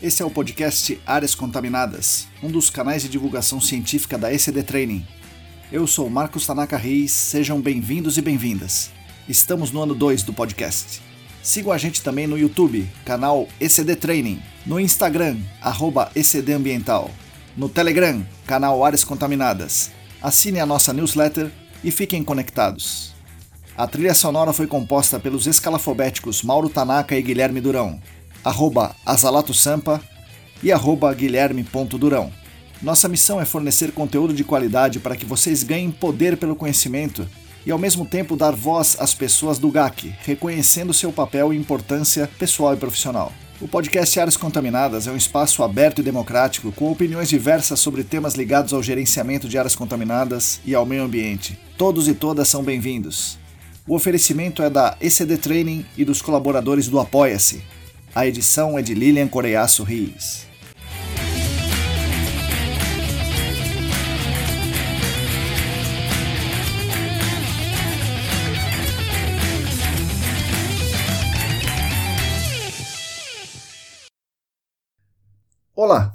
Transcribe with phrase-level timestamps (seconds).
[0.00, 5.04] Esse é o podcast Áreas Contaminadas, um dos canais de divulgação científica da ECD Training.
[5.72, 8.92] Eu sou Marcos Tanaka Reis, sejam bem-vindos e bem-vindas.
[9.28, 11.02] Estamos no ano 2 do podcast.
[11.42, 17.10] Sigam a gente também no YouTube, canal ECD Training, no Instagram, arroba ECD Ambiental,
[17.56, 19.90] no Telegram, canal Áreas Contaminadas.
[20.22, 21.50] Assine a nossa newsletter
[21.82, 23.16] e fiquem conectados.
[23.76, 28.00] A trilha sonora foi composta pelos escalafobéticos Mauro Tanaka e Guilherme Durão,
[28.48, 30.00] arroba Azalato Sampa
[30.62, 32.32] e arroba Guilherme.durão.
[32.82, 37.28] Nossa missão é fornecer conteúdo de qualidade para que vocês ganhem poder pelo conhecimento
[37.66, 42.28] e ao mesmo tempo dar voz às pessoas do GAC, reconhecendo seu papel e importância
[42.38, 43.32] pessoal e profissional.
[43.60, 48.34] O podcast Áreas Contaminadas é um espaço aberto e democrático com opiniões diversas sobre temas
[48.34, 51.58] ligados ao gerenciamento de áreas contaminadas e ao meio ambiente.
[51.76, 53.36] Todos e todas são bem-vindos.
[53.86, 57.62] O oferecimento é da ECD Training e dos colaboradores do Apoia-se.
[58.18, 60.44] A edição é de Lilian Coreiaço Rios.
[75.72, 76.12] Olá!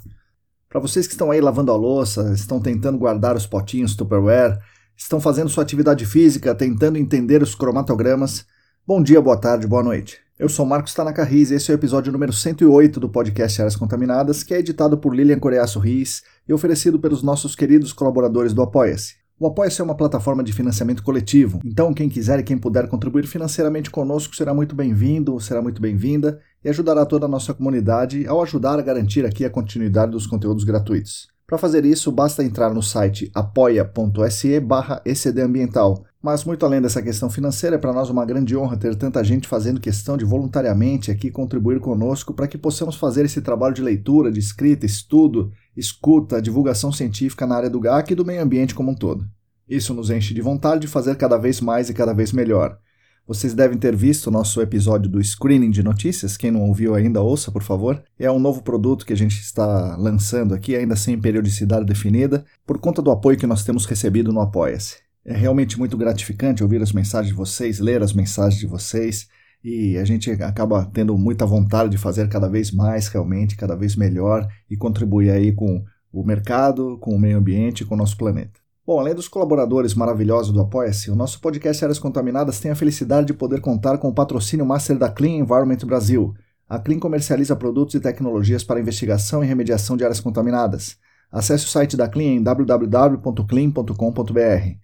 [0.68, 4.60] Para vocês que estão aí lavando a louça, estão tentando guardar os potinhos Tupperware,
[4.98, 8.46] estão fazendo sua atividade física, tentando entender os cromatogramas.
[8.86, 10.20] Bom dia, boa tarde, boa noite.
[10.38, 13.78] Eu sou Marcos Tanaka Riz e esse é o episódio número 108 do podcast Áreas
[13.78, 18.62] Contaminadas, que é editado por Lilian Coreaço Riz e oferecido pelos nossos queridos colaboradores do
[18.62, 19.16] Apoia-se.
[19.40, 23.26] O Apoia-se é uma plataforma de financiamento coletivo, então quem quiser e quem puder contribuir
[23.26, 28.44] financeiramente conosco será muito bem-vindo, será muito bem-vinda e ajudará toda a nossa comunidade ao
[28.44, 31.30] ajudar a garantir aqui a continuidade dos conteúdos gratuitos.
[31.54, 36.04] Para fazer isso, basta entrar no site apoia.se barra ecdambiental.
[36.20, 39.48] Mas muito além dessa questão financeira, é para nós uma grande honra ter tanta gente
[39.48, 44.32] fazendo questão de voluntariamente aqui contribuir conosco para que possamos fazer esse trabalho de leitura,
[44.32, 48.90] de escrita, estudo, escuta, divulgação científica na área do GAC e do meio ambiente como
[48.90, 49.24] um todo.
[49.70, 52.80] Isso nos enche de vontade de fazer cada vez mais e cada vez melhor.
[53.26, 56.36] Vocês devem ter visto o nosso episódio do Screening de Notícias.
[56.36, 58.04] Quem não ouviu ainda, ouça, por favor.
[58.20, 62.80] É um novo produto que a gente está lançando aqui, ainda sem periodicidade definida, por
[62.80, 64.98] conta do apoio que nós temos recebido no Apoia-se.
[65.24, 69.30] É realmente muito gratificante ouvir as mensagens de vocês, ler as mensagens de vocês,
[69.64, 73.96] e a gente acaba tendo muita vontade de fazer cada vez mais, realmente, cada vez
[73.96, 75.82] melhor e contribuir aí com
[76.12, 78.63] o mercado, com o meio ambiente, com o nosso planeta.
[78.86, 83.28] Bom, além dos colaboradores maravilhosos do Apoia-se, o nosso podcast Áreas Contaminadas tem a felicidade
[83.28, 86.34] de poder contar com o patrocínio master da Clean Environment Brasil.
[86.68, 90.98] A Clean comercializa produtos e tecnologias para investigação e remediação de áreas contaminadas.
[91.32, 94.78] Acesse o site da Clean em www.clean.com.br.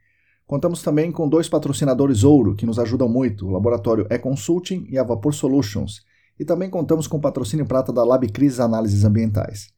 [0.47, 5.03] Contamos também com dois patrocinadores ouro que nos ajudam muito, o laboratório E-Consulting e a
[5.03, 6.05] Vapor Solutions,
[6.39, 9.77] e também contamos com o patrocínio prata da LabCris Análises Ambientais.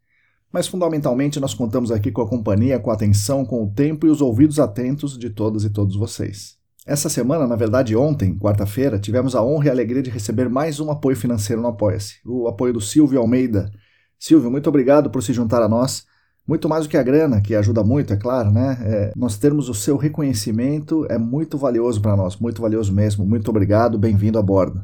[0.52, 4.10] Mas fundamentalmente nós contamos aqui com a companhia, com a atenção, com o tempo e
[4.10, 6.58] os ouvidos atentos de todas e todos vocês.
[6.86, 10.80] Essa semana, na verdade ontem, quarta-feira, tivemos a honra e a alegria de receber mais
[10.80, 13.72] um apoio financeiro no Apoia-se, o apoio do Silvio Almeida.
[14.20, 16.06] Silvio, muito obrigado por se juntar a nós.
[16.48, 18.78] Muito mais do que a grana, que ajuda muito, é claro, né?
[18.82, 23.26] É, nós termos o seu reconhecimento é muito valioso para nós, muito valioso mesmo.
[23.26, 24.84] Muito obrigado, bem-vindo a bordo.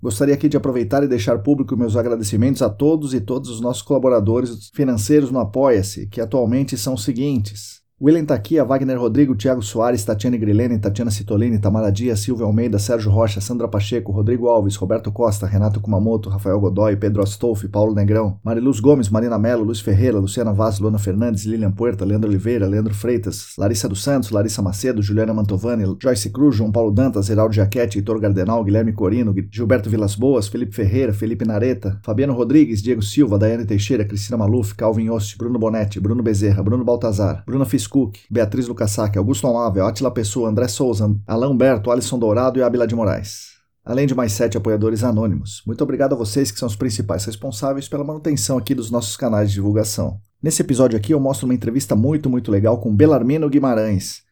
[0.00, 3.82] Gostaria aqui de aproveitar e deixar público meus agradecimentos a todos e todos os nossos
[3.82, 10.04] colaboradores financeiros no Apoia-se, que atualmente são os seguintes: William Taquia, Wagner Rodrigo, Thiago Soares,
[10.04, 15.10] Tatiane Grilene, Tatiana Citolini, Tamara Dias, Silvio Almeida, Sérgio Rocha, Sandra Pacheco, Rodrigo Alves, Roberto
[15.10, 20.20] Costa, Renato Kumamoto, Rafael Godoy, Pedro Astolfi, Paulo Negrão, Mariluz Gomes, Marina Mello, Luiz Ferreira,
[20.20, 25.02] Luciana Vaz, Luana Fernandes, Lilian Puerta, Leandro Oliveira, Leandro Freitas, Larissa dos Santos, Larissa Macedo,
[25.02, 30.14] Juliana Mantovani, Joyce Cruz, João Paulo Dantas, Heraldo Jaquete, Heitor Gardenal, Guilherme Corino, Gilberto Vilas
[30.14, 35.36] Boas, Felipe Ferreira, Felipe Nareta, Fabiano Rodrigues, Diego Silva, Daiane Teixeira, Cristina Maluf, Calvin Oste,
[35.36, 40.50] Bruno Bonetti, Bruno Bezerra, Bruno Baltazar, Bruno Fiscuc, Beatriz Lucas Saque, Augusto Amável, Atila Pessoa,
[40.50, 43.56] André Souza, Alain Humberto, Alisson Dourado e Abila de Moraes.
[43.82, 45.62] Além de mais sete apoiadores anônimos.
[45.66, 49.48] Muito obrigado a vocês que são os principais responsáveis pela manutenção aqui dos nossos canais
[49.48, 50.20] de divulgação.
[50.42, 54.22] Nesse episódio aqui eu mostro uma entrevista muito, muito legal com Belarmino Guimarães.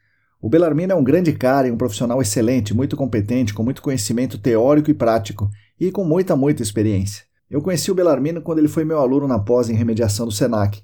[0.41, 4.37] O Belarmino é um grande cara e um profissional excelente, muito competente, com muito conhecimento
[4.37, 5.49] teórico e prático,
[5.81, 7.25] e com muita, muita experiência.
[7.51, 10.83] Eu conheci o Belarmino quando ele foi meu aluno na pós em remediação do SENAC,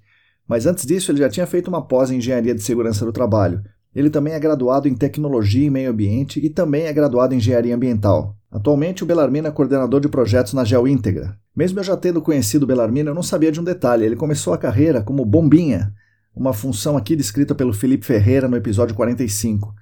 [0.48, 3.62] mas antes disso, ele já tinha feito uma pós em Engenharia de Segurança do Trabalho.
[3.94, 7.74] Ele também é graduado em Tecnologia e Meio Ambiente e também é graduado em Engenharia
[7.74, 8.36] Ambiental.
[8.50, 11.36] Atualmente, o Belarmino é coordenador de projetos na GeoIntegra.
[11.54, 14.04] Mesmo eu já tendo conhecido o Belarmino, eu não sabia de um detalhe.
[14.04, 15.92] Ele começou a carreira como bombinha,
[16.34, 19.74] uma função aqui descrita pelo Felipe Ferreira no episódio 45.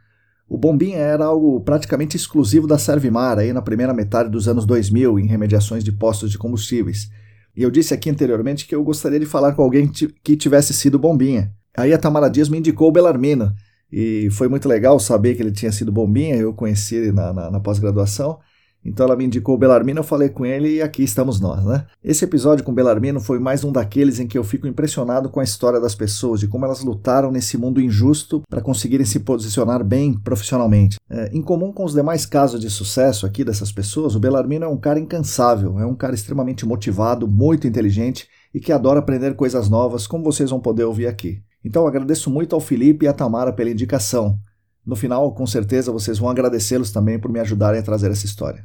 [0.48, 5.20] O bombinha era algo praticamente exclusivo da Servimar aí na primeira metade dos anos 2000
[5.20, 7.08] em remediações de postos de combustíveis.
[7.56, 10.98] E eu disse aqui anteriormente que eu gostaria de falar com alguém que tivesse sido
[10.98, 11.52] bombinha.
[11.76, 13.52] Aí a Tamara Dias me indicou o Belarmino.
[13.92, 17.50] E foi muito legal saber que ele tinha sido bombinha, eu conheci ele na, na,
[17.50, 18.38] na pós-graduação.
[18.84, 21.86] Então ela me indicou o Belarmino, eu falei com ele e aqui estamos nós, né?
[22.02, 25.38] Esse episódio com o Belarmino foi mais um daqueles em que eu fico impressionado com
[25.38, 29.84] a história das pessoas, de como elas lutaram nesse mundo injusto para conseguirem se posicionar
[29.84, 30.98] bem profissionalmente.
[31.10, 34.68] É, em comum com os demais casos de sucesso aqui dessas pessoas, o Belarmino é
[34.68, 39.68] um cara incansável, é um cara extremamente motivado, muito inteligente e que adora aprender coisas
[39.68, 41.42] novas, como vocês vão poder ouvir aqui.
[41.64, 44.38] Então agradeço muito ao Felipe e à Tamara pela indicação.
[44.84, 48.64] No final, com certeza, vocês vão agradecê-los também por me ajudarem a trazer essa história.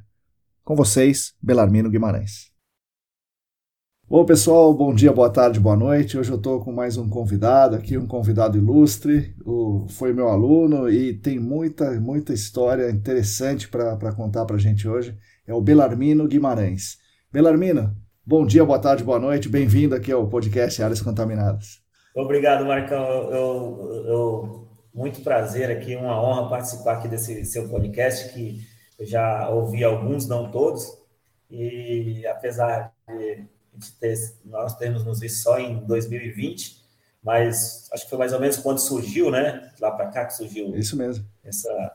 [0.63, 2.55] Com vocês, Belarmino Guimarães.
[4.07, 6.15] Bom, pessoal, bom dia, boa tarde, boa noite.
[6.15, 9.35] Hoje eu estou com mais um convidado aqui, um convidado ilustre.
[9.43, 14.87] O, foi meu aluno e tem muita, muita história interessante para contar para a gente
[14.87, 15.17] hoje.
[15.47, 16.99] É o Belarmino Guimarães.
[17.31, 19.49] Belarmino, bom dia, boa tarde, boa noite.
[19.49, 21.81] Bem-vindo aqui ao podcast Áreas Contaminadas.
[22.15, 23.03] Obrigado, Marcão.
[23.31, 24.64] Eu, eu,
[24.95, 28.65] muito prazer aqui, uma honra participar aqui desse seu podcast, que
[28.97, 30.97] eu já ouvi alguns, não todos,
[31.51, 34.15] e apesar de ter,
[34.45, 36.81] nós termos nos visto só em 2020,
[37.21, 39.69] mas acho que foi mais ou menos quando surgiu, né?
[39.81, 40.73] Lá para cá que surgiu.
[40.77, 41.25] Isso mesmo.
[41.43, 41.91] Essa,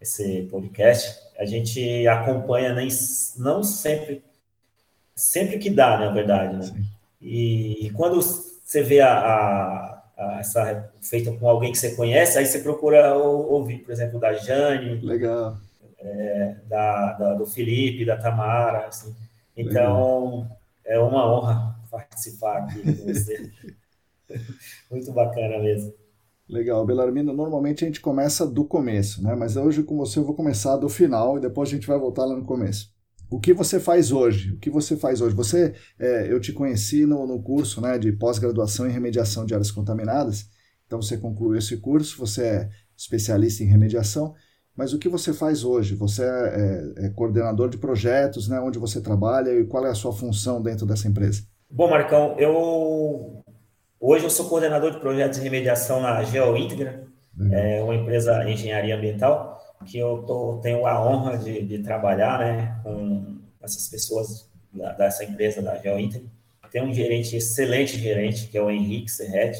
[0.00, 1.20] esse podcast.
[1.38, 2.88] A gente acompanha nem,
[3.36, 4.24] não sempre,
[5.14, 6.84] sempre que dá, na verdade, né?
[7.20, 9.99] E quando você vê a, a,
[10.38, 15.00] essa feita com alguém que você conhece, aí você procura ouvir, por exemplo, da Jane.
[15.00, 15.56] Legal.
[15.98, 19.14] É, da, da, do Felipe, da Tamara, assim.
[19.56, 20.58] Então, Legal.
[20.84, 23.50] é uma honra participar aqui com você.
[24.90, 25.92] Muito bacana mesmo.
[26.48, 29.34] Legal, Belarmino, normalmente a gente começa do começo, né?
[29.34, 32.24] Mas hoje com você eu vou começar do final e depois a gente vai voltar
[32.24, 32.92] lá no começo
[33.30, 34.52] o que você faz hoje?
[34.52, 35.34] O que você faz hoje?
[35.36, 39.70] Você, é, eu te conheci no, no curso né, de pós-graduação em remediação de áreas
[39.70, 40.48] contaminadas,
[40.84, 44.34] então você concluiu esse curso, você é especialista em remediação,
[44.76, 45.94] mas o que você faz hoje?
[45.94, 49.94] Você é, é, é coordenador de projetos, né, onde você trabalha e qual é a
[49.94, 51.42] sua função dentro dessa empresa?
[51.70, 53.44] Bom, Marcão, eu
[54.00, 57.06] hoje eu sou coordenador de projetos de remediação na GeoIntegra,
[57.52, 62.38] é uma empresa de engenharia ambiental que eu tô, tenho a honra de, de trabalhar
[62.38, 66.22] né, com essas pessoas da, dessa empresa da GeoInter.
[66.70, 69.56] Tem um gerente, excelente gerente, que é o Henrique Serret,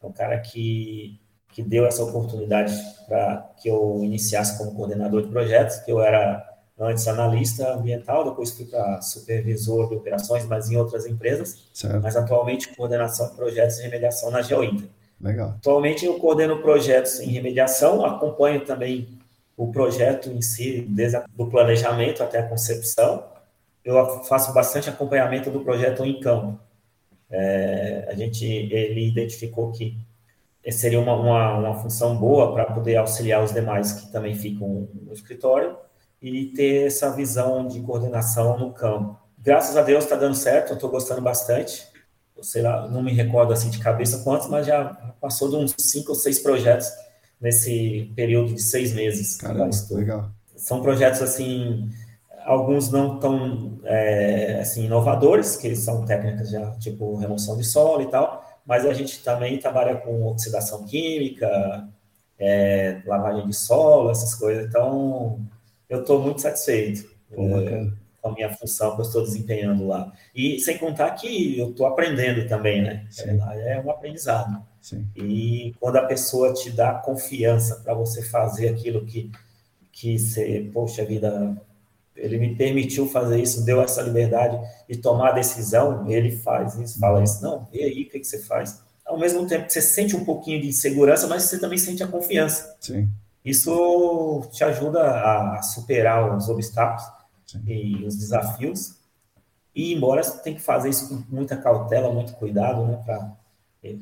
[0.00, 1.18] é um cara que,
[1.52, 2.72] que deu essa oportunidade
[3.08, 6.46] para que eu iniciasse como coordenador de projetos, que eu era
[6.78, 12.02] antes analista ambiental, depois fui para supervisor de operações, mas em outras empresas, certo.
[12.02, 14.88] mas atualmente coordenação de projetos de remediação na GeoInter.
[15.20, 15.54] Legal.
[15.56, 19.15] Atualmente eu coordeno projetos em remediação, acompanho também
[19.56, 23.24] o projeto em si, desde o planejamento até a concepção.
[23.84, 26.60] Eu faço bastante acompanhamento do projeto em campo.
[27.30, 29.96] É, a gente ele identificou que
[30.70, 35.12] seria uma, uma, uma função boa para poder auxiliar os demais que também ficam no
[35.12, 35.76] escritório
[36.20, 39.18] e ter essa visão de coordenação no campo.
[39.38, 41.86] Graças a Deus está dando certo, estou gostando bastante.
[42.42, 44.84] Sei lá, não me recordo assim de cabeça quantos, mas já
[45.20, 46.90] passou de uns cinco ou seis projetos
[47.40, 49.36] nesse período de seis meses.
[49.36, 50.30] Caramba, legal.
[50.56, 51.90] São projetos assim,
[52.44, 58.06] alguns não tão é, assim inovadores, que são técnicas já tipo remoção de solo e
[58.10, 61.88] tal, mas a gente também trabalha com oxidação química,
[62.38, 64.66] é, lavagem de solo, essas coisas.
[64.66, 65.40] Então,
[65.88, 67.86] eu estou muito satisfeito é,
[68.20, 70.12] com a minha função que eu estou desempenhando lá.
[70.34, 73.06] E sem contar que eu estou aprendendo também, né?
[73.20, 74.62] É, é um aprendizado.
[74.86, 75.04] Sim.
[75.16, 79.32] E quando a pessoa te dá confiança para você fazer aquilo que,
[79.90, 81.60] que você, poxa vida,
[82.14, 84.56] ele me permitiu fazer isso, deu essa liberdade
[84.88, 88.24] de tomar a decisão, ele faz isso, fala isso, não, e aí, o que, que
[88.24, 88.80] você faz?
[89.04, 92.06] Ao mesmo tempo que você sente um pouquinho de insegurança, mas você também sente a
[92.06, 92.76] confiança.
[92.78, 93.08] Sim.
[93.44, 97.02] Isso te ajuda a superar os obstáculos
[97.44, 97.60] Sim.
[97.66, 98.94] e os desafios.
[99.74, 103.36] E embora você tenha que fazer isso com muita cautela, muito cuidado, né, para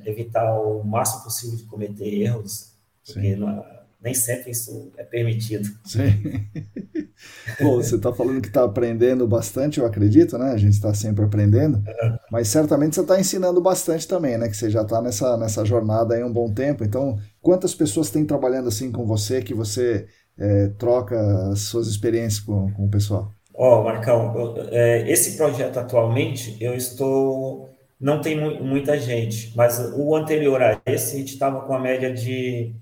[0.05, 2.73] evitar o máximo possível de cometer erros,
[3.05, 3.65] porque não,
[4.05, 5.69] nem sempre isso é permitido.
[5.85, 6.01] Sim.
[7.61, 10.53] Bom, você está falando que está aprendendo bastante, eu acredito, né?
[10.53, 11.83] A gente está sempre aprendendo,
[12.31, 14.49] mas certamente você está ensinando bastante também, né?
[14.49, 16.85] Que você já está nessa, nessa jornada aí um bom tempo.
[16.85, 20.07] Então, quantas pessoas têm trabalhando assim com você que você
[20.39, 21.19] é, troca
[21.51, 23.33] as suas experiências com, com o pessoal?
[23.55, 27.69] Ó, oh, Marcão, eu, é, esse projeto atualmente eu estou
[28.01, 31.79] não tem mu muita gente, mas o anterior a esse, a gente estava com a
[31.79, 32.75] média de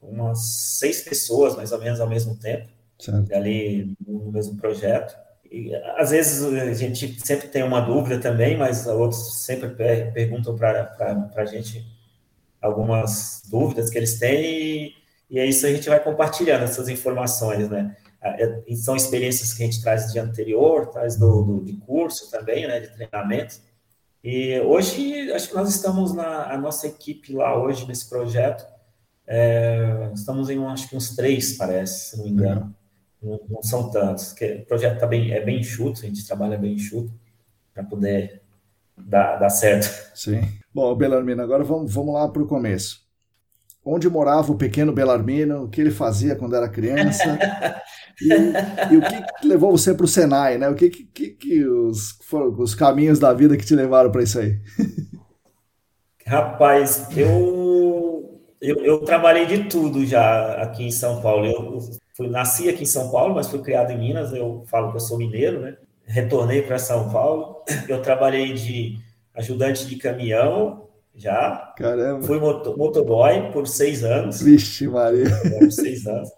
[0.00, 0.38] umas
[0.78, 2.68] seis pessoas, mais ou menos, ao mesmo tempo,
[2.98, 3.32] certo.
[3.34, 5.16] ali no mesmo projeto.
[5.50, 9.68] e, às vezes a gente sempre tem uma dúvida também, mas outros sempre
[10.12, 10.94] perguntam para
[11.34, 11.84] a gente
[12.60, 14.92] algumas dúvidas que eles têm e,
[15.30, 17.96] e é isso a gente vai compartilhando essas informações, né?
[18.22, 22.66] É, são experiências que a gente traz de anterior, traz do, do de curso também,
[22.66, 23.60] né, de treinamento.
[24.22, 28.66] E hoje, acho que nós estamos na a nossa equipe lá hoje nesse projeto,
[29.26, 32.74] é, estamos em acho que uns três, parece, se não me engano.
[33.22, 34.32] Não, não são tantos.
[34.32, 37.12] Que o projeto tá bem, é bem enxuto, a gente trabalha bem enxuto
[37.72, 38.42] para poder
[38.96, 39.88] dar, dar certo.
[40.14, 40.40] Sim.
[40.72, 43.05] Bom, Belarmino, agora vamos, vamos lá para o começo.
[43.88, 47.38] Onde morava o pequeno Belarmino, o que ele fazia quando era criança,
[48.20, 48.28] e,
[48.92, 50.68] e, o que levou você para o Senai, né?
[50.68, 54.40] O que, que, que os, foram os caminhos da vida que te levaram para isso
[54.40, 54.58] aí?
[56.26, 61.46] Rapaz, eu, eu, eu, trabalhei de tudo já aqui em São Paulo.
[61.46, 61.78] Eu
[62.16, 64.32] fui, nasci aqui em São Paulo, mas fui criado em Minas.
[64.32, 65.76] Eu falo que eu sou mineiro, né?
[66.04, 67.62] Retornei para São Paulo.
[67.88, 68.98] Eu trabalhei de
[69.36, 70.85] ajudante de caminhão
[71.16, 71.72] já.
[71.76, 72.22] Caramba.
[72.22, 74.40] Fui motoboy por seis anos.
[74.40, 75.26] Vixe, Maria.
[75.58, 76.28] Por seis anos.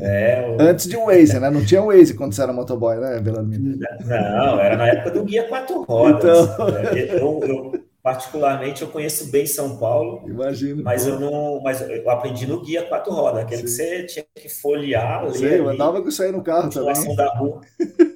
[0.00, 0.62] É, o...
[0.62, 1.50] Antes de um Waze, né?
[1.50, 3.78] Não tinha Waze quando você era motoboy, né, Belamino?
[4.04, 6.48] Não, era na época do Guia Quatro Rodas.
[6.50, 6.68] Então...
[6.68, 10.22] É, eu, eu, particularmente, eu conheço bem São Paulo.
[10.28, 10.82] Imagino.
[10.82, 11.10] Mas pô.
[11.10, 11.60] eu não.
[11.62, 13.64] Mas eu aprendi no Guia Quatro Rodas, aquele Sim.
[13.66, 15.30] que você tinha que folhear.
[15.32, 17.16] Sim, eu andava com isso aí no carro também.
[17.16, 17.60] da rua.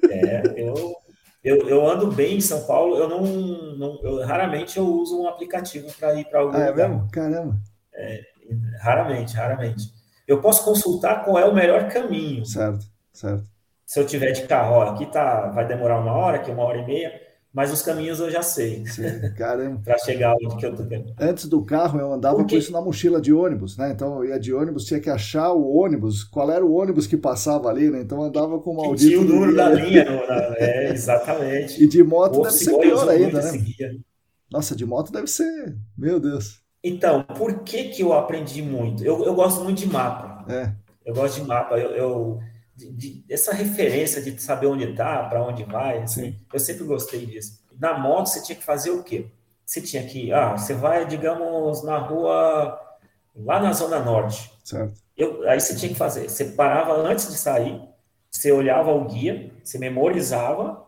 [0.09, 0.95] É, eu,
[1.43, 3.21] eu, eu ando bem em São Paulo, eu não.
[3.77, 6.89] não eu, raramente eu uso um aplicativo para ir para algum ah, é lugar.
[6.89, 7.07] Mesmo?
[7.11, 7.57] Caramba.
[7.93, 8.21] É,
[8.81, 12.45] raramente, raramente eu posso consultar qual é o melhor caminho.
[12.45, 13.43] Certo, certo.
[13.85, 16.77] Se eu tiver de carro, ó, aqui tá, vai demorar uma hora, aqui uma hora
[16.77, 17.21] e meia,
[17.53, 18.83] mas os caminhos eu já sei.
[19.37, 19.81] caramba.
[19.83, 21.13] para chegar onde que eu tô querendo.
[21.19, 23.91] Antes do carro, eu andava com isso na mochila de ônibus, né?
[23.91, 27.17] Então eu ia de ônibus, tinha que achar o ônibus, qual era o ônibus que
[27.17, 28.01] passava ali, né?
[28.01, 29.09] Então eu andava com o maldito.
[29.09, 30.55] Tinha o número da linha, no, na...
[30.57, 31.83] é, exatamente.
[31.83, 33.51] E de moto deve ser pior ainda, né?
[34.49, 35.75] Nossa, de moto deve ser.
[35.97, 36.61] Meu Deus.
[36.83, 39.03] Então, por que, que eu aprendi muito?
[39.03, 40.45] Eu, eu gosto muito de mapa.
[40.51, 40.71] É.
[41.05, 41.77] Eu gosto de mapa.
[41.77, 42.39] Eu, eu
[42.89, 47.61] de, essa referência de saber onde está, para onde vai, assim, eu sempre gostei disso.
[47.79, 49.27] Na moto, você tinha que fazer o quê?
[49.65, 52.79] Você tinha que, ah, você vai, digamos, na rua,
[53.35, 54.51] lá na Zona Norte.
[54.63, 54.99] Certo.
[55.15, 57.81] Eu, aí você tinha que fazer, você parava antes de sair,
[58.29, 60.85] você olhava o guia, você memorizava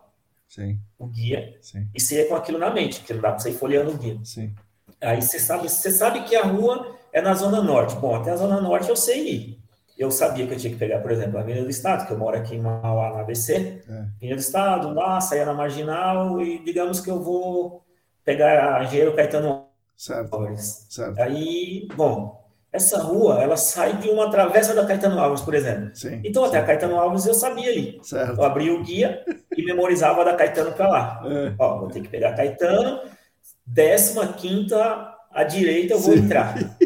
[0.48, 0.78] Sim.
[0.98, 1.88] o guia Sim.
[1.94, 3.96] e você ia com aquilo na mente, porque não dá para você ir folheando o
[3.96, 4.18] guia.
[4.24, 4.54] Sim.
[5.00, 7.94] Aí você sabe, você sabe que a rua é na Zona Norte.
[7.96, 9.63] Bom, até a Zona Norte eu sei ir.
[9.96, 12.18] Eu sabia que eu tinha que pegar, por exemplo, a Avenida do Estado, que eu
[12.18, 13.80] moro aqui em Mauá, na ABC.
[13.88, 13.92] É.
[14.16, 17.84] Avenida do Estado, lá, saia na Marginal e digamos que eu vou
[18.24, 20.34] pegar a Engenheiro Caetano certo.
[20.34, 20.86] Alves.
[20.90, 21.20] Certo.
[21.20, 25.90] Aí, bom, essa rua, ela sai de uma travessa da Caetano Alves, por exemplo.
[25.94, 28.00] Sim, então, até a Caetano Alves eu sabia ali.
[28.02, 28.36] Certo.
[28.36, 29.22] Eu abria o guia
[29.56, 31.22] e memorizava da Caetano para lá.
[31.24, 31.52] É.
[31.56, 33.00] Ó, vou ter que pegar a Caetano,
[33.64, 36.24] décima quinta à direita eu vou Sim.
[36.24, 36.54] entrar.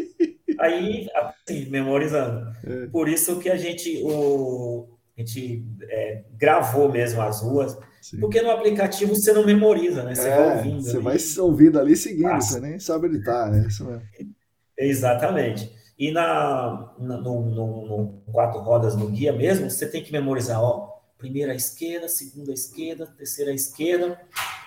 [0.59, 2.53] Aí, assim, memorizando.
[2.63, 2.87] É.
[2.87, 8.19] Por isso que a gente, o, a gente é, gravou mesmo as ruas, Sim.
[8.19, 10.13] porque no aplicativo você não memoriza, né?
[10.13, 10.81] Você é, vai ouvindo.
[10.81, 11.03] Você ali.
[11.03, 12.53] vai ouvindo ali seguindo, Passa.
[12.53, 13.65] você nem sabe onde está, né?
[13.67, 14.03] Isso mesmo.
[14.77, 15.71] Exatamente.
[15.97, 20.61] E na, na no, no, no, quatro rodas no guia mesmo, você tem que memorizar,
[20.61, 24.19] ó, primeira à esquerda, segunda à esquerda, terceira à esquerda,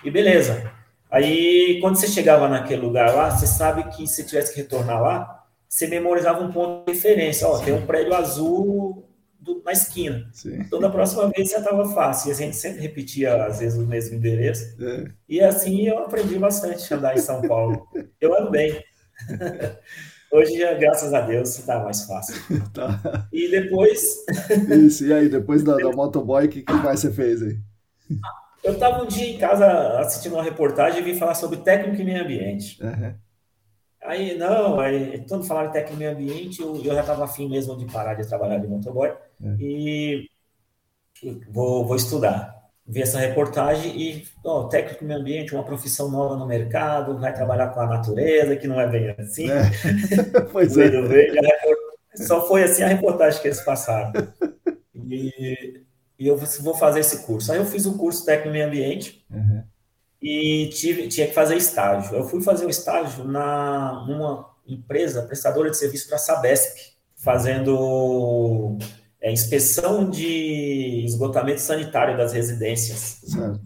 [0.03, 0.71] e beleza.
[1.09, 5.42] Aí, quando você chegava naquele lugar lá, você sabe que se tivesse que retornar lá,
[5.73, 7.47] você memorizava um ponto de referência.
[7.47, 10.29] Ó, tem um prédio azul do, na esquina.
[10.31, 10.59] Sim.
[10.59, 12.29] Então, da próxima vez já estava fácil.
[12.29, 14.77] E a gente sempre repetia, às vezes, o mesmo endereço.
[14.79, 15.05] É.
[15.27, 17.87] E assim eu aprendi bastante a andar em São Paulo.
[18.21, 18.83] Eu ando bem.
[20.31, 22.35] Hoje, graças a Deus, está mais fácil.
[22.71, 23.27] Tá.
[23.33, 23.99] E depois.
[24.85, 27.57] Isso, e aí, depois da, da motoboy, o que, que mais você fez aí?
[28.63, 32.05] Eu estava um dia em casa assistindo uma reportagem e vim falar sobre técnico e
[32.05, 32.81] meio ambiente.
[32.83, 33.15] Uhum.
[34.05, 37.49] Aí, não, aí, todo falaram de técnico e meio ambiente, eu, eu já estava afim
[37.49, 39.57] mesmo de parar de trabalhar de motoboy uhum.
[39.59, 40.29] e
[41.49, 42.61] vou, vou estudar.
[42.85, 47.69] Vi essa reportagem e, ó, técnico meio ambiente, uma profissão nova no mercado, vai trabalhar
[47.69, 49.49] com a natureza, que não é bem assim.
[49.49, 49.63] É.
[50.51, 50.91] pois é.
[52.15, 54.11] Só foi assim a reportagem que eles passaram.
[54.93, 55.83] E
[56.23, 57.51] e eu vou fazer esse curso.
[57.51, 59.63] Aí eu fiz o curso técnico meio ambiente uhum.
[60.23, 62.15] E tive, tinha que fazer estágio.
[62.15, 68.77] Eu fui fazer o estágio na, numa empresa prestadora de serviço para a Sabesp, fazendo
[69.21, 73.19] é, inspeção de esgotamento sanitário das residências.
[73.25, 73.59] Certo.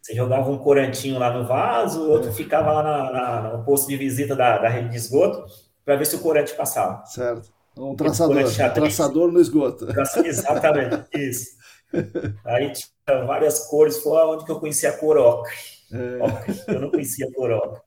[0.00, 2.32] Você jogava um corantinho lá no vaso, outro é.
[2.32, 5.44] ficava lá na, na, no posto de visita da, da rede de esgoto
[5.84, 7.04] para ver se o corante passava.
[7.04, 7.52] Certo.
[7.76, 9.86] Um traçador, um traçador no esgoto.
[10.24, 11.50] Exatamente, isso.
[12.46, 15.54] Aí tinha várias cores, foi onde que eu conheci a cor ocre.
[15.92, 16.74] É.
[16.74, 17.82] Eu não conhecia a cor ocre.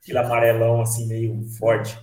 [0.00, 1.98] Aquele amarelão assim, meio forte.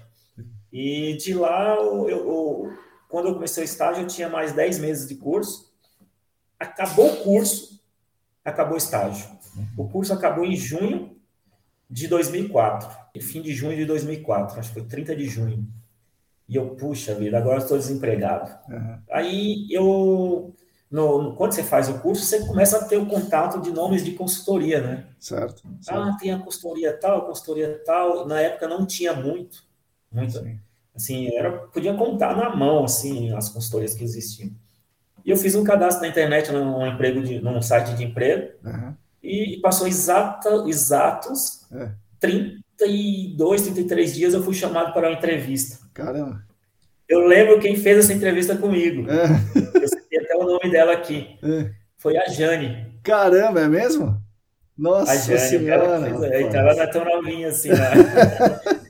[0.71, 2.73] E de lá, eu, eu,
[3.09, 5.73] quando eu comecei o estágio, eu tinha mais 10 meses de curso.
[6.59, 7.81] Acabou o curso,
[8.43, 9.27] acabou o estágio.
[9.77, 11.17] O curso acabou em junho
[11.89, 12.89] de 2004,
[13.21, 15.67] fim de junho de 2004, acho que foi 30 de junho.
[16.47, 18.51] E eu, puxa vida, agora estou desempregado.
[18.69, 18.99] Uhum.
[19.11, 20.55] Aí eu,
[20.89, 24.13] no, quando você faz o curso, você começa a ter o contato de nomes de
[24.13, 25.05] consultoria, né?
[25.19, 25.61] Certo.
[25.81, 25.99] certo.
[25.99, 28.27] Ah, tem a consultoria tal, a consultoria tal.
[28.27, 29.63] Na época não tinha muito,
[30.11, 30.39] muito.
[30.39, 30.59] Sim.
[30.95, 34.51] Assim, era, podia contar na mão, assim, as consultorias que existiam.
[35.23, 38.93] E eu fiz um cadastro na internet, num, emprego de, num site de emprego, uhum.
[39.21, 41.91] e passou exata, exatos é.
[42.19, 45.77] 32, 33 dias eu fui chamado para uma entrevista.
[45.93, 46.43] Caramba.
[47.07, 49.09] Eu lembro quem fez essa entrevista comigo.
[49.09, 49.81] É.
[49.81, 49.88] Eu
[50.39, 51.37] o nome dela aqui.
[51.43, 51.69] É.
[51.97, 52.99] Foi a Jane.
[53.03, 54.19] Caramba, é mesmo?
[54.77, 55.83] Nossa a Jane, senhora.
[55.83, 57.91] Ela, fez, então ela não é tão novinha assim, né?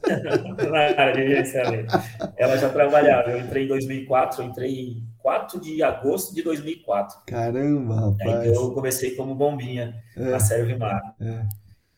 [2.37, 3.31] ela já trabalhava.
[3.31, 7.19] Eu entrei em 2004, eu entrei em 4 de agosto de 2004.
[7.25, 8.39] Caramba, rapaz.
[8.41, 10.21] Aí eu comecei como bombinha é.
[10.21, 11.15] na Servimar.
[11.19, 11.45] É.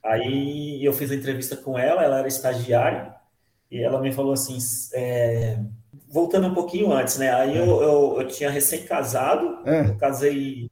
[0.04, 3.14] Aí eu fiz a entrevista com ela, ela era estagiária,
[3.70, 4.58] e ela me falou assim,
[4.94, 5.60] é,
[6.12, 7.34] voltando um pouquinho antes, né?
[7.34, 7.62] Aí é.
[7.62, 9.90] eu, eu, eu, tinha recém-casado, é.
[9.90, 10.70] eu casei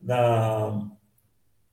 [0.00, 0.88] na...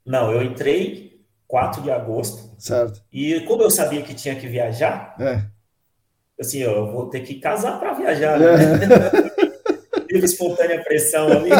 [0.06, 2.50] Não, eu entrei 4 de agosto.
[2.58, 3.01] Certo.
[3.12, 5.44] E como eu sabia que tinha que viajar, é.
[6.39, 8.48] assim, eu vou ter que casar para viajar, né?
[10.08, 11.51] Teve espontânea pressão ali.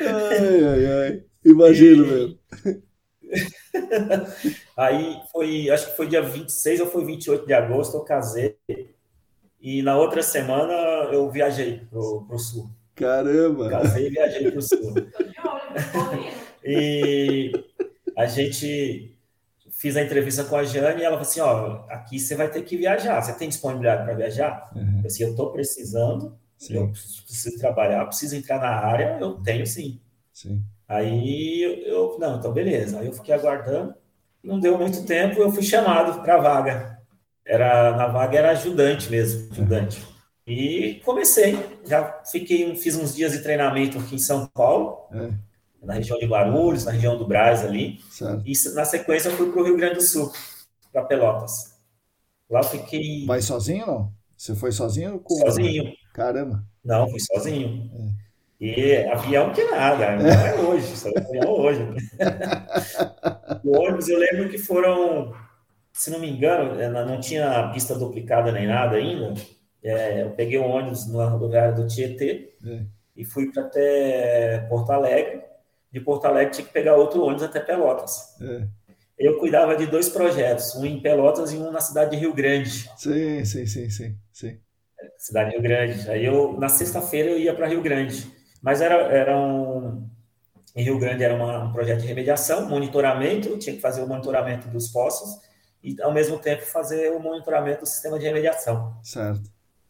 [0.00, 1.22] ai, ai, ai.
[1.44, 2.36] Imagino, meu.
[4.76, 8.56] Aí foi, acho que foi dia 26 ou foi 28 de agosto, eu casei.
[9.60, 10.72] E na outra semana
[11.12, 12.70] eu viajei pro, pro sul.
[12.94, 13.70] Caramba!
[13.70, 14.94] Casei e viajei pro sul.
[16.64, 17.52] e
[18.16, 19.16] a gente
[19.70, 22.62] fiz a entrevista com a Jane e ela falou assim: ó, aqui você vai ter
[22.62, 23.20] que viajar.
[23.20, 24.70] Você tem disponibilidade para viajar?
[24.74, 25.00] Uhum.
[25.00, 26.76] Eu assim, eu estou precisando, sim.
[26.76, 30.00] eu preciso trabalhar, preciso entrar na área, eu tenho sim.
[30.32, 30.62] Sim.
[30.88, 33.00] Aí eu, não, então beleza.
[33.00, 33.94] Aí eu fiquei aguardando.
[34.42, 36.98] Não deu muito tempo, eu fui chamado para a vaga.
[37.46, 40.04] Era, na vaga era ajudante mesmo, ajudante.
[40.46, 41.58] E comecei.
[41.86, 45.30] Já fiquei, fiz uns dias de treinamento aqui em São Paulo, é.
[45.82, 48.00] na região de Guarulhos, na região do Braz ali.
[48.10, 48.42] Certo.
[48.44, 50.30] E na sequência eu fui para o Rio Grande do Sul,
[50.92, 51.74] para Pelotas.
[52.50, 53.24] Lá fiquei.
[53.24, 54.12] Vai sozinho não?
[54.36, 55.18] Você foi sozinho?
[55.20, 55.34] Com...
[55.36, 55.92] Sozinho.
[56.12, 56.62] Caramba.
[56.84, 57.90] Não, fui sozinho.
[57.94, 58.13] É.
[58.60, 61.80] E avião que nada, não é hoje, só é avião hoje.
[63.64, 65.34] o ônibus, eu lembro que foram,
[65.92, 69.34] se não me engano, não tinha pista duplicada nem nada ainda.
[69.82, 72.80] É, eu peguei um ônibus no rodoviária do Tietê é.
[73.14, 75.42] e fui para até Porto Alegre.
[75.92, 78.36] De Porto Alegre tinha que pegar outro ônibus até Pelotas.
[78.40, 78.66] É.
[79.18, 82.90] Eu cuidava de dois projetos, um em Pelotas e um na cidade de Rio Grande.
[82.96, 84.16] Sim, sim, sim, sim.
[84.32, 84.58] sim.
[85.18, 86.10] Cidade de Rio Grande.
[86.10, 88.26] Aí eu, na sexta-feira, eu ia para Rio Grande.
[88.64, 90.08] Mas era, era um,
[90.74, 94.68] em Rio Grande era uma, um projeto de remediação, monitoramento, tinha que fazer o monitoramento
[94.68, 95.38] dos poços
[95.82, 98.96] e, ao mesmo tempo, fazer o monitoramento do sistema de remediação.
[99.02, 99.42] Certo.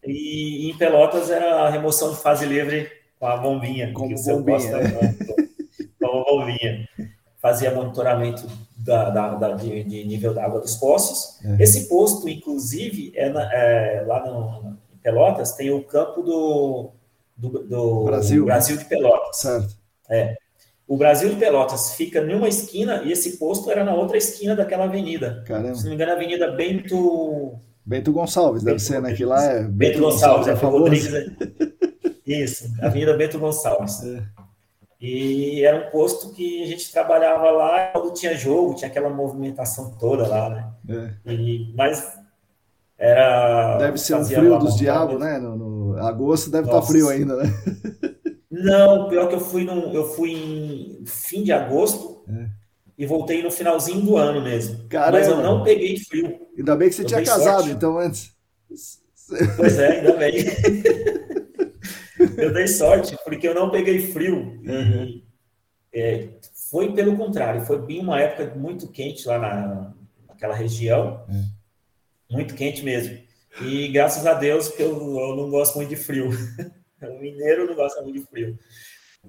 [0.02, 4.22] E, em Pelotas era a remoção de fase livre com a bombinha, com que o
[4.24, 4.72] bombinha.
[6.00, 6.88] com a bombinha.
[7.40, 11.38] Fazia monitoramento da, da, da de, de, nível da água dos poços.
[11.44, 11.62] É.
[11.62, 16.90] Esse posto, inclusive, é, na, é lá no, em Pelotas, tem o campo do
[17.36, 18.44] do, do Brasil.
[18.44, 19.36] Brasil de Pelotas.
[19.36, 19.76] Certo.
[20.08, 20.36] É.
[20.86, 24.84] O Brasil de Pelotas fica numa esquina e esse posto era na outra esquina daquela
[24.84, 25.42] avenida.
[25.46, 25.74] Caramba.
[25.74, 27.58] Se não me engano, a Avenida Bento.
[27.86, 29.14] Bento Gonçalves, Bento, deve ser, né?
[29.14, 29.62] Que lá é.
[29.62, 30.84] Bento, Bento Gonçalves, Gonçalves, é, é famoso.
[30.84, 31.14] Rodrigues.
[31.14, 32.14] É.
[32.26, 34.02] Isso, Avenida Bento Gonçalves.
[34.04, 34.22] É.
[35.00, 39.90] E era um posto que a gente trabalhava lá quando tinha jogo, tinha aquela movimentação
[39.98, 41.14] toda lá, né?
[41.26, 41.32] É.
[41.32, 42.18] E, mas
[42.96, 43.76] era.
[43.76, 45.38] Deve ser um frio dos diabos, né?
[45.38, 47.44] No, no, agosto deve estar tá frio ainda, né?
[48.50, 52.46] Não, pior que eu fui, no, eu fui em fim de agosto é.
[52.96, 54.86] e voltei no finalzinho do ano mesmo.
[54.88, 55.18] Caramba.
[55.18, 56.40] Mas eu não peguei frio.
[56.56, 57.70] Ainda bem que você eu tinha casado, sorte.
[57.70, 58.32] então, antes.
[59.56, 60.34] Pois é, ainda bem.
[62.38, 64.36] eu dei sorte, porque eu não peguei frio.
[64.36, 65.22] Uhum.
[65.92, 66.28] E, é,
[66.70, 69.94] foi pelo contrário, foi bem uma época muito quente lá na,
[70.28, 71.24] naquela região.
[71.28, 71.54] Uhum
[72.34, 73.18] muito quente mesmo.
[73.60, 76.30] E graças a Deus, porque eu, eu não gosto muito de frio.
[77.02, 78.58] o mineiro não gosta muito de frio.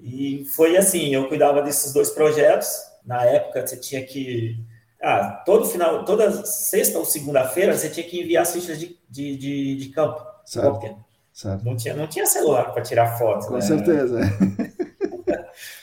[0.02, 2.68] E foi assim, eu cuidava desses dois projetos.
[3.04, 4.56] Na época, você tinha que...
[5.02, 9.36] Ah, todo final, toda sexta ou segunda-feira, você tinha que enviar as fichas de, de,
[9.36, 10.20] de, de campo.
[11.32, 11.64] Certo.
[11.64, 13.46] Não tinha, não tinha celular para tirar foto.
[13.46, 13.60] Com né?
[13.60, 14.20] certeza.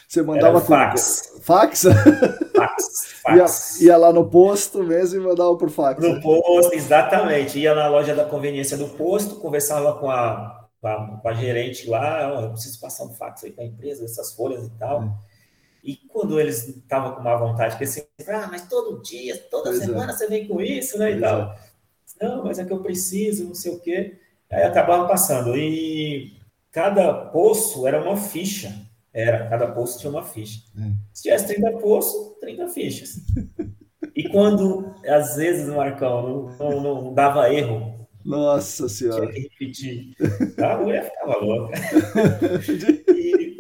[0.08, 1.40] Você mandava Era fax.
[1.42, 1.86] Fax?
[2.68, 3.14] Fax.
[3.22, 3.82] fax.
[3.82, 6.02] Ia, ia, lá no posto mesmo e mandava por fax.
[6.02, 7.60] No posto, exatamente.
[7.60, 11.90] Ia na loja da conveniência do posto, conversava com a, com a, com a gerente
[11.90, 15.04] lá, oh, eu preciso passar um fax aí para a empresa, essas folhas e tal.
[15.04, 15.34] É.
[15.84, 19.82] E quando eles estavam com má vontade, que assim, ah, mas todo dia, toda pois
[19.82, 19.86] é.
[19.86, 20.16] semana é.
[20.16, 21.12] você vem com isso, né?
[21.12, 21.56] E tal.
[22.22, 24.18] Não, mas é que eu preciso, não sei o quê.
[24.50, 25.58] Aí acabava passando.
[25.58, 26.38] E
[26.72, 28.74] cada poço era uma ficha.
[29.14, 30.62] Era, cada poço tinha uma ficha.
[30.76, 30.96] Hum.
[31.14, 33.18] Se tivesse 30 poços, 30 fichas.
[34.16, 38.08] E quando, às vezes, Marcão, não, não, não dava erro.
[38.26, 39.28] Nossa Senhora.
[39.32, 40.16] Tinha que repetir.
[40.58, 41.74] A mulher ficava louca.
[43.16, 43.58] e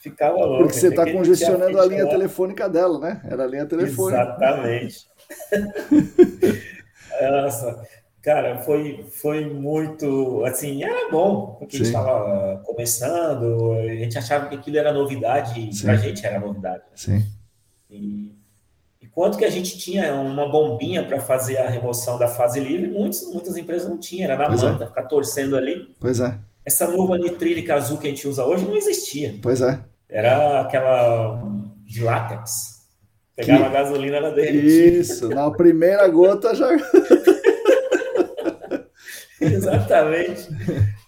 [0.00, 0.64] ficava louca.
[0.64, 2.10] Porque você está congestionando a linha lá.
[2.10, 3.22] telefônica dela, né?
[3.24, 4.22] Era a linha telefônica.
[4.22, 5.08] Exatamente.
[7.20, 7.82] Nossa,
[8.22, 11.82] cara, foi, foi muito, assim, era bom, porque Sim.
[11.82, 16.38] a gente estava começando, a gente achava que aquilo era novidade, para a gente era
[16.38, 16.82] novidade.
[16.94, 17.24] Sim.
[17.90, 18.32] E,
[19.00, 22.88] e quanto que a gente tinha uma bombinha para fazer a remoção da fase livre,
[22.88, 24.66] muitos, muitas empresas não tinham, era na pois é.
[24.66, 24.86] manta, é.
[24.88, 25.94] ficar torcendo ali.
[25.98, 26.38] Pois é.
[26.64, 29.36] Essa luva nitrílica azul que a gente usa hoje não existia.
[29.40, 29.80] Pois é.
[30.08, 31.42] Era aquela
[31.84, 32.78] de látex.
[33.34, 33.66] Pegava que...
[33.66, 35.00] a gasolina, ela derretia.
[35.00, 36.68] Isso, na primeira gota já.
[39.40, 40.48] Exatamente.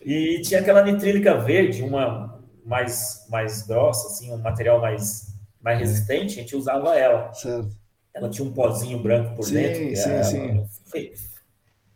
[0.05, 5.27] E tinha aquela nitrílica verde, uma mais, mais grossa, assim, um material mais,
[5.61, 5.81] mais é.
[5.81, 7.33] resistente, a gente usava ela.
[7.33, 7.71] Certo.
[8.15, 9.97] Ela tinha um pozinho branco por sim, dentro.
[9.97, 10.65] Sim, ela, sim.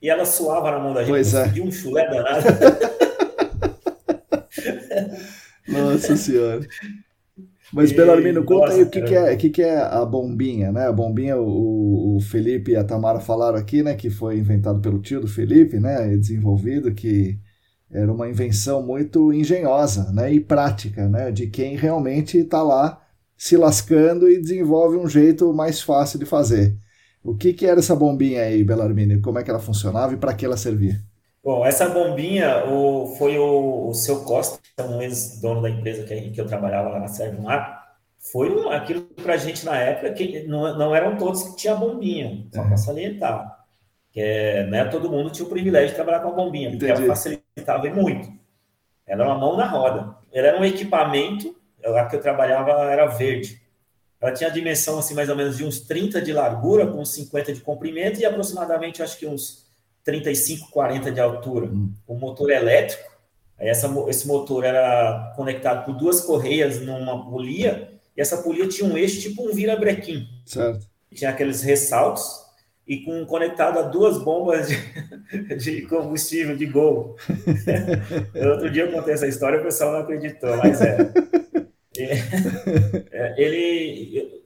[0.00, 1.46] E ela suava na mão da gente, pois é.
[1.60, 2.44] um chulé danado.
[5.66, 6.60] Nossa Senhora.
[7.74, 10.86] Mas, Belarmino, conta aí o que, que, é, que, que é a bombinha, né?
[10.86, 13.94] A bombinha, o, o, Felipe e a Tamara falaram aqui, né?
[13.94, 16.16] Que foi inventado pelo tio do Felipe, né?
[16.16, 17.36] Desenvolvido, que
[17.90, 20.32] era uma invenção muito engenhosa, né?
[20.32, 21.32] E prática, né?
[21.32, 23.02] De quem realmente está lá
[23.36, 26.76] se lascando e desenvolve um jeito mais fácil de fazer.
[27.24, 29.20] O que, que era essa bombinha aí, Belarmino?
[29.20, 31.00] Como é que ela funcionava e para que ela servia?
[31.44, 36.40] Bom, essa bombinha o, foi o, o seu Costa, um ex-dono da empresa que, que
[36.40, 40.44] eu trabalhava lá na Sérvia Mar, foi um, aquilo para a gente na época que
[40.44, 43.62] não, não eram todos que tinham bombinha, só para salientar.
[44.10, 47.02] Que é, né, todo mundo tinha o privilégio de trabalhar com a bombinha, porque Entendi.
[47.04, 48.28] ela facilitava muito.
[49.06, 50.16] Ela era uma mão na roda.
[50.32, 51.54] Ela era um equipamento,
[51.84, 53.60] lá que eu trabalhava era verde.
[54.18, 57.12] Ela tinha a dimensão assim, mais ou menos de uns 30 de largura, com uns
[57.12, 59.63] 50 de comprimento e aproximadamente, acho que uns
[60.04, 61.66] 35, 40 de altura.
[61.66, 61.92] Hum.
[62.06, 63.10] O motor elétrico,
[63.58, 68.96] essa, esse motor era conectado por duas correias numa polia, e essa polia tinha um
[68.96, 70.28] eixo tipo um virabrequim.
[70.46, 70.86] Certo.
[71.12, 72.44] Tinha aqueles ressaltos
[72.86, 77.16] e com conectado a duas bombas de, de combustível de gol.
[78.52, 80.96] Outro dia eu contei essa história, o pessoal não acreditou, mas é.
[83.10, 84.43] é ele,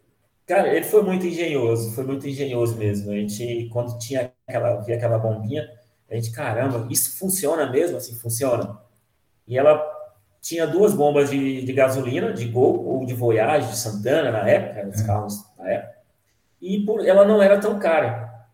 [0.49, 3.13] Cara, ele foi muito engenhoso, foi muito engenhoso mesmo.
[3.13, 5.69] A gente, quando tinha aquela, via aquela bombinha,
[6.11, 7.99] a gente, caramba, isso funciona mesmo?
[7.99, 8.81] Assim, funciona.
[9.47, 9.79] E ela
[10.41, 14.89] tinha duas bombas de, de gasolina, de Gol, ou de Voyage, de Santana, na época,
[14.89, 15.07] os é.
[15.07, 15.99] carros na época.
[16.63, 18.47] E por, ela não era tão cara.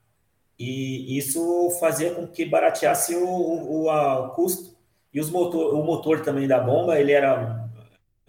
[0.59, 4.77] E isso fazia com que barateasse o, o, o custo.
[5.13, 7.64] E os motor, o motor também da bomba, ele era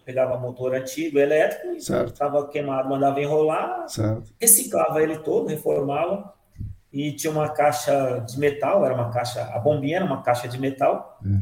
[0.05, 4.31] pegava motor antigo, elétrico, estava queimado, mandava enrolar, certo.
[4.39, 6.31] reciclava ele todo, reformava,
[6.93, 10.59] e tinha uma caixa de metal, era uma caixa, a bombinha era uma caixa de
[10.59, 11.39] metal, é.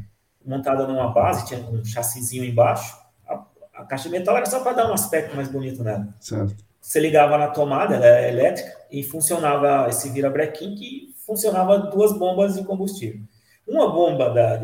[0.49, 2.97] montada numa base, tinha um chassizinho embaixo,
[3.27, 6.07] a, a caixa de metal era só para dar um aspecto mais bonito nela.
[6.19, 6.55] Certo.
[6.79, 12.55] Você ligava na tomada, ela é elétrica, e funcionava esse virabrequim que funcionava duas bombas
[12.55, 13.21] de combustível.
[13.67, 14.59] Uma bomba da,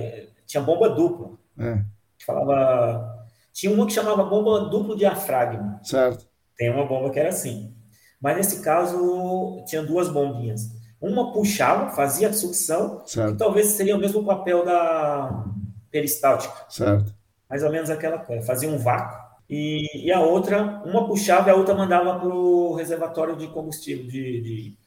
[0.46, 1.32] tinha bomba dupla.
[1.58, 1.82] É.
[2.26, 3.19] Falava
[3.54, 5.80] tinha uma que chamava bomba duplo diafragma.
[5.84, 6.28] Certo.
[6.58, 7.74] Tem uma bomba que era assim.
[8.22, 10.62] Mas nesse caso, tinha duas bombinhas.
[11.00, 13.32] Uma puxava, fazia sucção, certo.
[13.32, 15.46] que talvez seria o mesmo papel da
[15.90, 16.66] peristáltica.
[16.70, 17.14] Certo.
[17.50, 18.46] Mais ou menos aquela coisa.
[18.46, 19.18] Fazia um vácuo.
[19.50, 24.06] E, e a outra, uma puxava e a outra mandava para o reservatório de combustível,
[24.06, 24.78] de, de,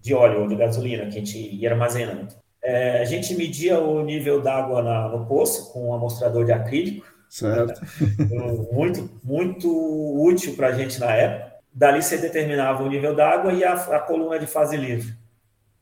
[0.00, 2.28] de óleo ou de gasolina, que a gente ia armazenando.
[2.62, 7.80] É, a gente media o nível d'água no poço com um amostrador de acrílico Certo.
[8.72, 9.68] muito, muito
[10.22, 11.54] útil para a gente na época.
[11.72, 15.12] Dali você determinava o nível d'água e a, a, coluna de fase livre.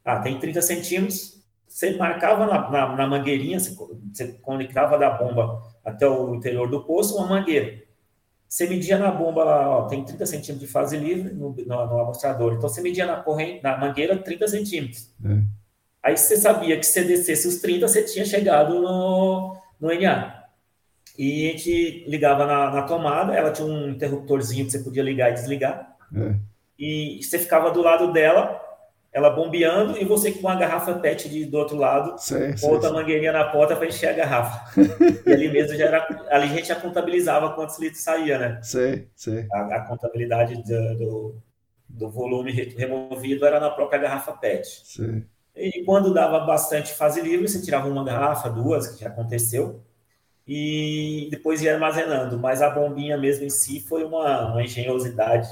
[0.04, 1.42] Ah, tem 30 centímetros.
[1.68, 3.74] Você marcava na, na, na mangueirinha, você,
[4.12, 7.82] você conectava da bomba até o interior do poço uma mangueira.
[8.48, 12.00] Você media na bomba lá, ó, tem 30 centímetros de fase livre no, no, no,
[12.00, 12.52] amostrador.
[12.52, 15.10] Então você media na corrente, na mangueira 30 centímetros.
[15.24, 15.42] É.
[16.02, 20.41] Aí você sabia que se descesse os 30, você tinha chegado no, no NA.
[21.18, 25.30] E a gente ligava na, na tomada, ela tinha um interruptorzinho que você podia ligar
[25.30, 25.94] e desligar.
[26.14, 26.34] É.
[26.78, 28.60] E você ficava do lado dela,
[29.12, 32.90] ela bombeando, e você com uma garrafa PET de, do outro lado, sei, com outra
[32.90, 34.80] mangueirinha na porta para encher a garrafa.
[35.26, 36.26] e ali mesmo já era.
[36.30, 38.60] Ali a gente já contabilizava quantos litros saía, né?
[38.62, 39.46] Sei, sei.
[39.52, 41.36] A, a contabilidade do, do,
[41.88, 44.82] do, volume removido era na própria garrafa PET.
[44.84, 45.24] Sei.
[45.54, 49.82] E quando dava bastante fase livre, você tirava uma garrafa, duas, que já aconteceu,
[50.46, 52.38] e depois ia armazenando.
[52.38, 55.48] Mas a bombinha mesmo em si foi uma, uma engenhosidade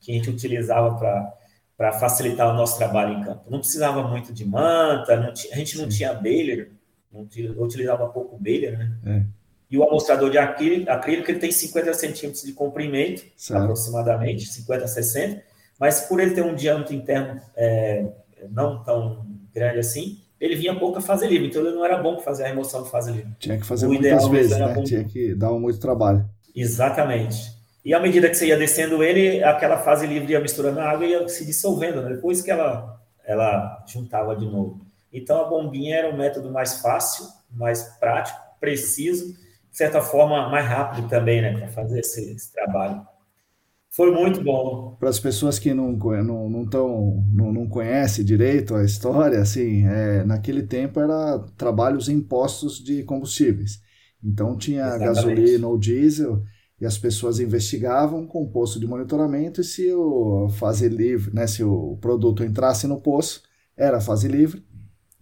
[0.00, 1.36] que a gente utilizava
[1.76, 3.50] para facilitar o nosso trabalho em campo.
[3.50, 5.96] Não precisava muito de manta, a gente não Sim.
[5.96, 6.72] tinha baler,
[7.12, 8.92] não tinha, utilizava pouco baler, né?
[9.06, 9.22] É.
[9.68, 13.62] E o amostrador de acrílico, acrílico ele tem 50 centímetros de comprimento, certo.
[13.62, 15.42] aproximadamente, 50 60,
[15.78, 18.06] mas por ele ter um diâmetro interno é,
[18.48, 22.14] não tão grande assim, ele vinha pouco a fase livre, então ele não era bom
[22.14, 23.32] para fazer a remoção de fase livre.
[23.38, 24.74] Tinha que fazer o muitas vezes, né?
[24.74, 24.84] Bom...
[24.84, 26.28] Tinha que dar muito trabalho.
[26.54, 27.56] Exatamente.
[27.84, 31.06] E à medida que você ia descendo ele, aquela fase livre ia misturando a água
[31.06, 32.14] e ia se dissolvendo, né?
[32.14, 34.80] depois que ela, ela juntava de novo.
[35.12, 40.66] Então a bombinha era o método mais fácil, mais prático, preciso, de certa forma mais
[40.66, 43.06] rápido também, né, para fazer esse, esse trabalho.
[43.96, 44.94] Foi muito bom.
[45.00, 49.86] Para as pessoas que não, não, não, tão, não, não conhecem direito a história, assim,
[49.86, 53.80] é, naquele tempo era trabalhos impostos de combustíveis.
[54.22, 55.06] Então tinha Exatamente.
[55.06, 56.42] gasolina ou diesel
[56.78, 61.46] e as pessoas investigavam com o posto de monitoramento e se o fase livre, né,
[61.46, 64.62] se o produto entrasse no poço, era fase livre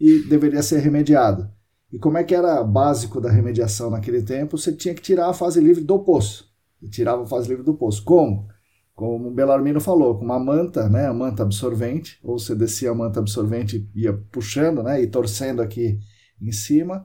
[0.00, 1.48] e deveria ser remediado.
[1.92, 4.58] E como é que era básico da remediação naquele tempo?
[4.58, 6.52] Você tinha que tirar a fase livre do poço.
[6.82, 8.02] E tirava a fase livre do poço.
[8.02, 8.52] Como?
[8.94, 12.94] Como o Belarmino falou, com uma manta, né, a manta absorvente, ou você descia a
[12.94, 15.98] manta absorvente e ia puxando, né, e torcendo aqui
[16.40, 17.04] em cima,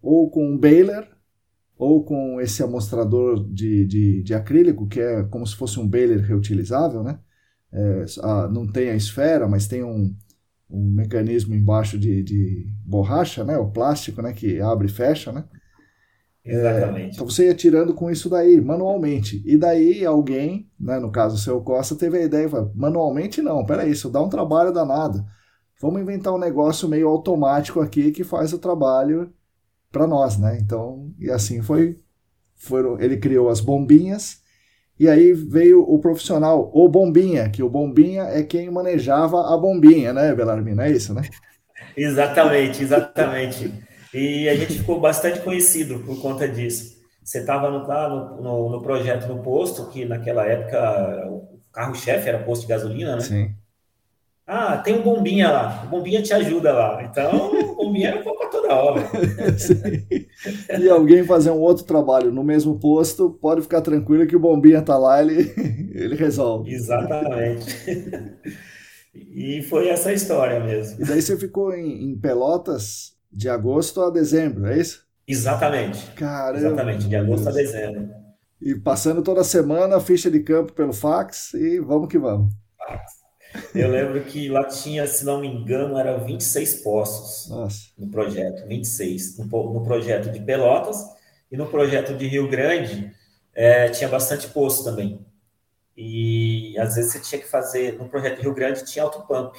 [0.00, 1.08] ou com um baler,
[1.76, 6.20] ou com esse amostrador de, de, de acrílico, que é como se fosse um baler
[6.20, 7.18] reutilizável, né,
[7.72, 10.16] é, a, não tem a esfera, mas tem um,
[10.70, 15.44] um mecanismo embaixo de, de borracha, né, o plástico, né, que abre e fecha, né,
[16.46, 17.10] Exatamente.
[17.10, 19.42] É, então você ia tirando com isso daí, manualmente.
[19.44, 23.64] E daí alguém, né, no caso o seu Costa, teve a ideia, falou, manualmente não,
[23.66, 25.24] peraí, isso dá um trabalho danado.
[25.80, 29.32] Vamos inventar um negócio meio automático aqui que faz o trabalho
[29.90, 30.58] para nós, né?
[30.60, 31.96] Então, e assim foi,
[32.54, 34.40] foram, ele criou as bombinhas,
[34.98, 40.12] e aí veio o profissional, o bombinha, que o bombinha é quem manejava a bombinha,
[40.12, 40.80] né, Belarmino?
[40.80, 41.22] É isso, né?
[41.96, 43.85] exatamente, exatamente.
[44.16, 46.96] E a gente ficou bastante conhecido por conta disso.
[47.22, 47.86] Você estava no,
[48.40, 53.20] no, no, projeto no posto, que naquela época o carro-chefe era posto de gasolina, né?
[53.20, 53.54] Sim.
[54.46, 55.82] Ah, tem um bombinha lá.
[55.84, 57.02] O bombinha te ajuda lá.
[57.02, 59.02] Então, o bombinha era para toda hora.
[60.80, 64.80] e alguém fazer um outro trabalho no mesmo posto, pode ficar tranquilo que o bombinha
[64.80, 65.52] tá lá, ele,
[65.94, 66.72] ele resolve.
[66.72, 67.76] Exatamente.
[69.12, 71.02] E foi essa história mesmo.
[71.02, 75.06] E daí você ficou em, em Pelotas de agosto a dezembro, é isso?
[75.26, 76.06] Exatamente.
[76.12, 76.58] Caramba.
[76.58, 78.08] Exatamente, de agosto a dezembro.
[78.60, 82.52] E passando toda semana, ficha de campo pelo fax e vamos que vamos.
[83.74, 87.78] Eu lembro que lá tinha, se não me engano, era 26 postos Nossa.
[87.98, 89.38] no projeto, 26.
[89.38, 90.98] No, no projeto de Pelotas
[91.50, 93.12] e no projeto de Rio Grande
[93.54, 95.24] é, tinha bastante posto também.
[95.96, 99.56] E às vezes você tinha que fazer, no projeto de Rio Grande tinha autopump.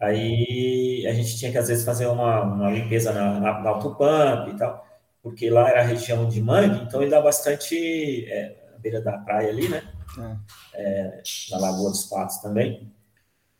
[0.00, 4.48] Aí a gente tinha que, às vezes, fazer uma, uma limpeza na, na, na autopump
[4.50, 4.86] e tal,
[5.22, 9.18] porque lá era a região de mangue, então ele dá bastante, é, na beira da
[9.18, 9.82] praia ali, né?
[10.18, 10.36] É.
[10.74, 12.90] É, na Lagoa dos Patos também.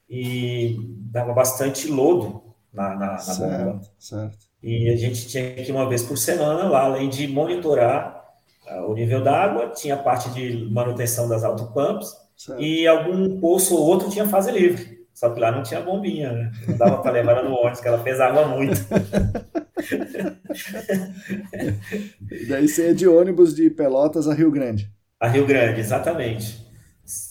[0.09, 0.77] E
[1.13, 3.81] dava bastante lodo na, na, na certo, bomba.
[3.99, 4.39] Certo.
[4.63, 8.25] E a gente tinha que ir uma vez por semana lá, além de monitorar
[8.67, 12.17] uh, o nível d'água, tinha parte de manutenção das autopumps,
[12.59, 15.00] e algum poço ou outro tinha fase livre.
[15.21, 16.51] Só que lá não tinha bombinha, né?
[16.67, 18.73] Não dava para levar ela no ônibus, que ela pesava muito.
[22.49, 24.91] Daí você é de ônibus de Pelotas a Rio Grande.
[25.21, 26.67] A Rio Grande, exatamente.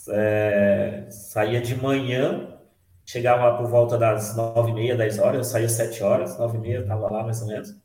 [0.10, 2.60] É, saía de manhã,
[3.04, 6.62] chegava por volta das nove e meia, dez horas, eu saía sete horas, nove e
[6.62, 7.76] meia, estava lá mais ou menos,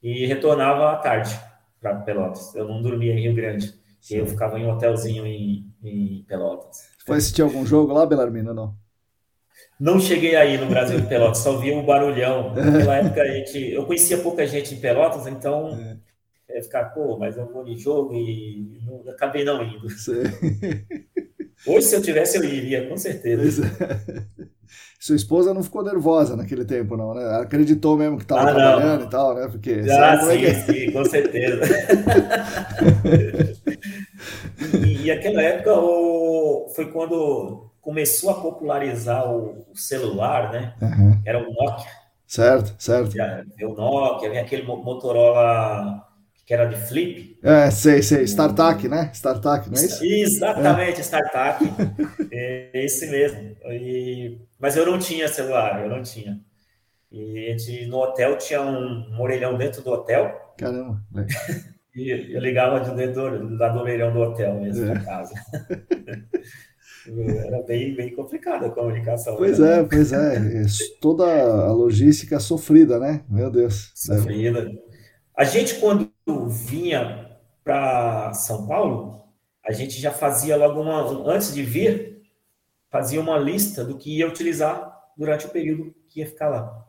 [0.00, 1.36] e retornava à tarde
[1.80, 2.54] para Pelotas.
[2.54, 3.74] Eu não dormia em Rio Grande,
[4.08, 6.92] eu ficava em um hotelzinho em, em Pelotas.
[7.04, 8.80] Foi assistir algum jogo lá, Belarmino, não?
[9.82, 12.54] Não cheguei aí no Brasil de Pelotas, só vi o barulhão.
[12.54, 15.76] Naquela época a gente, eu conhecia pouca gente em Pelotas, então
[16.48, 16.58] é.
[16.58, 19.90] é ficar, pô, mas eu vou de jogo e não, acabei não indo.
[19.90, 20.22] Sim.
[21.66, 23.64] Hoje, se eu tivesse, eu iria, com certeza.
[25.00, 27.40] Sua esposa não ficou nervosa naquele tempo, não, né?
[27.40, 29.06] Acreditou mesmo que estava ah, trabalhando não.
[29.08, 29.48] e tal, né?
[29.48, 31.60] Porque ah, sim, é sim, com certeza.
[34.86, 36.68] e, e aquela época o...
[36.72, 40.74] foi quando começou a popularizar o, o celular, né?
[40.80, 41.20] Uhum.
[41.26, 41.90] Era o Nokia.
[42.26, 43.14] Certo, certo.
[43.62, 46.08] o Nokia, vem aquele Motorola
[46.46, 47.38] que era de flip.
[47.42, 48.22] É, sei, sei.
[48.24, 49.10] StarTAC, né?
[49.12, 50.04] StarTAC, não é isso?
[50.04, 51.02] Exatamente, é.
[51.02, 51.64] StarTAC.
[52.30, 53.56] é esse mesmo.
[53.66, 54.40] E...
[54.58, 56.40] Mas eu não tinha celular, eu não tinha.
[57.10, 60.54] E a gente, no hotel tinha um, um orelhão dentro do hotel.
[60.56, 61.02] Caramba.
[61.94, 64.98] e eu ligava de dentro da do orelhão do hotel mesmo, é.
[65.00, 65.34] casa.
[67.06, 69.36] Era bem, bem complicada a comunicação.
[69.36, 69.80] Pois né?
[69.80, 70.38] é, pois é.
[71.00, 73.24] Toda a logística sofrida, né?
[73.28, 73.90] Meu Deus.
[73.94, 74.70] Sofrida.
[75.36, 76.10] A gente, quando
[76.48, 79.24] vinha para São Paulo,
[79.66, 81.32] a gente já fazia logo uma.
[81.32, 82.22] Antes de vir,
[82.90, 86.86] fazia uma lista do que ia utilizar durante o período que ia ficar lá.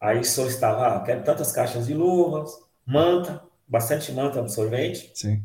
[0.00, 2.50] Aí solicitava, ah, quero tantas caixas de luvas,
[2.86, 5.12] manta, bastante manta absorvente.
[5.14, 5.44] Sim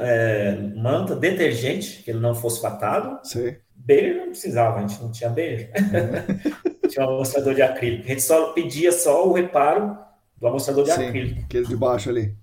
[0.00, 3.18] é, manta, detergente, que ele não fosse fatado.
[3.22, 3.54] Sim.
[3.74, 5.70] Beer não precisava, a gente não tinha beer.
[5.76, 6.88] Uhum.
[6.88, 8.04] tinha um amostrador de acrílico.
[8.04, 9.96] A gente só pedia só o reparo
[10.38, 11.42] do amostrador de Sim, acrílico.
[11.42, 12.34] Aquele de baixo ali.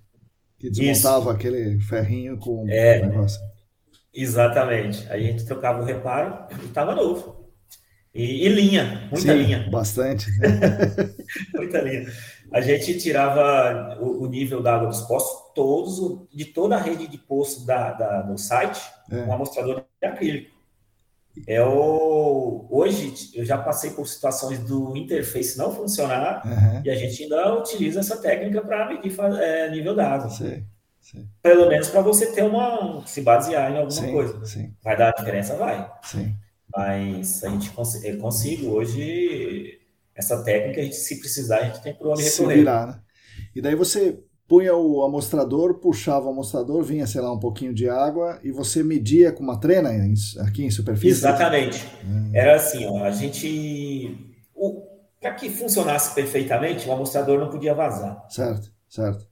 [0.58, 1.30] Que desmontava Isso.
[1.30, 3.40] aquele ferrinho com é, o negócio.
[4.14, 5.06] Exatamente.
[5.10, 7.52] Aí a gente trocava o reparo e estava novo.
[8.14, 9.68] E, e, linha, muita Sim, linha.
[9.70, 10.30] Bastante.
[11.52, 12.06] muita linha
[12.54, 17.08] a gente tirava o, o nível da água dos poços todos, de toda a rede
[17.08, 19.16] de poços da, da do site, é.
[19.24, 20.54] um amostrador de acrílico.
[21.48, 26.82] É o, hoje eu já passei por situações do interface não funcionar uhum.
[26.84, 30.30] e a gente ainda utiliza essa técnica para medir é, nível da água.
[30.30, 30.64] Sim,
[31.00, 31.28] sim.
[31.42, 33.04] Pelo menos para você ter uma.
[33.04, 34.44] se basear em alguma sim, coisa.
[34.46, 34.72] Sim.
[34.80, 35.56] Vai dar diferença?
[35.56, 35.90] Vai.
[36.04, 36.36] Sim.
[36.72, 39.80] Mas a gente cons eu consigo hoje
[40.16, 42.56] essa técnica, a gente, se precisar, a gente tem por onde recorrer.
[42.56, 43.00] Virar, né?
[43.54, 47.88] E daí você punha o amostrador, puxava o amostrador, vinha, sei lá, um pouquinho de
[47.88, 49.90] água e você media com uma trena
[50.40, 51.20] aqui em superfície?
[51.20, 51.84] Exatamente.
[52.04, 52.30] Hum.
[52.32, 54.34] Era assim, ó, a gente...
[55.20, 58.26] Para que funcionasse perfeitamente, o amostrador não podia vazar.
[58.28, 59.26] Certo, certo.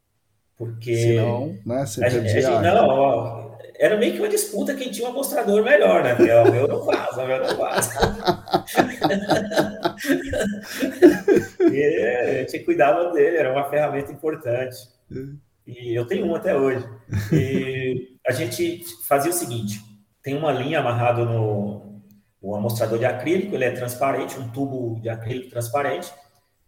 [0.56, 0.96] Porque...
[0.96, 3.51] Senão, né, você a perdia gente, Não, ó,
[3.82, 6.14] era meio que uma disputa quem tinha um amostrador melhor, né?
[6.14, 7.92] Porque o meu não vaza, o meu não vaza.
[11.72, 14.76] e a gente cuidava dele, era uma ferramenta importante.
[15.66, 16.88] E eu tenho um até hoje.
[17.32, 19.80] E a gente fazia o seguinte:
[20.22, 22.00] tem uma linha amarrada no
[22.40, 26.08] o amostrador de acrílico, ele é transparente, um tubo de acrílico transparente,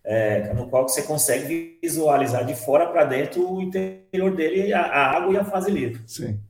[0.03, 5.17] é, no qual você consegue visualizar de fora para dentro o interior dele, a, a
[5.17, 6.03] água e a fase livre.
[6.09, 6.41] Sim.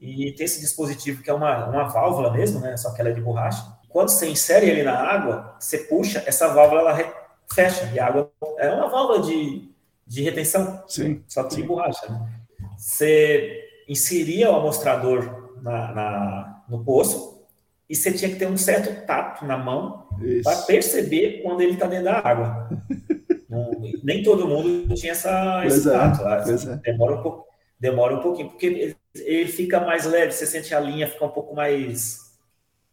[0.00, 2.76] E tem esse dispositivo que é uma, uma válvula mesmo, né?
[2.76, 3.64] Só que ela é de borracha.
[3.88, 7.14] Quando você insere ele na água, você puxa, essa válvula ela
[7.52, 7.90] fecha.
[7.94, 9.70] E a água é uma válvula de,
[10.06, 10.82] de retenção.
[10.86, 11.22] Sim.
[11.26, 12.06] Só que de borracha.
[12.08, 12.30] Né?
[12.76, 17.46] Você inseria o amostrador na, na, no poço
[17.88, 20.08] e você tinha que ter um certo tato na mão
[20.42, 22.68] para perceber quando ele está dentro da água.
[23.48, 23.70] Não,
[24.02, 26.22] nem todo mundo tinha essa, esse é, tato.
[26.26, 26.76] É.
[26.78, 27.46] Demora um pouco
[27.78, 31.30] demora um pouquinho, porque ele, ele, fica mais leve, você sente a linha ficar um
[31.30, 32.18] pouco mais,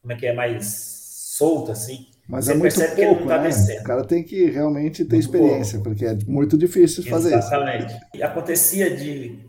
[0.01, 0.65] como é que é, mais
[1.37, 2.07] solta, assim.
[2.27, 3.47] Mas você é muito pouco, tá né?
[3.47, 3.81] Descendo.
[3.81, 5.89] O cara tem que realmente ter muito experiência, pouco.
[5.89, 7.85] porque é muito difícil fazer Exatamente.
[7.85, 7.95] isso.
[7.95, 8.23] Exatamente.
[8.23, 9.39] Acontecia de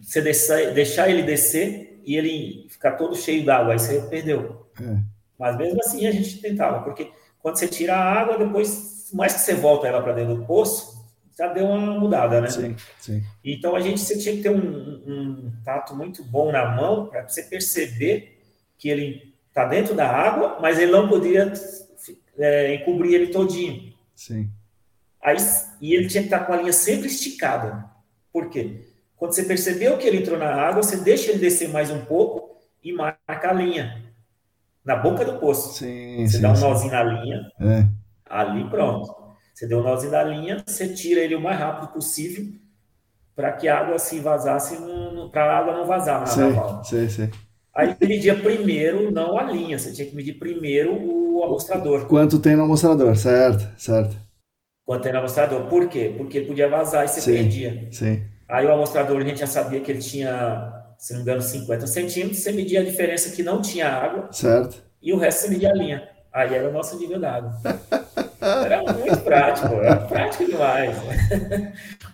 [0.00, 4.66] você deixar, deixar ele descer e ele ficar todo cheio d'água, aí você perdeu.
[4.80, 4.96] É.
[5.38, 9.40] Mas mesmo assim a gente tentava, porque quando você tira a água, depois, mais que
[9.40, 10.99] você volta ela para dentro do poço,
[11.40, 12.48] já deu uma mudada, né?
[12.48, 13.22] Sim, sim.
[13.42, 17.26] Então a gente você tinha que ter um, um tato muito bom na mão para
[17.26, 18.38] você perceber
[18.76, 21.50] que ele está dentro da água, mas ele não podia
[22.36, 23.94] é, encobrir ele todinho.
[24.14, 24.50] Sim.
[25.22, 25.36] Aí,
[25.80, 27.86] e ele tinha que estar com a linha sempre esticada.
[28.30, 28.84] Por quê?
[29.16, 32.58] Quando você percebeu que ele entrou na água, você deixa ele descer mais um pouco
[32.84, 34.02] e marca a linha.
[34.84, 35.78] Na boca do poço.
[35.78, 36.62] Sim, você sim, dá um sim.
[36.62, 37.86] nozinho na linha, é.
[38.28, 39.19] ali pronto.
[39.60, 42.46] Você deu o nozinho da linha, você tira ele o mais rápido possível
[43.36, 44.74] para que a água se vazasse,
[45.30, 46.82] para a água não vazar na sei, válvula.
[46.82, 47.30] Sei, sei.
[47.76, 52.06] Aí media primeiro, não a linha, você tinha que medir primeiro o amostrador.
[52.06, 54.16] Quanto tem no amostrador, certo, certo.
[54.82, 55.66] Quanto tem no amostrador.
[55.66, 56.14] Por quê?
[56.16, 57.86] Porque podia vazar e você sim, perdia.
[57.92, 58.22] Sim.
[58.48, 61.86] Aí o amostrador, a gente já sabia que ele tinha, se não me engano, 50
[61.86, 64.32] centímetros, você media a diferença que não tinha água.
[64.32, 64.82] Certo.
[65.02, 66.19] E o resto você media a linha.
[66.32, 67.52] Aí era o nosso nível d'água.
[68.40, 70.96] Era muito prático, era prático demais.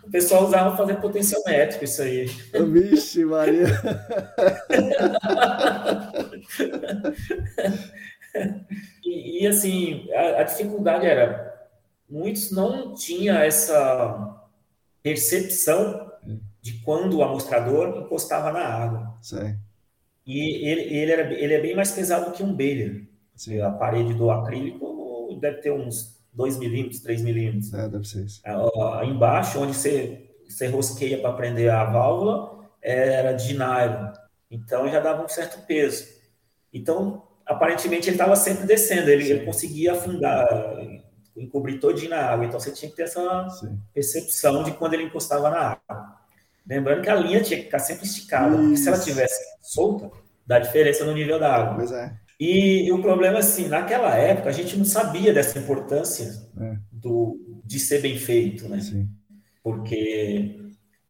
[0.02, 2.26] O pessoal usava fazer potenciométrico isso aí.
[2.26, 3.66] Vixe, Maria.
[9.04, 11.68] e, e, assim, a, a, dificuldade era,
[12.08, 14.40] muitos não tinham essa
[15.02, 16.10] percepção
[16.60, 19.16] de quando o amostrador encostava na água.
[19.22, 19.56] Sim.
[20.26, 23.05] E ele, ele, era, ele é bem mais pesado que um Baylor.
[23.36, 23.60] Sim.
[23.60, 27.72] A parede do acrílico deve ter uns 2 milímetros, 3 milímetros.
[27.72, 28.42] É, deve ser isso.
[29.04, 34.12] Embaixo, onde você, você rosqueia para prender a válvula, era de nylon.
[34.50, 36.06] Então já dava um certo peso.
[36.72, 40.46] Então, aparentemente, ele estava sempre descendo, ele, ele, conseguia afundar,
[41.36, 42.44] encobrir todinho na água.
[42.44, 43.78] Então você tinha que ter essa Sim.
[43.92, 46.16] percepção de quando ele encostava na água.
[46.68, 48.60] Lembrando que a linha tinha que ficar sempre esticada, Isso.
[48.60, 50.10] porque se ela tivesse solta,
[50.44, 51.76] dá diferença no nível da água.
[51.76, 52.12] Pois é.
[52.38, 56.76] E, o problema, assim, naquela época a gente não sabia dessa importância é.
[56.92, 58.80] do, de ser bem feito, né?
[58.80, 59.08] Sim.
[59.62, 60.60] Porque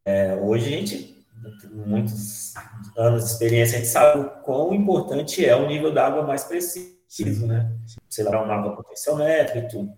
[0.04, 1.26] é, hoje a gente,
[1.72, 2.54] muitos
[2.96, 6.44] anos de experiência, a gente sabe o quão importante é o nível da água mais
[6.44, 7.46] preciso, Sim.
[7.46, 7.76] né?
[8.08, 9.92] Sei lá, um mapa potenciômetro e tudo.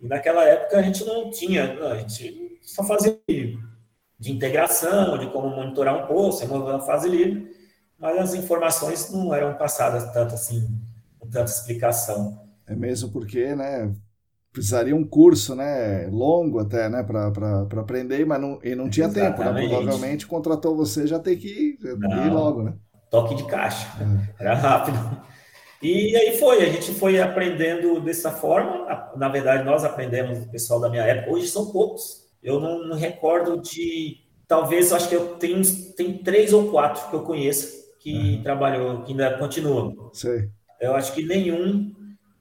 [0.00, 5.48] E naquela época a gente não tinha, a gente só fazia de integração, de como
[5.48, 7.50] monitorar um poço, remover uma fase livre,
[8.00, 10.66] mas as informações não eram passadas tanto assim,
[11.18, 12.40] com tanta explicação.
[12.66, 13.92] É mesmo porque, né,
[14.50, 17.28] precisaria um curso, né, longo até, né, para
[17.80, 19.36] aprender, mas não, e não tinha Exatamente.
[19.36, 19.68] tempo, né?
[19.68, 22.74] provavelmente contratou você já tem que ir, ir logo, né?
[23.10, 24.42] Toque de caixa, é.
[24.42, 24.98] era rápido.
[25.82, 28.86] E aí foi, a gente foi aprendendo dessa forma,
[29.16, 32.96] na verdade nós aprendemos, o pessoal da minha época, hoje são poucos, eu não, não
[32.96, 34.18] recordo de.
[34.46, 35.62] Talvez, eu acho que eu tenho
[35.94, 38.42] tem três ou quatro que eu conheço que uhum.
[38.42, 40.10] trabalhou, que ainda continuam.
[40.12, 40.50] Sei.
[40.80, 41.94] Eu acho que nenhum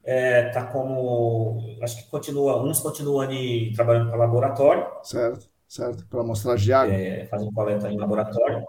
[0.04, 1.78] é, tá como.
[1.84, 4.88] Acho que continua, uns continuam ali trabalhando para laboratório.
[5.04, 6.08] Certo, certo.
[6.08, 6.94] Para amostragem de água.
[6.96, 8.64] É, fazendo coleta em laboratório,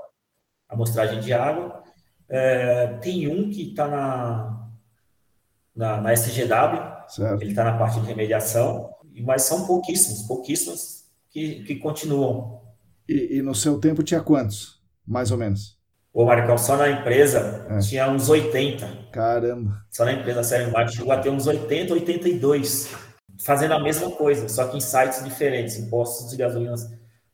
[0.69, 1.83] amostragem de água.
[2.29, 4.69] É, tem um que está na,
[5.75, 7.43] na, na SGW, certo.
[7.43, 8.91] ele está na parte de remediação,
[9.25, 12.61] mas são pouquíssimos, pouquíssimos que, que continuam.
[13.09, 15.80] E, e, no seu tempo tinha quantos, mais ou menos?
[16.13, 17.79] O Marcão, só na empresa é.
[17.79, 19.11] tinha uns 80.
[19.13, 19.85] Caramba.
[19.91, 22.95] Só na empresa Série Mar chegou a ter uns 80, 82.
[23.45, 26.75] Fazendo a mesma coisa, só que em sites diferentes, em postos de gasolina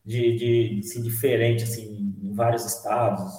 [0.05, 3.29] de, de, assim, diferente, assim, em vários estados,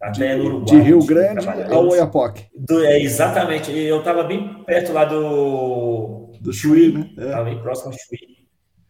[0.00, 0.76] até de, no Uruguai.
[0.76, 2.46] De Rio Grande ao Oiapoque.
[2.84, 3.70] é, exatamente.
[3.70, 6.32] Eu estava bem perto lá do...
[6.40, 7.10] Do Chuí, né?
[7.16, 7.54] Estava é.
[7.54, 8.36] bem próximo ao Chuí.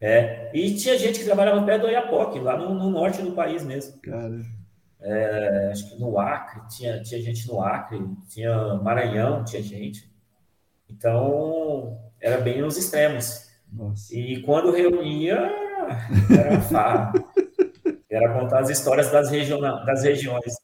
[0.00, 3.64] É, e tinha gente que trabalhava perto do Oiapoque, lá no, no norte do país
[3.64, 4.00] mesmo.
[4.00, 4.40] Cara.
[5.08, 10.10] É, acho que no Acre, tinha, tinha gente no Acre, tinha Maranhão, tinha gente.
[10.90, 13.46] Então, era bem nos extremos.
[13.72, 14.12] Nossa.
[14.12, 15.48] E quando reunia,
[16.28, 17.12] era farra.
[18.10, 20.54] era contar as histórias das, das regiões.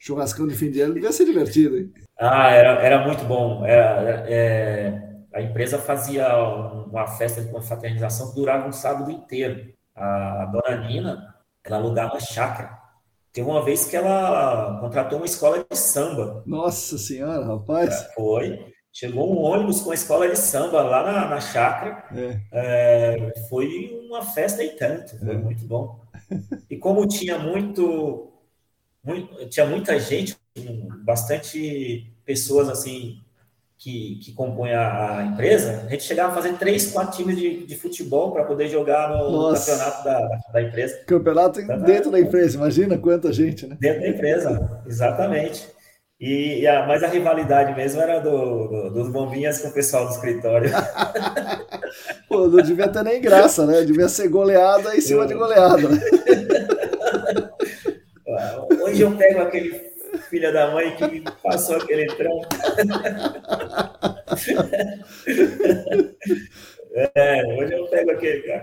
[0.00, 1.92] Churrascão de fim de ano devia ser divertido, hein?
[2.18, 3.64] Ah, era, era muito bom.
[3.64, 5.00] Era, é,
[5.32, 9.72] a empresa fazia uma festa de confraternização que durava um sábado inteiro.
[9.94, 12.81] A dona Nina, ela alugava chácara.
[13.32, 16.42] Teve uma vez que ela contratou uma escola de samba.
[16.44, 17.90] Nossa senhora, rapaz!
[17.90, 18.72] É, foi.
[18.92, 22.04] Chegou um ônibus com a escola de samba lá na, na chácara.
[22.14, 22.40] É.
[22.52, 25.18] É, foi uma festa e tanto.
[25.18, 25.38] Foi é.
[25.38, 26.02] muito bom.
[26.68, 28.32] E como tinha muito,
[29.02, 30.36] muito, tinha muita gente,
[31.02, 33.22] bastante pessoas assim
[33.82, 37.66] que, que compõe a, a, empresa, a gente chegava a fazer três, quatro times de,
[37.66, 41.00] de futebol para poder jogar no, campeonato da, da empresa.
[41.04, 43.76] Campeonato dentro da empresa, imagina quanta gente, né?
[43.80, 45.66] Dentro da empresa, exatamente.
[46.20, 50.06] E, e a, mas a rivalidade mesmo era do, do, dos bombinhas com o pessoal
[50.06, 50.70] do escritório.
[52.28, 53.82] Pô, não devia ter nem graça, né?
[53.82, 55.88] Devia ser goleada em cima de goleada.
[58.84, 59.91] Hoje eu pego aquele
[60.32, 62.48] filha da mãe que passou aquele trampo.
[67.14, 68.62] É, hoje eu pego aquele cara,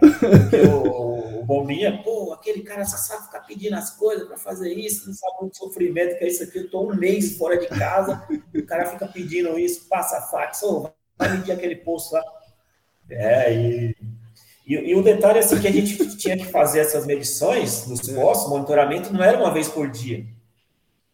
[0.72, 5.08] o, o, Bombinha, pô, aquele cara só sabe ficar pedindo as coisas para fazer isso,
[5.08, 6.60] não sabe o sofrimento que é isso aqui.
[6.60, 8.24] Eu tô um mês fora de casa,
[8.56, 12.24] o cara fica pedindo isso, passa fax, oh, vai medir aquele poço lá.
[13.10, 13.96] É, e,
[14.68, 18.02] e, e, o detalhe é assim, que a gente tinha que fazer essas medições nos
[18.02, 20.24] postos, monitoramento, não era uma vez por dia.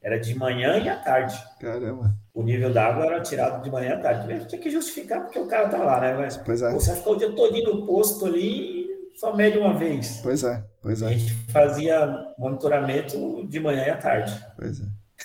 [0.06, 1.36] Era de manhã e à tarde.
[1.60, 2.16] Caramba.
[2.32, 4.32] O nível da água era tirado de manhã à tarde.
[4.32, 6.14] A gente tinha que justificar porque o cara tá lá, né?
[6.14, 6.72] Mas, pois é.
[6.74, 10.20] Você ficou o dia todo no posto ali e só mede uma vez.
[10.22, 11.08] Pois é, pois é.
[11.08, 14.32] A gente fazia monitoramento de manhã e à tarde.
[14.56, 14.84] Pois é.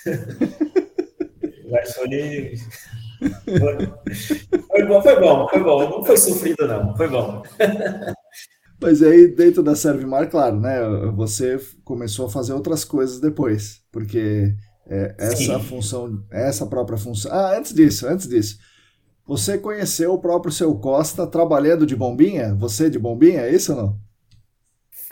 [1.69, 2.55] Mas foi...
[4.67, 5.89] foi bom, foi bom, foi bom.
[5.91, 6.97] Não foi sofrido, não.
[6.97, 7.43] Foi bom.
[8.81, 10.79] Mas aí, dentro da Servimar, claro, né?
[11.15, 14.55] Você começou a fazer outras coisas depois, porque
[14.91, 15.63] é, essa Sim.
[15.63, 17.31] função, essa própria função.
[17.31, 18.59] Ah, antes disso, antes disso.
[19.25, 22.53] Você conheceu o próprio seu Costa trabalhando de bombinha?
[22.55, 23.99] Você de bombinha, é isso ou não?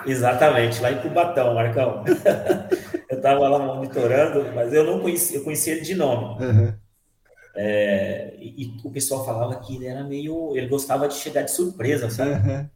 [0.05, 2.03] Exatamente, lá em Cubatão, Marcão.
[3.09, 6.43] eu estava lá monitorando, mas eu não conhecia, eu conhecia ele de nome.
[6.43, 6.73] Uhum.
[7.55, 10.55] É, e, e, o pessoal falava que ele era meio.
[10.57, 12.31] Ele gostava de chegar de surpresa, sabe?
[12.31, 12.69] Uhum.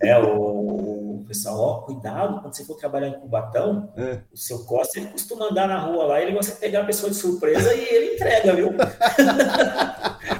[0.00, 0.85] É, o, o,
[1.26, 4.20] pessoal, ó, cuidado, quando você for trabalhar em Cubatão, uhum.
[4.32, 7.10] o seu Costa, ele costuma andar na rua lá, ele gosta de pegar a pessoa
[7.10, 8.72] de surpresa e ele entrega, viu?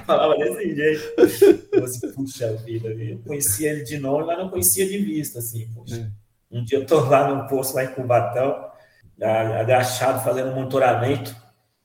[0.06, 1.68] falava desse jeito.
[1.72, 5.68] Eu assim, puxa vida, eu conhecia ele de nome, mas não conhecia de vista, assim,
[5.74, 6.10] poxa.
[6.50, 8.70] Um dia eu tô lá no posto, lá em Cubatão,
[9.20, 11.34] agachado, fazendo um monitoramento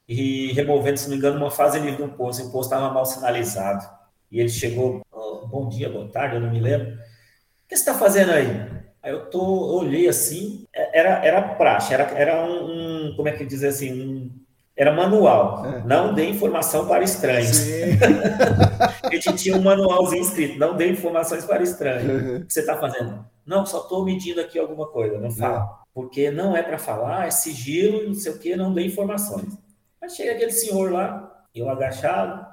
[0.08, 2.44] e removendo, se não me engano, uma fase livre do posto.
[2.44, 3.86] E o posto estava mal sinalizado.
[4.32, 6.94] E ele chegou, oh, bom dia, boa tarde, eu não me lembro.
[6.94, 8.81] O que você está fazendo aí?
[9.04, 13.28] Aí eu tô, eu olhei assim, é, era, era praxe, era, era um, um como
[13.28, 14.32] é que diz assim, um,
[14.76, 15.84] era manual, é.
[15.84, 17.60] não dê informação para estranhos.
[19.04, 22.24] a gente tinha um manualzinho escrito, não dê informações para estranhos.
[22.24, 22.38] Uhum.
[22.38, 23.26] O que você está fazendo?
[23.46, 25.64] Não, só estou medindo aqui alguma coisa, não fala.
[25.64, 25.82] É.
[25.94, 29.58] Porque não é para falar, é sigilo, não sei o que, não dê informações.
[30.02, 32.46] Aí chega aquele senhor lá, eu agachado,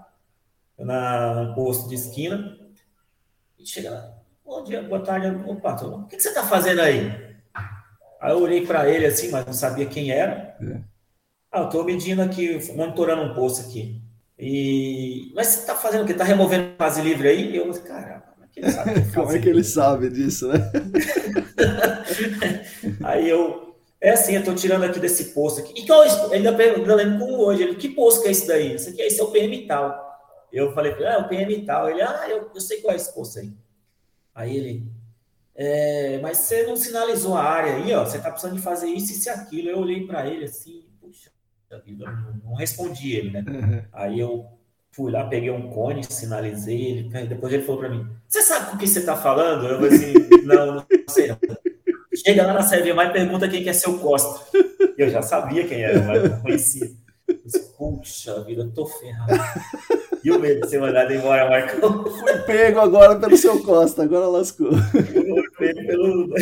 [0.79, 2.59] na, no posto de esquina,
[3.59, 4.18] e chega lá,
[4.49, 7.13] bom dia, boa tarde, opa, o que, que você está fazendo aí?
[8.19, 10.57] Aí eu olhei para ele assim, mas não sabia quem era.
[10.61, 10.81] É.
[11.53, 14.01] Ah, eu estou medindo aqui, monitorando um posto aqui.
[14.39, 15.31] E...
[15.35, 16.13] Mas você está fazendo o quê?
[16.13, 17.53] Está removendo fase livre aí?
[17.53, 19.13] E eu, caramba, como é que ele sabe?
[19.15, 20.73] como é que ele sabe disso, né?
[23.05, 25.75] aí eu, é assim, eu estou tirando aqui desse posto aqui.
[25.77, 26.51] E qual é ainda
[26.95, 28.75] lembro como hoje, ele, que posto que é esse daí?
[28.75, 30.09] Isso aqui, esse é o PM tal.
[30.51, 31.91] Eu falei, ah, é o PM tal.
[31.91, 33.53] Ele, ah, eu, eu sei qual é esse posto aí.
[34.39, 34.87] Aí ele,
[35.53, 39.11] é, mas você não sinalizou a área aí, ó, você está precisando de fazer isso,
[39.11, 39.69] isso e aquilo.
[39.69, 41.29] Eu olhei para ele assim, puxa
[41.85, 43.45] vida, não, não respondi ele, né?
[43.49, 43.83] Uhum.
[43.93, 44.47] Aí eu
[44.93, 48.77] fui lá, peguei um cone, sinalizei ele, depois ele falou para mim, você sabe com
[48.77, 49.67] o que você está falando?
[49.67, 50.13] Eu falei assim,
[50.47, 51.39] não, não sei não.
[52.15, 54.57] Chega lá na Série mais e pergunta quem que é seu Costa.
[54.97, 56.93] Eu já sabia quem era, mas não conhecia.
[57.77, 59.33] Puxa vida, eu tô ferrado.
[60.29, 62.05] E o medo de ser mandado embora, Marcão?
[62.05, 64.71] Fui pego agora pelo seu Costa, agora lascou.
[65.57, 66.35] Fui pelo...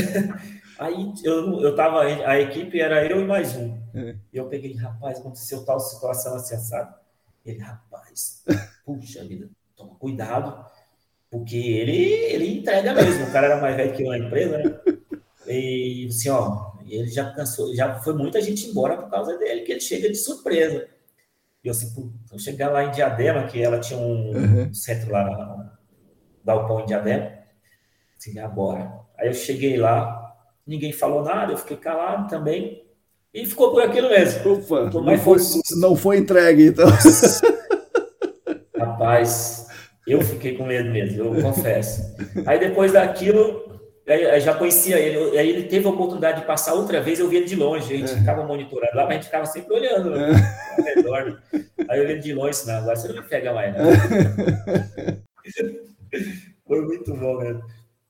[0.79, 3.79] Aí eu, eu tava, a equipe era eu e mais um.
[3.95, 4.17] É.
[4.33, 6.95] E eu peguei, rapaz, aconteceu tal situação assim, sabe?
[7.47, 8.43] Ele, rapaz,
[8.85, 10.67] puxa vida, toma cuidado,
[11.31, 13.25] porque ele, ele entrega mesmo.
[13.25, 14.81] O cara era mais velho que eu na empresa, né?
[15.47, 19.73] E assim, ó, ele já cansou, já foi muita gente embora por causa dele, que
[19.73, 20.89] ele chega de surpresa.
[21.67, 24.73] E eu assim, eu chegar lá em Diadema, que ela tinha um uhum.
[24.73, 25.77] centro lá,
[26.45, 27.33] Galpão em Diadema,
[28.17, 28.93] assim, agora.
[29.19, 30.33] Aí eu cheguei lá,
[30.65, 32.85] ninguém falou nada, eu fiquei calado também,
[33.35, 34.53] e ficou por aquilo mesmo.
[34.53, 35.39] Ufa, não, foi,
[35.81, 36.87] não foi entregue, então.
[38.79, 39.67] Rapaz,
[40.07, 42.15] eu fiquei com medo mesmo, eu confesso.
[42.47, 43.66] Aí depois daquilo,
[44.09, 47.39] Aí, já conhecia ele, aí ele teve a oportunidade de passar outra vez, eu vi
[47.39, 48.17] ele de longe, a gente é.
[48.17, 50.81] ficava monitorando lá, mas a gente ficava sempre olhando né, é.
[50.81, 51.43] ao redor.
[51.89, 53.81] Aí eu vi ele de longe, não, agora você não me pega mais, né?
[56.65, 57.61] foi muito bom, né?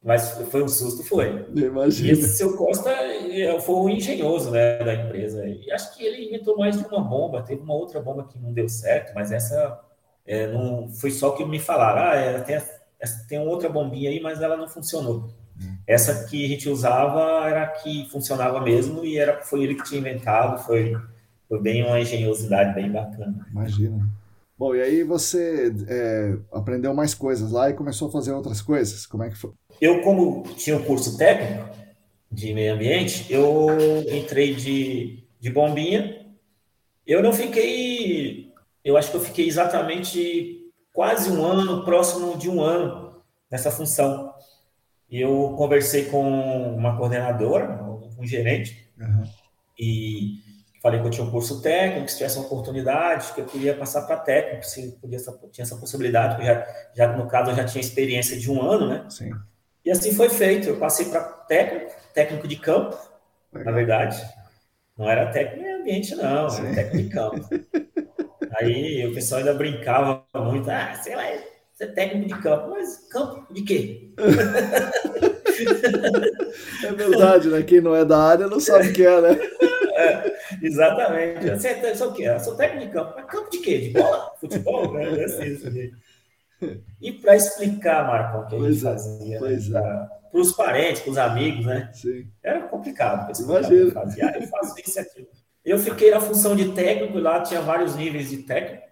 [0.07, 1.47] Mas foi um susto, foi.
[1.53, 2.09] Imagina.
[2.09, 5.45] E esse seu Costa é, foi um engenhoso né, da empresa.
[5.49, 7.43] E acho que ele inventou mais de uma bomba.
[7.43, 9.81] Teve uma outra bomba que não deu certo, mas essa
[10.25, 12.03] é, não foi só que me falaram.
[12.03, 12.57] Ah, é, tem,
[13.29, 15.29] tem outra bombinha aí, mas ela não funcionou.
[15.87, 19.85] Essa que a gente usava era a que funcionava mesmo e era, foi ele que
[19.85, 20.97] tinha inventado, foi,
[21.49, 23.47] foi bem uma engenhosidade bem bacana.
[23.51, 24.09] Imagina.
[24.59, 29.07] Bom, e aí você é, aprendeu mais coisas lá e começou a fazer outras coisas?
[29.07, 29.53] Como é que foi?
[29.81, 31.69] Eu, como tinha um curso técnico
[32.33, 33.69] de meio ambiente, eu
[34.11, 36.27] entrei de, de bombinha.
[37.07, 38.51] Eu não fiquei,
[38.83, 44.33] eu acho que eu fiquei exatamente quase um ano, próximo de um ano nessa função
[45.11, 46.23] eu conversei com
[46.75, 47.83] uma coordenadora,
[48.19, 49.25] um gerente, uhum.
[49.79, 50.41] e
[50.83, 54.03] falei que eu tinha um curso técnico, se tivesse uma oportunidade, que eu queria passar
[54.03, 55.19] para técnico, se podia,
[55.51, 58.89] tinha essa possibilidade, porque já, já, no caso eu já tinha experiência de um ano,
[58.89, 59.05] né?
[59.09, 59.31] Sim.
[59.85, 60.69] E assim foi feito.
[60.69, 62.99] Eu passei para técnico, técnico de campo,
[63.53, 63.73] Legal.
[63.73, 64.37] na verdade.
[64.99, 66.67] Não era técnico de ambiente, não, Sim.
[66.67, 67.49] era técnico de campo.
[68.59, 71.25] Aí o pessoal ainda brincava muito, ah, sei lá,
[71.77, 74.11] você é técnico de campo, mas campo de quê?
[76.83, 77.63] É verdade, né?
[77.63, 79.39] Quem não é da área não sabe o que é, né?
[79.99, 81.49] É, exatamente.
[81.49, 82.25] Você é, sou o quê?
[82.25, 83.15] Eu sou técnico de campo.
[83.17, 83.79] Mas campo de quê?
[83.79, 84.31] De bola?
[84.39, 84.93] Futebol?
[84.93, 85.21] Né?
[85.21, 85.93] É assim,
[87.01, 89.57] E para explicar, Marco, o que a gente é, fazia né?
[89.57, 90.31] é.
[90.31, 91.91] para os parentes, para os amigos, né?
[91.95, 92.27] Sim.
[92.43, 93.33] Era complicado.
[93.41, 93.91] Imagina.
[93.91, 94.27] Fazia.
[94.27, 95.29] Ah, eu faço isso e aquilo.
[95.65, 98.85] Eu fiquei na função de técnico, lá tinha vários níveis de técnico.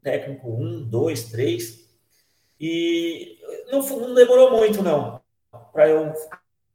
[0.00, 1.85] Técnico 1, 2, 3
[2.60, 3.38] E
[3.70, 5.20] não, não demorou muito, não,
[5.72, 6.12] para eu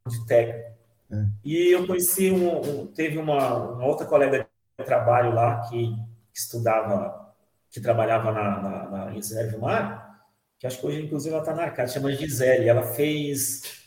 [0.07, 0.71] de técnico.
[1.11, 1.25] É.
[1.43, 4.47] E eu conheci um, um teve uma, uma, outra colega
[4.79, 5.93] de trabalho lá que,
[6.33, 7.33] estudava,
[7.69, 10.25] que trabalhava na, na, na Mar,
[10.57, 12.69] que acho que hoje, inclusive, ela está na Arcade, chama Gisele.
[12.69, 13.81] Ela fez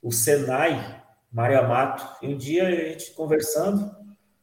[0.00, 2.06] o Senai, Maria Mato.
[2.22, 3.94] E um dia, a gente conversando,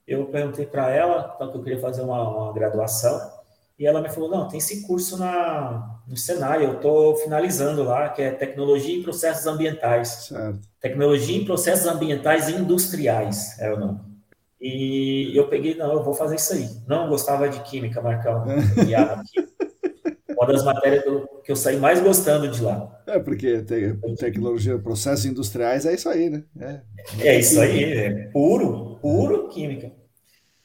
[0.05, 3.36] eu perguntei para ela então, que eu queria fazer uma, uma graduação.
[3.77, 8.09] E ela me falou: não, tem esse curso na, no Senai, eu estou finalizando lá,
[8.09, 10.27] que é Tecnologia em Processos Ambientais.
[10.27, 10.59] Certo.
[10.81, 13.99] Tecnologia em Processos Ambientais Industriais, é o nome.
[14.59, 16.67] E eu peguei, não, eu vou fazer isso aí.
[16.87, 18.45] Não gostava de Química, Marcão.
[20.29, 23.01] Uma das matérias que eu, que eu saí mais gostando de lá.
[23.07, 26.43] É, porque te, tecnologia, processos industriais é isso aí, né?
[26.59, 26.81] É,
[27.27, 29.91] é isso aí, é puro, puro Química.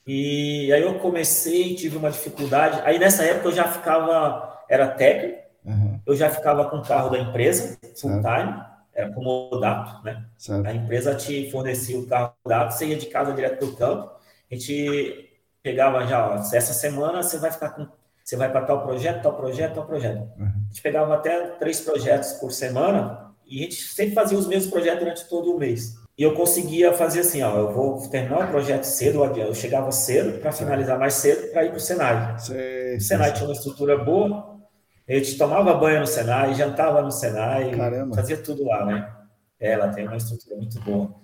[0.06, 2.80] E aí eu comecei, tive uma dificuldade.
[2.84, 6.00] Aí nessa época eu já ficava, era técnico, uhum.
[6.04, 10.24] eu já ficava com o carro da empresa, full time, era comodato, né?
[10.36, 10.66] Certo.
[10.66, 14.10] A empresa te fornecia o carro dado, você ia de casa direto para o campo,
[14.50, 15.30] a gente
[15.62, 17.86] pegava já, ó, essa semana você vai ficar com,
[18.22, 20.20] você vai para tal projeto, tal projeto, tal projeto.
[20.36, 20.46] Uhum.
[20.46, 24.70] A gente pegava até três projetos por semana e a gente sempre fazia os mesmos
[24.70, 26.01] projetos durante todo o mês.
[26.16, 30.38] E eu conseguia fazer assim, ó, eu vou terminar o projeto cedo, eu chegava cedo
[30.40, 32.38] para finalizar mais cedo para ir para o Senai.
[32.38, 32.54] Sim,
[32.96, 33.34] o Senai sim.
[33.34, 34.60] tinha uma estrutura boa,
[35.08, 38.14] a gente tomava banho no Senai, jantava no Senai, Caramba.
[38.14, 39.10] fazia tudo lá, né?
[39.58, 41.14] Ela tem uma estrutura muito boa.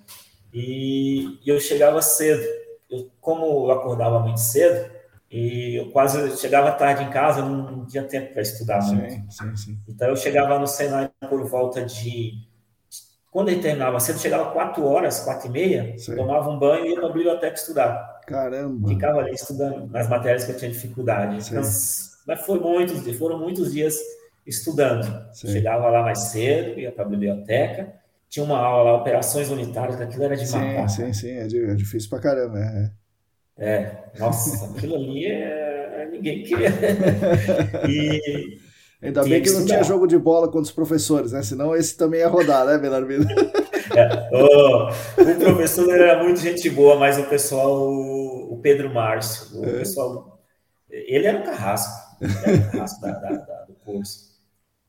[0.53, 2.43] E, e eu chegava cedo,
[2.91, 4.91] eu, como eu acordava muito cedo,
[5.31, 9.31] e eu quase chegava tarde em casa, não tinha tempo para estudar muito.
[9.31, 12.48] Sim, sim, então eu chegava no Senai por volta de
[13.39, 16.17] quando ele terminava cedo, chegava quatro horas, quatro e meia, Sim.
[16.17, 18.21] tomava um banho e ia para a biblioteca estudar.
[18.27, 18.89] Caramba!
[18.89, 21.49] Ficava ali estudando nas matérias que eu tinha dificuldade.
[21.49, 23.97] Então, mas foi muitos, foram muitos dias
[24.45, 25.25] estudando.
[25.33, 25.53] Sim.
[25.53, 27.95] Chegava lá mais cedo, ia para a biblioteca,
[28.29, 30.89] tinha uma aula lá, operações unitárias, que aquilo era de sim, matar.
[30.89, 32.59] Sim, sim, é, é difícil para caramba.
[32.59, 32.91] É.
[33.57, 36.71] é, nossa, aquilo ali é, é ninguém queria.
[37.89, 38.59] e
[39.01, 41.43] Ainda bem que, que não tinha jogo de bola contra os professores, né?
[41.43, 43.27] Senão esse também ia rodar, né, Belarmino?
[43.97, 44.89] É, oh,
[45.23, 49.79] o professor era muito gente boa, mas o pessoal, o Pedro Márcio, o é.
[49.79, 50.39] pessoal,
[50.91, 54.29] ele era um carrasco, era um carrasco da, da, da, do curso.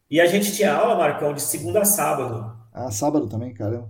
[0.09, 2.51] E a gente tinha aula, Marcão, de segunda a sábado.
[2.73, 3.89] Ah, sábado também, caramba.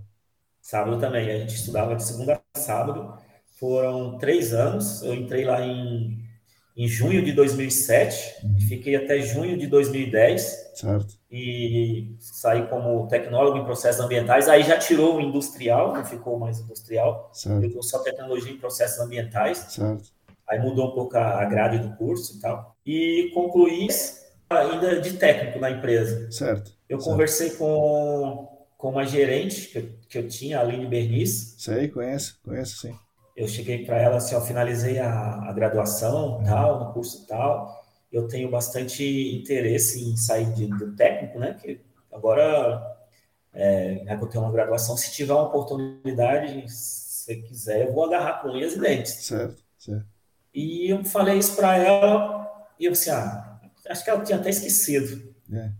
[0.60, 3.14] Sábado também, a gente estudava de segunda a sábado.
[3.58, 6.29] Foram três anos, eu entrei lá em
[6.76, 8.60] em junho de 2007 uhum.
[8.68, 11.18] fiquei até junho de 2010 certo.
[11.30, 14.48] e saí como tecnólogo em processos ambientais.
[14.48, 17.60] Aí já tirou o industrial, não ficou mais industrial, certo.
[17.60, 19.58] ficou só tecnologia em processos ambientais.
[19.58, 20.10] Certo.
[20.48, 22.74] Aí mudou um pouco a grade do curso e tal.
[22.84, 23.86] E concluí
[24.48, 26.30] ainda de técnico na empresa.
[26.30, 26.72] Certo.
[26.88, 27.10] Eu certo.
[27.10, 31.54] conversei com, com uma gerente que eu, que eu tinha, a Aline Bernice.
[31.58, 32.94] Sei, conheço, conheço sim
[33.40, 36.44] eu cheguei para ela assim, eu finalizei a, a graduação, uhum.
[36.44, 37.82] tal, no curso tal,
[38.12, 39.02] eu tenho bastante
[39.34, 41.80] interesse em sair de, do técnico, né, que
[42.12, 42.98] agora,
[43.54, 48.04] é, já que eu tenho uma graduação, se tiver uma oportunidade, se quiser, eu vou
[48.04, 49.14] agarrar com unhas e dentes.
[49.14, 50.06] Certo, certo.
[50.52, 54.50] E eu falei isso para ela, e eu assim, ah, acho que ela tinha até
[54.50, 55.34] esquecido.
[55.50, 55.70] É.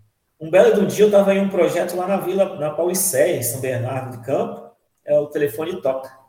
[0.40, 3.42] Um belo do dia eu estava em um projeto lá na Vila, na Paulicéia, em
[3.42, 4.70] São Bernardo de Campo,
[5.04, 6.19] é o telefone toca.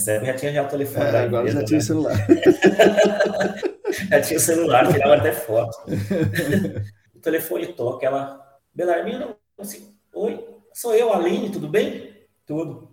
[0.00, 1.04] Essa época já tinha já o telefone.
[1.04, 1.84] É, agora empresa, já tinha né?
[1.84, 2.16] celular.
[4.08, 5.76] já tinha o celular, tirava até foto.
[7.14, 8.40] o telefone toca, ela.
[8.74, 12.14] Belarmino, assim, oi, sou eu, Aline, tudo bem?
[12.46, 12.88] Tudo.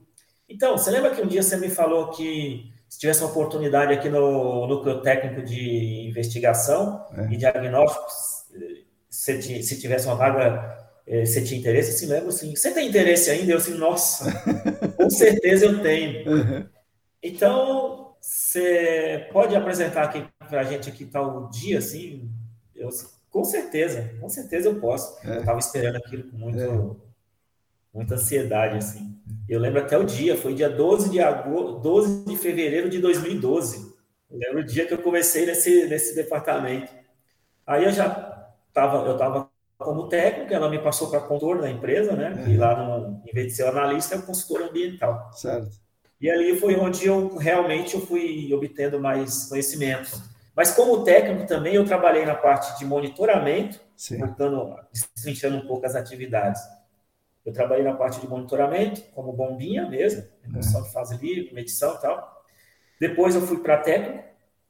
[0.49, 4.09] Então, você lembra que um dia você me falou que se tivesse uma oportunidade aqui
[4.09, 7.31] no núcleo técnico de investigação é.
[7.31, 8.13] e diagnósticos,
[9.09, 11.97] se, se tivesse uma vaga, eh, você tinha interesse?
[11.97, 13.51] Se lembra assim, você tem interesse ainda?
[13.51, 14.31] Eu assim, nossa,
[14.97, 16.27] com certeza eu tenho.
[16.29, 16.76] Uhum.
[17.27, 22.31] Então, você pode apresentar aqui para a gente aqui tal dia, assim?
[22.75, 22.89] Eu,
[23.29, 25.17] com certeza, com certeza eu posso.
[25.27, 25.35] É.
[25.35, 26.95] Eu estava esperando aquilo com muito, é.
[27.93, 29.17] muita ansiedade, assim.
[29.47, 33.95] Eu lembro até o dia, foi dia 12 de, agosto, 12 de fevereiro de 2012.
[34.31, 36.91] Eu lembro o dia que eu comecei nesse, nesse departamento.
[37.65, 42.13] Aí eu já estava, eu estava como técnico, ela me passou para consultor da empresa,
[42.13, 42.45] né?
[42.47, 45.29] E lá, no, em vez de ser analista, é o consultor ambiental.
[45.33, 45.86] Certo.
[46.19, 50.21] E ali foi onde eu realmente eu fui obtendo mais conhecimentos.
[50.55, 53.79] Mas como técnico também, eu trabalhei na parte de monitoramento,
[54.17, 56.59] portando, destrinchando um pouco as atividades.
[57.45, 62.01] Eu trabalhei na parte de monitoramento, como bombinha mesmo, remoção de fase livre, medição e
[62.01, 62.43] tal.
[62.99, 64.23] Depois eu fui para técnico.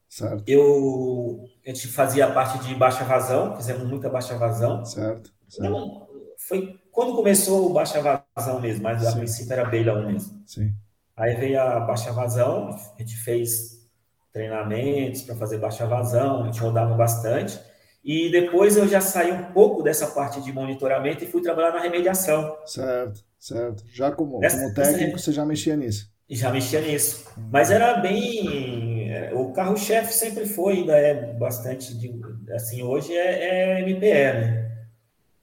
[0.10, 0.44] Certo.
[0.46, 4.86] Eu, a gente fazia a parte de baixa vazão, fizemos muita baixa vazão.
[4.86, 5.34] Certo.
[5.50, 5.72] certo.
[5.72, 8.02] Não, foi quando começou o baixa
[8.36, 9.08] vazão mesmo, mas Sim.
[9.08, 10.44] a princípio era abelha 1 mesmo.
[10.46, 10.74] Sim.
[11.18, 13.78] Aí veio a baixa vazão, a gente fez
[14.32, 17.60] treinamentos para fazer baixa vazão, a gente rodava bastante.
[18.06, 21.82] E depois eu já saí um pouco dessa parte de monitoramento e fui trabalhar na
[21.82, 22.56] remediação.
[22.66, 23.84] Certo, certo.
[23.92, 26.10] Já como, Essa, como técnico, você já mexia nisso?
[26.30, 27.26] Já mexia nisso.
[27.38, 27.50] Hum.
[27.52, 29.12] Mas era bem.
[29.12, 31.98] É, o carro-chefe sempre foi, ainda é bastante.
[31.98, 32.22] De,
[32.54, 34.67] assim, hoje é, é MPE, né?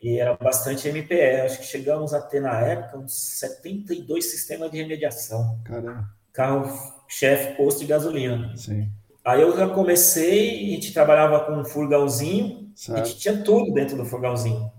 [0.04, 1.40] E era bastante MPE.
[1.46, 5.58] Acho que chegamos a ter na época uns 72 sistemas de remediação.
[5.64, 6.10] Caramba.
[6.30, 8.54] Carro-chefe posto de gasolina.
[8.54, 8.90] Sim.
[9.24, 13.00] Aí eu já comecei, a gente trabalhava com um furgãozinho, certo.
[13.00, 14.70] a gente tinha tudo dentro do furgãozinho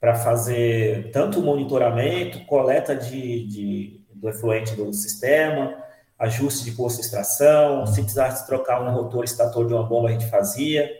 [0.00, 5.76] para fazer tanto monitoramento, coleta de, de, do efluente do sistema,
[6.18, 10.12] ajuste de posto de extração, se precisasse trocar um rotor estator de uma bomba, a
[10.12, 10.90] gente fazia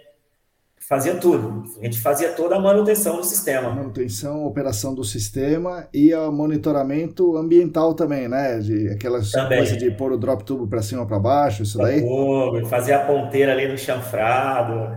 [0.89, 1.65] fazia tudo.
[1.81, 3.71] A gente fazia toda a manutenção do sistema.
[3.71, 8.59] Manutenção, operação do sistema e o monitoramento ambiental também, né?
[8.59, 12.01] De aquelas coisas de pôr o drop tubo para cima para baixo, isso daí.
[12.01, 14.97] Tubo, fazia a ponteira ali no chanfrado,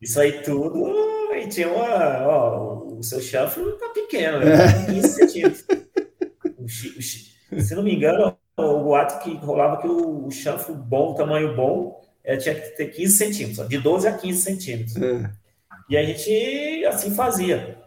[0.00, 1.12] isso aí tudo.
[1.34, 4.52] E tinha uma, ó, o seu chanfro tá pequeno, né?
[4.52, 4.92] É.
[4.92, 5.66] 15 centímetros.
[7.58, 12.00] se não me engano, o boato que rolava que o chanfro bom, o tamanho bom,
[12.24, 14.96] é, tinha que ter 15 centímetros, de 12 a 15 centímetros.
[14.96, 15.30] É.
[15.88, 17.78] E a gente assim fazia.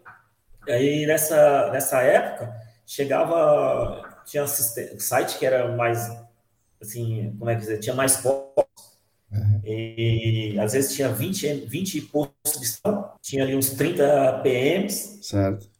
[0.67, 2.53] E aí nessa, nessa época,
[2.85, 6.11] chegava, tinha um site que era mais,
[6.81, 8.65] assim, como é que dizer, tinha mais postos.
[9.31, 9.61] Uhum.
[9.65, 15.19] E às vezes tinha 20, 20 postos de som, tinha ali uns 30 PMs.
[15.23, 15.74] Certo.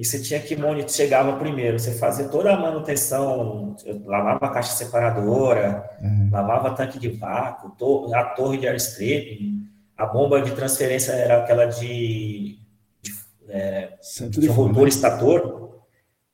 [0.00, 3.76] E você tinha que monitorar, chegava primeiro, você fazia toda a manutenção,
[4.06, 6.30] lavava a caixa separadora, uhum.
[6.32, 7.76] lavava tanque de vácuo,
[8.14, 9.60] a torre de airstrip,
[9.98, 12.58] a bomba de transferência era aquela de,
[13.02, 13.12] de,
[13.50, 13.90] é,
[14.30, 15.82] de rotor estator.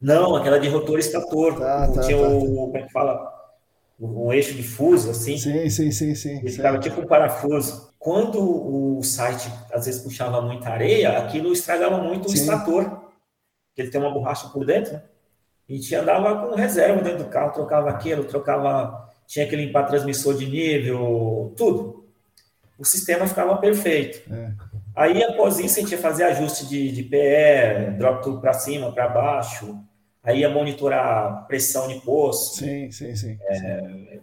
[0.00, 1.58] Não, aquela de rotor estator.
[1.58, 3.32] Tá, tá, tinha tá, o, como é que fala?
[3.98, 5.36] Um eixo de fuso, assim.
[5.38, 6.38] Sim, sim, sim, sim.
[6.38, 7.92] Ele ficava tipo um parafuso.
[7.98, 12.36] Quando o site, às vezes, puxava muita areia, aquilo estragava muito sim.
[12.36, 13.05] o estator
[13.76, 15.02] que ele tem uma borracha por dentro, né?
[15.68, 20.34] A gente andava com reserva dentro do carro, trocava aquilo, trocava, tinha que limpar transmissor
[20.34, 22.06] de nível, tudo.
[22.78, 24.32] O sistema ficava perfeito.
[24.32, 24.52] É.
[24.94, 28.92] Aí, após isso, a gente ia fazer ajuste de, de PE, drop tudo para cima,
[28.92, 29.78] para baixo.
[30.22, 32.56] Aí ia monitorar pressão de poço.
[32.58, 33.38] Sim, sim, sim.
[33.42, 34.18] É,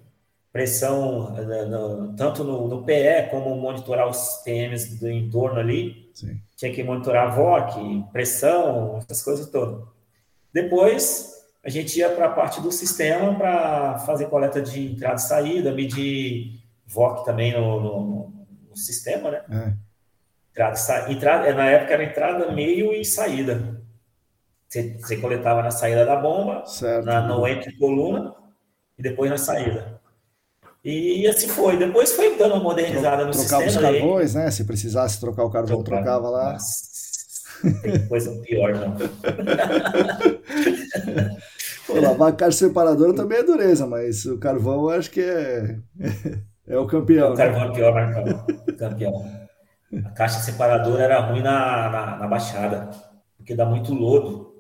[0.54, 6.10] pressão né, no, tanto no, no, PE como monitorar os PMs do entorno ali.
[6.14, 9.86] Sim tinha que monitorar VOC, pressão, essas coisas todas.
[10.54, 15.20] Depois, a gente ia para a parte do sistema para fazer coleta de entrada e
[15.20, 18.34] saída, medir VOC também no, no,
[18.70, 19.42] no sistema, né?
[19.52, 19.74] É.
[20.52, 23.82] Entrada, entrada, na época era entrada, meio e saída.
[24.70, 27.06] Você, você coletava na saída da bomba, certo.
[27.06, 28.34] na, no entre coluna
[28.98, 30.00] e depois na saída.
[30.84, 31.78] E assim foi.
[31.78, 33.72] Depois foi dando uma modernizada no Trocava sistema.
[33.72, 34.52] Trocava os carvões, né?
[34.52, 36.54] Se precisasse trocar o carvão, trocava lá.
[36.54, 36.84] Nossa,
[37.82, 38.94] tem coisa pior, não.
[41.88, 45.78] Pô, lavar caixa separadora também é dureza, mas o carvão eu acho que é,
[46.68, 47.34] é o campeão.
[47.34, 47.68] O carvão né?
[47.68, 48.46] é pior, Marcão.
[48.78, 49.26] Campeão.
[50.06, 52.90] A caixa separadora era ruim na, na, na baixada,
[53.38, 54.53] porque dá muito lodo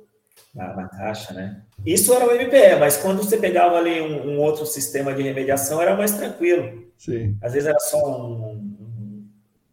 [0.54, 1.62] na, na, caixa, né?
[1.86, 5.82] Isso era o MPE, mas quando você pegava ali um, um, outro sistema de remediação,
[5.82, 6.84] era mais tranquilo.
[6.98, 7.38] Sim.
[7.42, 9.28] Às vezes era só um, um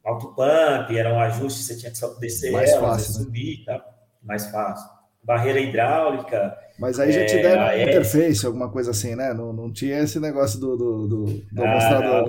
[0.04, 3.24] auto-pump, era um ajuste, você tinha que só descer mais ela, fácil, né?
[3.24, 3.84] subir, tá?
[4.22, 4.88] Mais fácil.
[5.22, 6.56] Barreira hidráulica.
[6.78, 9.34] Mas aí já é, tiveram é, interface, alguma coisa assim, né?
[9.34, 12.28] Não, não tinha esse negócio do, do, do, do ah, amostrador.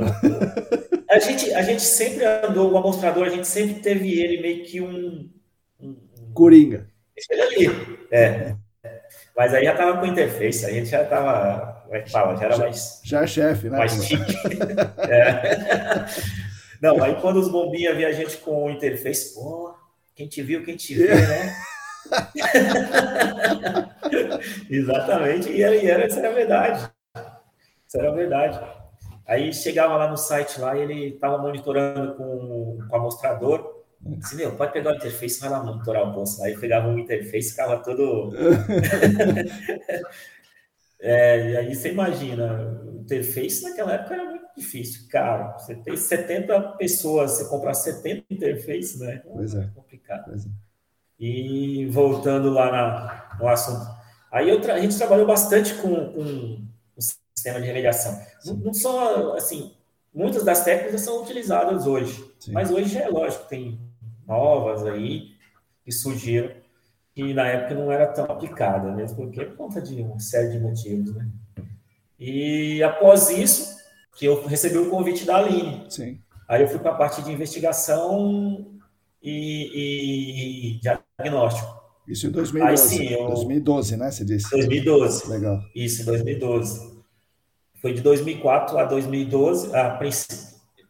[1.09, 4.81] a, gente, a gente sempre andou, o amostrador, a gente sempre teve ele meio que
[4.81, 5.29] um.
[5.79, 5.95] um
[6.33, 6.90] Coringa.
[7.29, 7.99] Ele ali.
[8.11, 8.55] É.
[9.35, 12.35] Mas aí já tava com interface, aí a gente já tava, como é que fala,
[12.35, 13.01] já era mais...
[13.03, 13.77] Já é chefe, né?
[13.77, 14.37] Mais chique.
[15.09, 16.05] é.
[16.81, 19.73] Não, aí quando os bombinhas via a gente com interface, pô,
[20.15, 21.55] quem te viu, quem te vê, né?
[24.69, 26.91] Exatamente, e era, e era, isso era verdade.
[27.87, 28.59] Isso era verdade.
[29.27, 34.35] Aí chegava lá no site lá e ele estava monitorando com, com o amostrador, Disse,
[34.35, 36.41] meu, pode pegar o interface e vai lá monitorar o posto.
[36.43, 38.31] Aí pegava um interface ficava todo.
[40.99, 45.55] é, e aí você imagina, o interface naquela época era muito difícil, cara.
[45.57, 49.21] Você tem 70 pessoas, você comprar 70 interfaces, né?
[49.23, 49.69] Pois é.
[49.75, 50.25] complicado.
[50.25, 50.49] Pois é.
[51.19, 53.85] E voltando lá na, no assunto.
[54.31, 58.19] Aí eu a gente trabalhou bastante com, com o sistema de remediação.
[58.45, 59.75] Não, não só, assim,
[60.11, 62.51] muitas das técnicas são utilizadas hoje, Sim.
[62.51, 63.90] mas hoje é lógico, tem
[64.31, 65.33] novas aí
[65.83, 66.51] que surgiram.
[67.13, 70.59] que na época não era tão aplicada, mesmo porque por conta de uma série de
[70.59, 71.27] motivos, né?
[72.17, 73.75] E após isso,
[74.15, 75.85] que eu recebi o convite da Aline.
[75.89, 76.19] Sim.
[76.47, 78.67] Aí eu fui para a parte de investigação
[79.21, 81.81] e, e diagnóstico.
[82.07, 82.69] Isso em 2012.
[82.69, 83.27] Aí, sim, eu...
[83.29, 84.11] 2012, né?
[84.11, 84.49] Você disse.
[84.51, 85.29] 2012.
[85.29, 85.59] Legal.
[85.75, 86.91] Isso, em 2012.
[87.81, 90.37] Foi de 2004 a 2012, a princípio,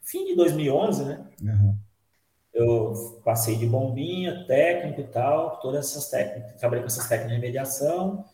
[0.02, 1.26] fim de 2011, né?
[1.42, 1.78] Uhum.
[2.54, 7.42] Eu passei de bombinha, técnico e tal, todas essas técnicas, trabalhei com essas técnicas de
[7.42, 8.26] mediação,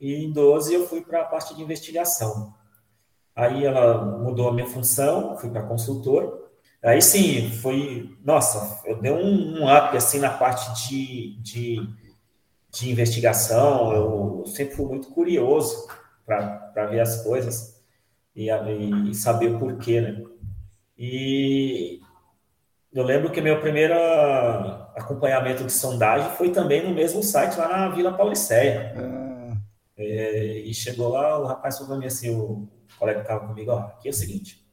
[0.00, 2.54] e em 12 eu fui para a parte de investigação.
[3.36, 6.50] Aí ela mudou a minha função, fui para consultor.
[6.82, 11.88] Aí sim, foi, nossa, eu dei um, um up assim na parte de, de,
[12.70, 13.92] de investigação.
[13.92, 15.86] Eu, sempre fui muito curioso
[16.24, 17.80] para ver as coisas
[18.34, 20.22] e, e saber o porquê, né?
[20.98, 22.00] E
[22.92, 23.94] eu lembro que meu primeiro
[24.96, 28.92] acompanhamento de sondagem foi também no mesmo site lá na Vila Pauliceia.
[28.96, 29.56] Ah.
[29.96, 32.68] É, e chegou lá, o rapaz falou para mim assim, o
[32.98, 34.66] colega que estava comigo, ó, aqui é o seguinte,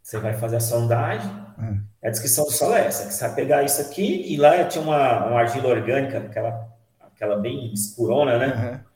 [0.00, 1.28] você vai fazer a sondagem,
[1.58, 1.82] hum.
[2.02, 4.82] a descrição do solo é essa, que você vai pegar isso aqui, e lá tinha
[4.82, 6.68] uma, uma argila orgânica, aquela,
[7.00, 8.46] aquela bem escurona, né?
[8.54, 8.93] Uhum.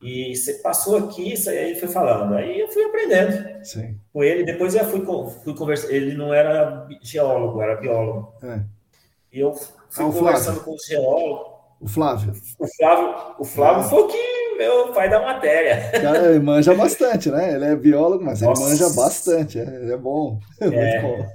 [0.00, 2.34] E você passou aqui, isso aí foi falando.
[2.34, 3.98] Aí eu fui aprendendo Sim.
[4.12, 4.44] com ele.
[4.44, 5.04] Depois eu fui,
[5.44, 5.92] fui conversar.
[5.92, 8.32] Ele não era geólogo, era biólogo.
[8.42, 8.62] É.
[9.30, 11.50] E eu fui ah, conversando com o geólogo.
[11.80, 12.32] O Flávio.
[12.58, 13.88] O Flávio, o Flávio ah.
[13.88, 15.90] foi o que meu pai da matéria.
[15.90, 17.54] Cara, ele manja bastante, né?
[17.54, 18.60] Ele é biólogo, mas Nossa.
[18.60, 19.58] ele manja bastante.
[19.58, 20.38] É, ele é bom.
[20.60, 21.02] É, é.
[21.02, 21.32] muito bom.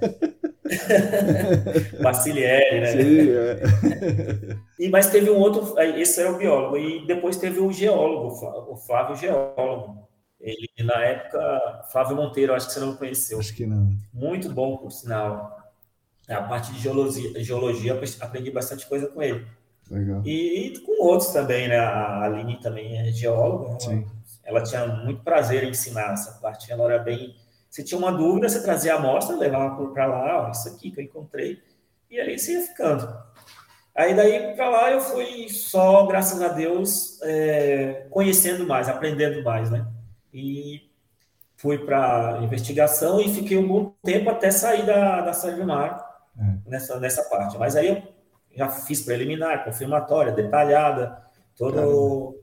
[2.02, 2.86] Bacilieri, né?
[2.86, 4.56] Sim, é.
[4.78, 8.76] E, mas teve um outro, esse era o biólogo, e depois teve o geólogo, o
[8.76, 10.06] Flávio Geólogo.
[10.40, 13.40] Ele, na época, Flávio Monteiro, acho que você não conheceu.
[13.40, 13.90] Acho que não.
[14.12, 15.56] Muito bom, por sinal.
[16.28, 19.46] A parte de geologia, geologia aprendi bastante coisa com ele.
[19.90, 20.22] Legal.
[20.24, 21.78] E, e com outros também, né?
[21.78, 23.78] A Aline também é geóloga.
[23.84, 24.04] Ela,
[24.44, 26.70] ela tinha muito prazer em ensinar essa parte.
[26.72, 27.34] Ela era bem
[27.76, 30.98] você tinha uma dúvida, você trazia a amostra, levava para lá, ó, isso aqui que
[30.98, 31.62] eu encontrei,
[32.10, 33.06] e aí você ia ficando.
[33.94, 39.70] Aí daí para lá eu fui só, graças a Deus, é, conhecendo mais, aprendendo mais,
[39.70, 39.86] né?
[40.32, 40.90] E
[41.56, 46.02] fui para investigação e fiquei um bom tempo até sair da, da Mar
[46.38, 46.70] é.
[46.70, 47.58] nessa, nessa parte.
[47.58, 48.02] Mas aí eu
[48.56, 51.18] já fiz preliminar, confirmatória, detalhada,
[51.56, 52.40] todo.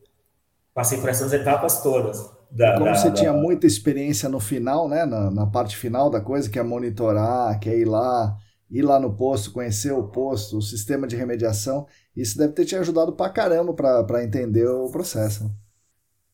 [0.74, 2.32] Passei por essas etapas todas.
[2.50, 3.16] Da, Como da, você da...
[3.16, 7.60] tinha muita experiência no final, né, na, na, parte final da coisa, que é monitorar,
[7.60, 8.36] que é ir lá,
[8.70, 12.76] ir lá no posto, conhecer o posto, o sistema de remediação, isso deve ter te
[12.76, 15.50] ajudado pra caramba para entender o processo.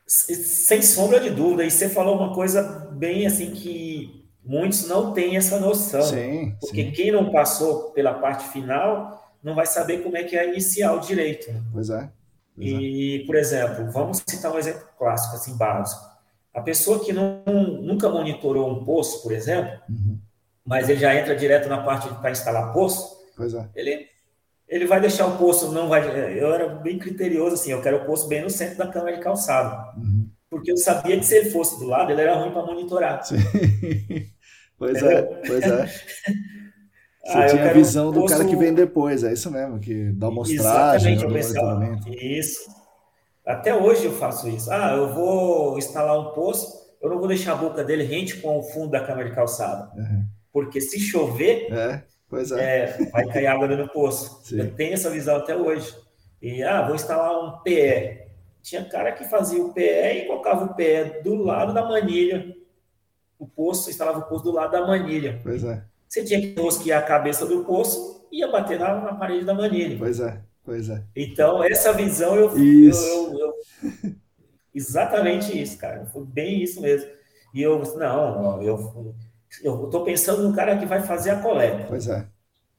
[0.05, 5.37] Sem sombra de dúvida, e você falou uma coisa bem assim que muitos não têm
[5.37, 6.01] essa noção.
[6.01, 6.91] Sim, porque sim.
[6.91, 10.99] quem não passou pela parte final não vai saber como é que é iniciar o
[10.99, 11.51] direito.
[11.51, 11.61] Né?
[11.71, 12.09] Pois é.
[12.57, 16.05] E, por exemplo, vamos citar um exemplo clássico, assim, básico.
[16.53, 17.41] A pessoa que não,
[17.81, 20.19] nunca monitorou um poço, por exemplo, uhum.
[20.65, 23.79] mas ele já entra direto na parte para instalar poço, é.
[23.79, 24.07] ele,
[24.67, 26.01] ele vai deixar o poço, não vai.
[26.37, 29.23] Eu era bem criterioso, assim, eu quero o poço bem no centro da câmara de
[29.23, 29.97] calçado.
[29.97, 30.29] Uhum.
[30.49, 33.23] Porque eu sabia que se ele fosse do lado, ele era ruim para monitorar.
[33.23, 33.37] Sim.
[34.79, 35.85] Pois é, é, pois é.
[37.29, 40.31] Você ah, tinha a visão do cara que vem depois, é isso mesmo, que dá
[40.31, 42.09] mostragem, Exatamente, monitoramento.
[42.09, 42.59] Isso.
[43.45, 44.71] Até hoje eu faço isso.
[44.71, 48.57] Ah, eu vou instalar um poço, eu não vou deixar a boca dele rente com
[48.57, 49.91] o fundo da câmara de calçada.
[49.95, 50.25] Uhum.
[50.51, 52.03] Porque se chover, é,
[52.33, 52.59] é.
[52.59, 54.41] é vai cair água no poço.
[54.43, 54.59] Sim.
[54.61, 55.95] Eu tenho essa visão até hoje.
[56.41, 58.27] E, ah, vou instalar um PE.
[58.63, 62.55] Tinha cara que fazia o PE e colocava o PE do lado da manilha.
[63.37, 65.39] O poço, instalava o poço do lado da manilha.
[65.43, 65.83] Pois é.
[66.09, 69.53] Você tinha que rosquear a cabeça do poço e ia bater na, na parede da
[69.53, 69.95] manilha.
[69.99, 71.03] Pois é, pois é.
[71.15, 73.05] Então, essa visão eu, isso.
[73.05, 74.15] eu, eu, eu
[74.73, 76.07] exatamente isso, cara.
[76.07, 77.07] Foi bem isso mesmo.
[77.53, 79.15] E eu, não, eu,
[79.63, 81.85] eu tô pensando no cara que vai fazer a coleta.
[81.87, 82.25] Pois é.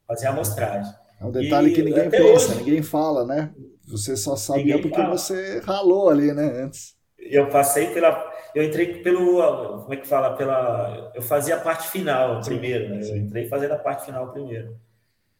[0.08, 0.92] Fazer a amostragem.
[1.20, 3.50] É um detalhe e, que ninguém pensa, hoje, ninguém fala, né?
[3.86, 5.16] Você só sabia porque fala.
[5.16, 6.96] você ralou ali, né, antes.
[7.18, 11.88] Eu passei pela eu entrei pelo, como é que fala, pela, eu fazia a parte
[11.88, 13.00] final primeiro, né?
[13.02, 14.76] Eu entrei fazendo a parte final primeiro.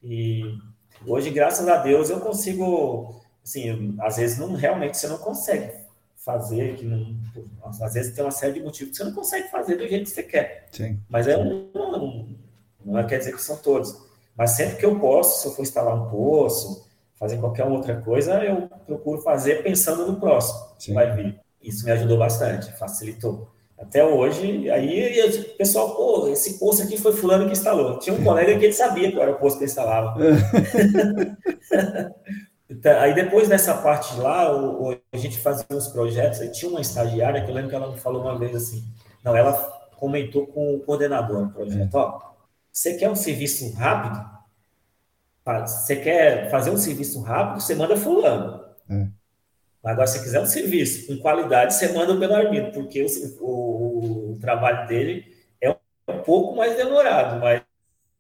[0.02, 0.58] E
[1.06, 5.72] hoje, graças a Deus, eu consigo, assim, às vezes não, realmente você não consegue
[6.16, 7.16] fazer, que não,
[7.64, 10.10] às vezes tem uma série de motivos que você não consegue fazer do jeito que
[10.10, 10.68] você quer.
[10.70, 10.98] Sim.
[11.08, 12.36] Mas é um, um,
[12.84, 13.96] não é, quer dizer que são todos.
[14.36, 16.88] Mas sempre que eu posso, se eu for instalar um poço,
[17.18, 20.94] fazer qualquer outra coisa, eu procuro fazer pensando no próximo Sim.
[20.94, 21.40] vai vir.
[21.62, 23.50] Isso me ajudou bastante, facilitou.
[23.78, 27.98] Até hoje, aí o pessoal, pô, esse posto aqui foi fulano que instalou.
[27.98, 30.16] Tinha um colega que ele sabia qual era o posto que ele instalava.
[32.70, 36.70] Então, aí depois dessa parte lá, o, o, a gente fazia uns projetos, aí tinha
[36.70, 38.84] uma estagiária que eu lembro que ela me falou uma vez assim,
[39.24, 39.52] não, ela
[39.96, 42.20] comentou com o coordenador do projeto, ó,
[42.72, 44.24] você quer um serviço rápido?
[45.66, 48.64] Você quer fazer um serviço rápido, você manda fulano.
[48.88, 49.08] É.
[49.82, 53.06] Agora, se você quiser um serviço com qualidade, você manda o Belarmino, porque o,
[53.40, 57.62] o, o, trabalho dele é um pouco mais demorado, mas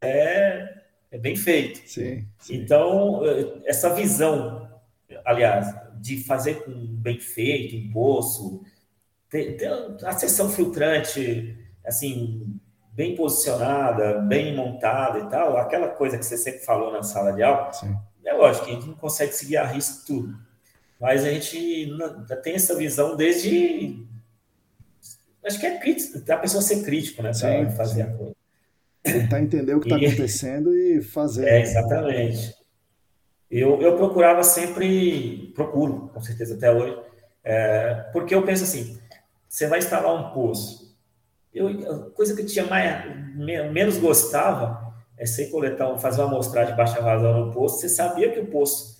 [0.00, 0.74] é,
[1.10, 1.86] é bem feito.
[1.86, 2.56] Sim, sim.
[2.56, 3.20] Então,
[3.66, 4.70] essa visão,
[5.22, 8.64] aliás, de fazer com bem feito, um poço,
[9.28, 9.70] ter, ter
[10.02, 12.58] a seção filtrante, assim,
[12.92, 17.42] bem posicionada, bem montada e tal, aquela coisa que você sempre falou na sala de
[17.42, 17.94] aula, sim.
[18.24, 20.49] é lógico que a gente não consegue seguir a risco tudo
[21.00, 21.88] mas a gente
[22.42, 24.04] tem essa visão desde.
[25.42, 27.30] Acho que é crítico, a pessoa ser crítico, né?
[27.32, 28.02] Para fazer sim.
[28.02, 28.36] a coisa.
[29.02, 31.48] Tentar entender o que está acontecendo e fazer.
[31.48, 32.54] É, exatamente.
[33.50, 36.96] Eu, eu procurava sempre, procuro, com certeza até hoje,
[37.42, 39.00] é, porque eu penso assim:
[39.48, 40.94] você vai instalar um poço.
[41.52, 43.06] Eu, a coisa que eu tinha mais,
[43.72, 47.80] menos gostava é você coletar, fazer uma amostragem de baixa vazão no poço.
[47.80, 48.99] Você sabia que o poço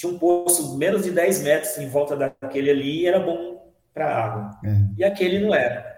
[0.00, 4.06] tinha um poço menos de 10 metros em volta daquele ali e era bom para
[4.06, 4.50] água.
[4.64, 4.68] É.
[4.96, 5.90] E aquele não era.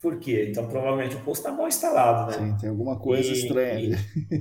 [0.00, 0.48] Por quê?
[0.50, 2.38] Então, provavelmente o poço está mal instalado, né?
[2.38, 3.94] Sim, tem alguma coisa e, estranha ali.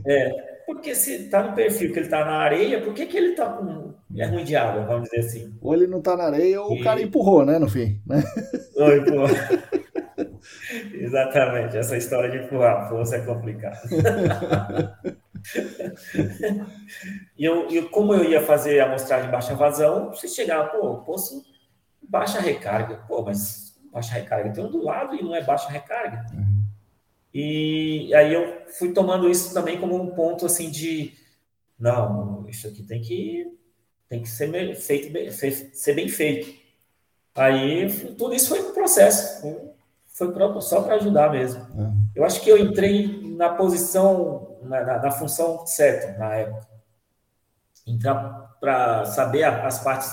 [0.07, 0.31] É,
[0.65, 3.49] porque se está no perfil que ele está na areia, por que, que ele está
[3.49, 3.93] com.
[4.17, 5.53] É ruim de água, vamos dizer assim.
[5.61, 6.81] Ou ele não está na areia, ou e...
[6.81, 8.01] o cara empurrou, né, no fim.
[8.07, 8.23] Né?
[8.77, 9.27] Ou empurrou.
[10.93, 13.79] Exatamente, essa história de empurrar força é complicada.
[17.37, 20.97] e eu, eu, como eu ia fazer a amostragem de baixa vazão, você chegava, pô,
[20.97, 21.43] poço
[22.01, 23.03] baixa recarga.
[23.07, 26.25] Pô, mas baixa recarga tem um do lado e não é baixa recarga.
[26.33, 26.63] Uhum.
[27.33, 31.13] E aí eu fui tomando isso também como um ponto assim de
[31.79, 33.45] não, isso aqui tem que
[34.09, 36.59] tem que ser feito ser bem feito.
[37.35, 37.87] Aí
[38.17, 39.45] tudo isso foi um processo,
[40.19, 41.65] foi só para ajudar mesmo.
[41.73, 42.09] Uhum.
[42.13, 46.67] Eu acho que eu entrei na posição na, na, na função certa na época.
[47.87, 50.11] Entrar para saber as partes,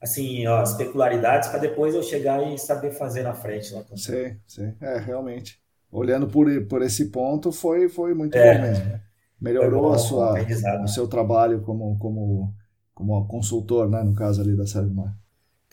[0.00, 3.72] assim, ó, as peculiaridades, para depois eu chegar e saber fazer na frente.
[3.72, 4.74] Lá sim, sim.
[4.80, 5.58] É, realmente.
[5.90, 8.84] Olhando por, por esse ponto, foi, foi muito é, bom mesmo.
[8.84, 9.00] Né?
[9.40, 10.34] Melhorou bom, a sua,
[10.82, 12.54] o seu trabalho como, como,
[12.94, 15.16] como consultor, né, no caso ali da Servimar.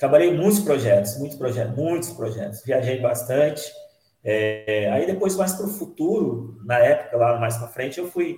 [0.03, 2.61] Trabalhei muitos projetos, muitos projetos, muitos projetos.
[2.65, 3.63] Viajei bastante
[4.21, 8.37] é, aí depois, mais para o futuro, na época, lá mais para frente, eu fui.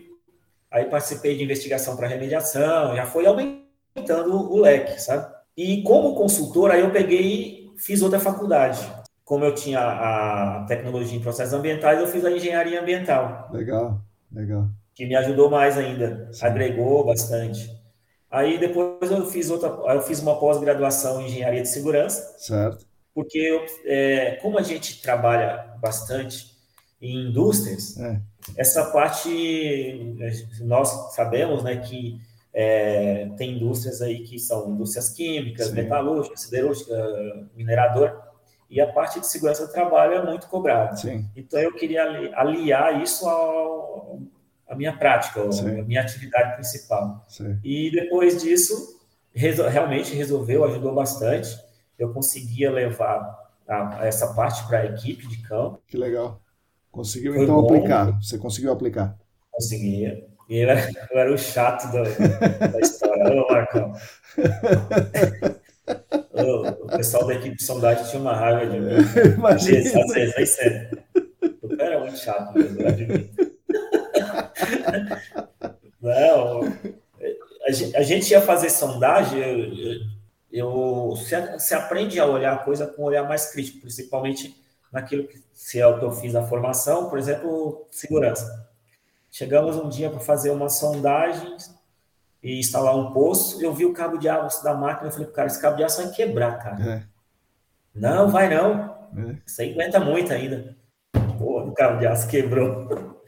[0.70, 5.34] Aí participei de investigação para remediação, já foi aumentando o leque, sabe?
[5.58, 8.88] E como consultor, aí eu peguei fiz outra faculdade.
[9.24, 13.50] Como eu tinha a tecnologia em processos ambientais, eu fiz a engenharia ambiental.
[13.52, 14.00] Legal,
[14.32, 14.68] legal.
[14.94, 16.46] Que me ajudou mais ainda, Sim.
[16.46, 17.84] agregou bastante.
[18.30, 22.36] Aí depois eu fiz outra, eu fiz uma pós-graduação em engenharia de segurança.
[22.38, 26.54] Certo porque é, como a gente trabalha bastante
[27.02, 28.20] em indústrias, é.
[28.58, 30.14] essa parte
[30.60, 32.20] nós sabemos, né, que
[32.54, 35.76] é, tem indústrias aí que são indústrias químicas, Sim.
[35.76, 38.22] metalúrgicas, siderúrgica, minerador,
[38.70, 40.98] e a parte de segurança do trabalho é muito cobrada.
[40.98, 41.26] Sim.
[41.36, 42.04] Então eu queria
[42.36, 44.20] aliar isso ao,
[44.68, 47.24] à minha prática, à minha atividade principal.
[47.28, 47.60] Sim.
[47.64, 49.00] E depois disso,
[49.34, 51.66] resol realmente resolveu, ajudou bastante
[51.98, 55.82] eu conseguia levar a, a essa parte para a equipe de campo.
[55.88, 56.42] Que legal.
[56.92, 57.68] Conseguiu Foi então bom.
[57.68, 58.12] aplicar?
[58.22, 59.18] Você conseguiu aplicar?
[59.52, 60.26] Conseguia.
[60.50, 62.04] E eu era, eu era o chato da,
[62.68, 63.34] da história.
[63.34, 63.94] Ô, Marcão.
[66.34, 68.92] o, o, pessoal da equipe de sondagem tinha uma raiva de mim.
[69.44, 71.04] Às vezes, às vezes, aí sempre.
[71.62, 72.88] Eu era muito chato mesmo, eu
[76.02, 76.62] Não,
[77.96, 80.02] a gente ia fazer sondagem, eu,
[80.52, 84.56] eu, se, se aprende a olhar a coisa com um olhar mais crítico, principalmente
[84.92, 88.70] naquilo que se é o que eu fiz na formação, por exemplo, segurança.
[89.32, 91.58] Chegamos um dia para fazer uma sondagem
[92.42, 95.48] e instalar um poço, eu vi o cabo de aço da máquina, eu falei, cara,
[95.48, 96.90] esse cabo de aço vai quebrar, cara.
[96.90, 97.04] É.
[97.94, 98.96] Não, vai não.
[99.18, 99.38] É.
[99.46, 100.76] Isso aí aguenta muito ainda.
[101.38, 103.24] Pô, o cabo de aço quebrou.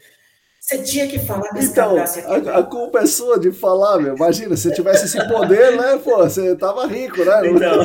[0.68, 4.14] Você tinha que falar desse então, a, a, culpa é sua de falar, meu.
[4.14, 7.48] Imagina, se tivesse esse poder, né, pô, você tava rico, né?
[7.48, 7.84] Então.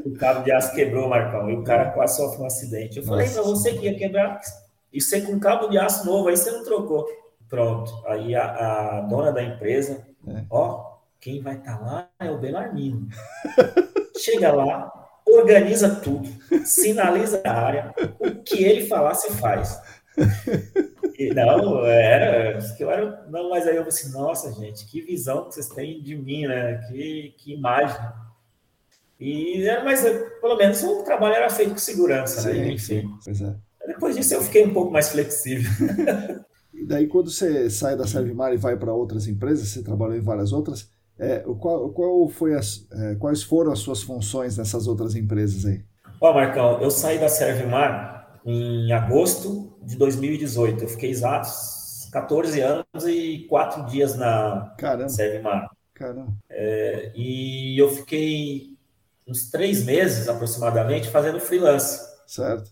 [0.06, 2.96] o cabo de aço quebrou, Marcão, e o cara quase sofreu um acidente.
[2.96, 4.40] Eu falei, não, você que ia quebrar,
[4.90, 7.06] e você com um cabo de aço novo, aí você não trocou.
[7.46, 7.92] Pronto.
[8.06, 10.44] Aí a, a dona da empresa, é.
[10.48, 13.06] ó, quem vai estar tá lá é o Belarmino.
[14.16, 14.90] Chega lá,
[15.26, 16.26] organiza tudo,
[16.64, 19.78] sinaliza a área, o que ele falar, você faz.
[21.34, 23.26] Não, era, eu era.
[23.28, 26.46] Não, mas aí eu falei assim, nossa, gente, que visão que vocês têm de mim,
[26.46, 26.78] né?
[26.88, 28.00] Que, que imagem.
[29.18, 30.02] E mas
[30.40, 32.72] pelo menos o trabalho era feito com segurança, sim, né?
[32.72, 33.10] Enfim.
[33.20, 33.86] Sim, é.
[33.86, 35.70] Depois disso eu fiquei um pouco mais flexível.
[36.76, 40.20] E daí, quando você sai da Servimar e vai para outras empresas, você trabalhou em
[40.20, 45.14] várias outras, é, qual, qual foi as, é, quais foram as suas funções nessas outras
[45.14, 45.82] empresas aí?
[46.20, 50.84] Ó, Marcão, eu saí da Servimar em agosto de 2018.
[50.84, 55.08] Eu fiquei exatos 14 anos e 4 dias na Caramba.
[55.08, 55.68] Servimar.
[55.92, 56.32] Caramba.
[56.48, 58.76] É, e eu fiquei
[59.26, 62.00] uns três meses aproximadamente fazendo freelance.
[62.26, 62.70] Certo.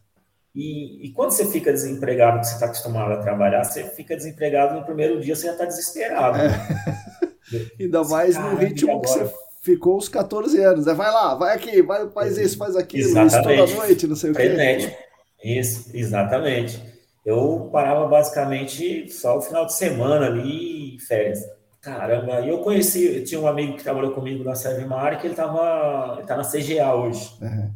[0.54, 4.78] E, e, quando você fica desempregado, que você está acostumado a trabalhar, você fica desempregado
[4.78, 6.38] no primeiro dia, você já está desesperado.
[6.38, 7.66] É.
[7.82, 10.86] Ainda mais no ritmo que você ficou os 14 anos.
[10.86, 10.94] Né?
[10.94, 13.64] Vai lá, vai aqui, vai, faz isso, faz aquilo, exatamente.
[13.64, 14.96] isso toda noite, não sei o quê.
[15.44, 16.82] Isso, exatamente.
[17.24, 21.44] Eu parava basicamente só o final de semana ali, férias.
[21.82, 25.34] Caramba, e eu conheci, eu tinha um amigo que trabalhou comigo na Servimar, que ele
[25.34, 27.70] estava ele tá na CGA hoje, uhum.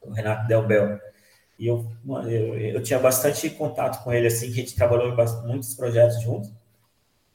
[0.00, 0.98] o Renato Delbel.
[1.58, 1.86] E eu,
[2.26, 6.22] eu, eu, tinha bastante contato com ele, assim, que a gente trabalhou em muitos projetos
[6.22, 6.50] juntos.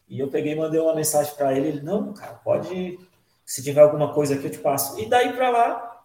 [0.10, 1.68] E eu peguei e mandei uma mensagem para ele.
[1.68, 3.00] Ele, não, cara, pode.
[3.46, 5.00] Se tiver alguma coisa aqui, eu te passo.
[5.00, 6.02] E daí para lá,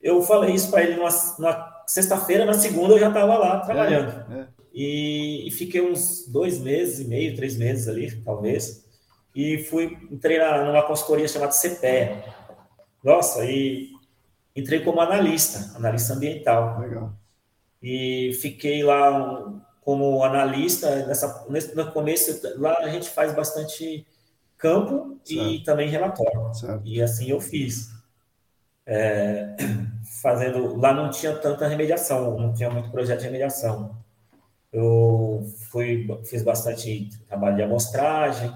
[0.00, 4.32] eu falei isso para ele numa, numa sexta-feira, na segunda eu já estava lá trabalhando.
[4.32, 4.46] É, é.
[4.74, 8.84] E, e, fiquei uns dois meses e meio, três meses ali, talvez.
[9.34, 12.22] E fui, entrei na, numa consultoria chamada CPE.
[13.04, 13.90] Nossa, e
[14.56, 16.80] entrei como analista, analista ambiental.
[16.80, 17.22] Legal
[17.82, 21.06] e fiquei lá como analista.
[21.06, 24.06] Nessa, nesse, no começo, lá a gente faz bastante
[24.56, 25.42] campo certo.
[25.42, 26.54] e também relatório.
[26.54, 26.82] Certo.
[26.84, 27.90] E assim eu fiz.
[28.86, 29.56] É,
[30.22, 33.96] fazendo lá não tinha tanta remediação, não tinha muito projeto de remediação.
[34.72, 38.54] Eu fui, fiz bastante trabalho de amostragem,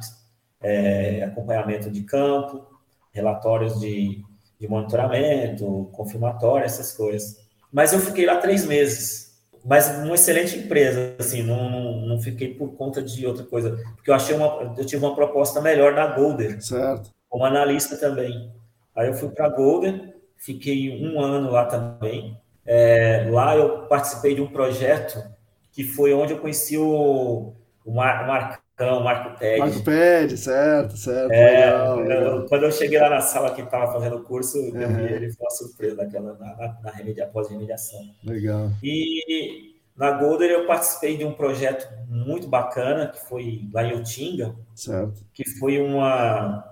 [0.63, 2.65] é, acompanhamento de campo,
[3.13, 4.25] relatórios de,
[4.59, 7.45] de monitoramento, confirmatório, essas coisas.
[7.71, 9.27] Mas eu fiquei lá três meses.
[9.65, 13.77] Mas uma excelente empresa, assim, não, não, não fiquei por conta de outra coisa.
[13.97, 14.75] Porque eu achei uma.
[14.79, 16.61] Eu tive uma proposta melhor na Golden.
[16.61, 17.11] Certo.
[17.29, 18.53] Como analista também.
[18.95, 22.39] Aí eu fui para a Golden, fiquei um ano lá também.
[22.65, 25.23] É, lá eu participei de um projeto
[25.73, 27.53] que foi onde eu conheci o,
[27.85, 29.59] o Mar, Mar, então, Marco Pede.
[29.59, 31.33] Marco Pede, certo, certo.
[31.33, 32.47] É, legal, legal.
[32.47, 35.07] Quando eu cheguei lá na sala que estava fazendo o curso, uhum.
[35.07, 38.01] ele foi uma surpresa daquela, na, na remedia, pós-remediação.
[38.23, 38.71] Legal.
[38.83, 44.55] E na Golder eu participei de um projeto muito bacana, que foi lá em Utinga,
[44.75, 45.25] certo.
[45.33, 46.63] que foi uma,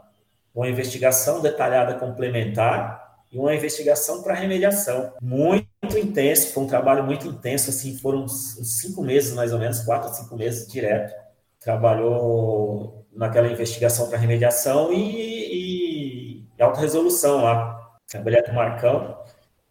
[0.54, 3.03] uma investigação detalhada complementar
[3.34, 5.12] e uma investigação para remediação.
[5.20, 9.80] Muito intenso, foi um trabalho muito intenso, assim, foram uns, cinco meses, mais ou menos,
[9.80, 11.24] quatro, cinco meses direto
[11.64, 17.80] trabalhou naquela investigação para remediação e, e alta resolução lá.
[18.06, 19.16] Trabalhei com o Marcão,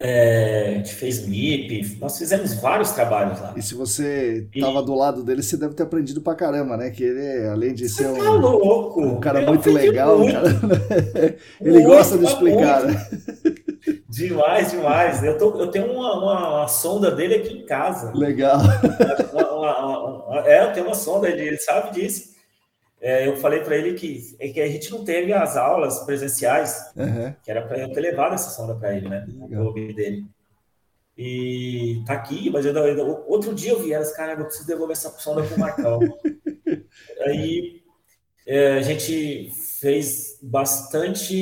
[0.00, 3.54] é, a gente fez MIP, nós fizemos vários trabalhos lá.
[3.56, 6.90] E se você estava do lado dele, você deve ter aprendido pra caramba, né?
[6.90, 9.00] Que ele, além de ser um, tá louco.
[9.00, 10.32] um cara muito legal, muito.
[10.32, 10.48] Cara,
[11.60, 13.08] ele muito, gosta de explicar, né?
[14.08, 15.22] Demais, demais.
[15.22, 18.12] Eu, tô, eu tenho uma, uma, uma, sonda dele aqui em casa.
[18.14, 18.58] Legal.
[19.32, 22.33] Uma, é, eu tenho uma sonda, ele, ele sabe disso.
[23.00, 26.90] É, eu falei para ele que, é que a gente não teve as aulas presenciais,
[26.96, 27.34] uhum.
[27.42, 29.26] que era para eu ter levado essa sonda para ele, né?
[29.42, 30.24] O clube dele.
[31.16, 34.96] E tá aqui, mas eu, eu, outro dia eu vi elas, cara, eu preciso devolver
[34.96, 36.00] essa sonda pro Marcão.
[37.20, 37.82] Aí
[38.46, 39.50] é, a gente
[39.80, 41.34] fez bastante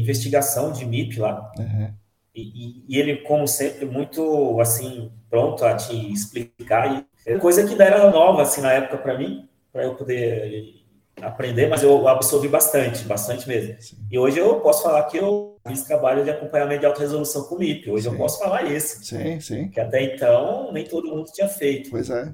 [0.00, 1.50] investigação de MIP lá.
[1.58, 1.92] Uhum.
[2.34, 7.06] E, e, ele, como sempre, muito assim pronto a te explicar.
[7.26, 10.79] E, coisa que era nova assim na época para mim, para eu poder
[11.22, 13.76] aprender, mas eu absorvi bastante, bastante mesmo.
[13.80, 13.96] Sim.
[14.10, 17.56] E hoje eu posso falar que eu fiz trabalho de acompanhamento de alta resolução com
[17.56, 17.90] MIP.
[17.90, 18.10] Hoje sim.
[18.10, 19.04] eu posso falar isso.
[19.04, 19.68] Sim, sim.
[19.68, 21.90] Que até então nem todo mundo tinha feito.
[21.90, 22.32] Pois é.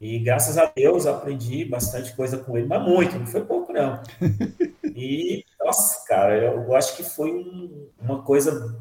[0.00, 4.02] E graças a Deus aprendi bastante coisa com ele, mas muito, não foi pouco não.
[4.96, 8.80] E, nossa, cara, eu acho que foi um, uma coisa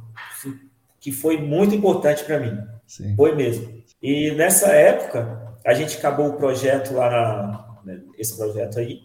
[0.99, 2.55] que foi muito importante para mim.
[2.85, 3.15] Sim.
[3.15, 3.81] Foi mesmo.
[4.01, 9.01] E nessa época, a gente acabou o projeto lá, na, né, esse projeto aí,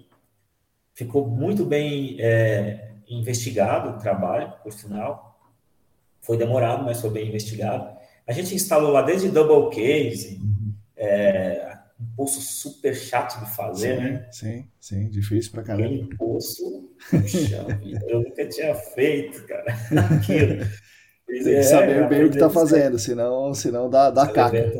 [0.99, 5.39] ficou muito bem é, investigado o trabalho, por sinal.
[6.21, 7.97] Foi demorado, mas foi bem investigado.
[8.27, 10.75] A gente instalou lá desde double case, uhum.
[10.97, 14.29] é, um poço super chato de fazer, sim, né?
[14.33, 15.87] Sim, sim, difícil pra caramba.
[15.87, 19.73] Aquele poço, puxa vida, eu nunca tinha feito, cara,
[20.17, 20.67] aquilo.
[21.29, 24.73] Tem que é, saber bem o que tá fazendo, senão, senão dá, dá caca.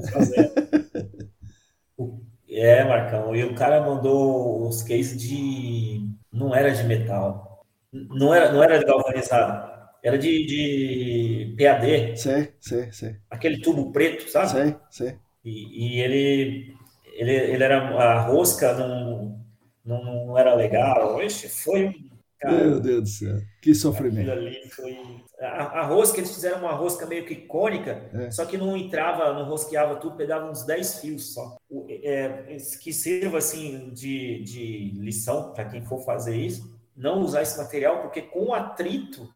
[2.59, 3.35] É, Marcão.
[3.37, 6.01] E o cara mandou os cases de.
[6.33, 7.65] Não era de metal.
[7.93, 9.69] Não era, não era de galvanizado.
[10.03, 12.17] Era de, de PAD.
[12.17, 13.17] Sei, sei, sei.
[13.31, 14.51] Aquele tubo preto, sabe?
[14.51, 15.19] Sei, sei.
[15.45, 16.75] E, e ele,
[17.15, 17.79] ele, ele era.
[17.99, 19.41] A rosca não,
[19.85, 21.23] não, não era legal.
[21.23, 21.95] Ixi, foi um
[22.41, 24.31] Cara, Meu Deus do céu, que sofrimento.
[24.31, 24.97] Ali foi...
[25.41, 28.31] a, a, rosca, eles fizeram uma rosca meio que cônica, é.
[28.31, 31.57] só que não entrava, não rosqueava tudo, pegava uns 10 fios só.
[31.69, 37.43] O, é, que sirva assim de, de lição para quem for fazer isso, não usar
[37.43, 39.29] esse material, porque com o atrito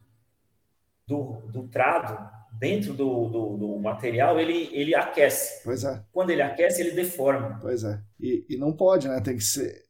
[1.06, 5.60] do, do trado dentro do, do, do, material, ele, ele aquece.
[5.64, 6.00] Pois é.
[6.12, 7.58] Quando ele aquece, ele deforma.
[7.60, 8.00] Pois é.
[8.20, 9.20] E, e não pode, né?
[9.20, 9.82] Tem que ser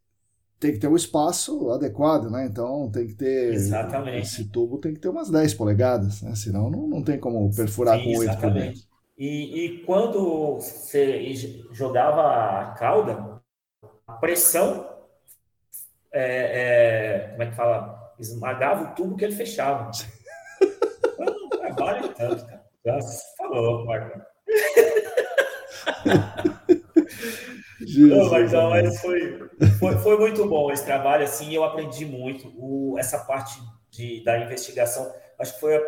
[0.63, 2.47] tem que ter o um espaço adequado, né?
[2.47, 3.53] Então tem que ter.
[3.53, 4.23] Exatamente.
[4.23, 6.37] Esse tubo tem que ter umas 10 polegadas, né?
[6.37, 8.81] Senão não, não tem como perfurar Sim, com 8 por dentro.
[9.19, 11.35] E, e quando você
[11.73, 13.41] jogava a cauda,
[14.07, 14.89] a pressão,
[16.13, 18.15] é, é, como é que fala?
[18.21, 19.91] Esmagava o tubo que ele fechava.
[21.19, 22.63] não trabalho tanto, cara.
[23.37, 24.21] Falou, Marco.
[27.93, 29.49] Jesus, mas, não, mas foi,
[29.79, 32.53] foi, foi, muito bom esse trabalho, assim, eu aprendi muito.
[32.57, 33.61] O, essa parte
[33.91, 35.83] de, da investigação, acho que foi a,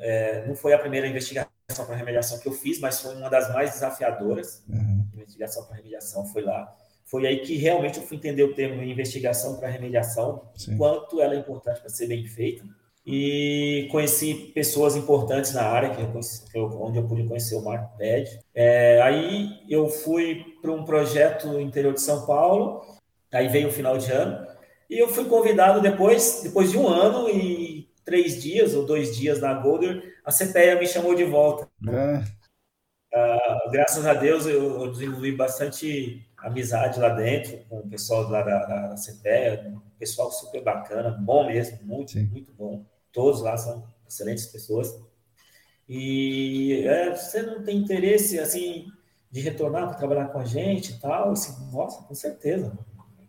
[0.00, 1.50] é, não foi a primeira investigação
[1.86, 4.64] para remediação que eu fiz, mas foi uma das mais desafiadoras.
[4.68, 5.06] Uhum.
[5.14, 6.74] Investigação para remediação foi lá.
[7.04, 10.76] Foi aí que realmente eu fui entender o termo investigação para remediação, Sim.
[10.76, 12.64] quanto ela é importante para ser bem feita
[13.04, 17.96] e conheci pessoas importantes na área, que eu conheci, onde eu pude conhecer o Marco
[17.96, 18.38] Ped.
[18.54, 22.82] É, aí eu fui para um projeto no interior de São Paulo,
[23.32, 24.46] aí veio o final de ano,
[24.88, 29.40] e eu fui convidado depois, depois de um ano e três dias ou dois dias
[29.40, 31.68] na Golder, a CPEA me chamou de volta.
[31.88, 32.40] É.
[33.12, 38.42] Uh, graças a Deus eu, eu, desenvolvi bastante amizade lá dentro com o pessoal lá
[38.42, 42.24] da, da, da CPEA, um pessoal super bacana, bom mesmo, muito, Sim.
[42.26, 44.98] muito bom todos lá são excelentes pessoas.
[45.88, 48.86] E é, você não tem interesse, assim,
[49.30, 51.32] de retornar para trabalhar com a gente e tal?
[51.32, 52.72] Assim, nossa, com certeza.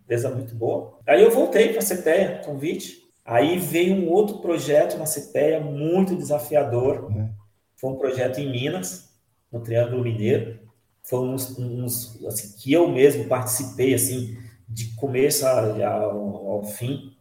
[0.03, 0.99] Empresa muito boa.
[1.07, 3.01] Aí eu voltei para a CPEA, convite.
[3.25, 7.05] Aí veio um outro projeto na CPEA, muito desafiador.
[7.05, 7.29] Uhum.
[7.75, 9.11] Foi um projeto em Minas,
[9.51, 10.59] no Triângulo Mineiro.
[11.03, 14.37] Foi uns, uns assim, que eu mesmo participei, assim,
[14.67, 17.15] de começo ao, ao fim.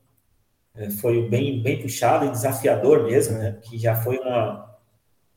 [0.74, 3.58] É, foi bem, bem puxado e desafiador mesmo, né?
[3.62, 4.68] Que já foi uma.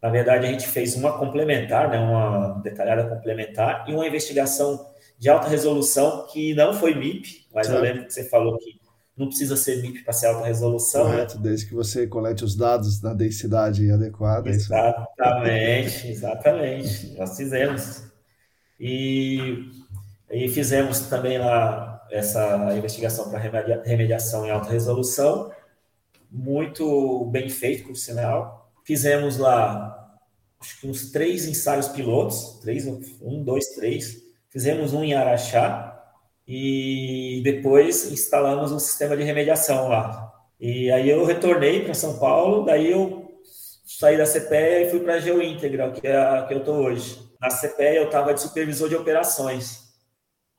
[0.02, 1.98] Na verdade, a gente fez uma complementar, né?
[2.00, 7.80] Uma detalhada complementar e uma investigação de alta resolução que não foi MIP, mas eu
[7.80, 8.82] lembro que você falou que
[9.16, 11.06] não precisa ser MIP para ser alta resolução.
[11.06, 11.12] Né?
[11.12, 11.44] Correto, né?
[11.44, 14.50] desde que você colete os dados na densidade adequada.
[14.50, 17.16] É exatamente, exatamente.
[17.18, 18.13] Nós fizemos.
[18.80, 19.70] E,
[20.32, 25.52] e fizemos também lá essa investigação para remediação em alta resolução,
[26.30, 28.72] muito bem feito, por sinal.
[28.84, 30.04] Fizemos lá
[30.64, 34.24] acho que uns três ensaios pilotos, três, um, dois, três.
[34.50, 35.90] Fizemos um em Araxá
[36.48, 40.32] e depois instalamos um sistema de remediação lá.
[40.60, 43.30] E aí eu retornei para São Paulo, daí eu
[43.86, 47.20] saí da CPE e fui para a GeoIntegral, que é a que eu estou hoje.
[47.44, 49.84] Na CPE eu estava de supervisor de operações.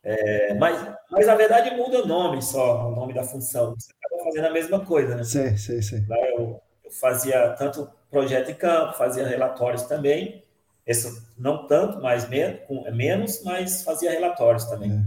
[0.02, 3.74] É, mas, mas na verdade muda o nome só, o nome da função.
[3.74, 5.24] Você acaba fazendo a mesma coisa, né?
[5.24, 6.05] Sim, sim, sim.
[6.06, 10.44] Lá eu, eu fazia tanto projeto em campo, fazia relatórios também.
[10.86, 12.61] Esse, não tanto, mas menos,
[12.93, 14.93] menos, mas fazia relatórios também.
[14.93, 15.02] É.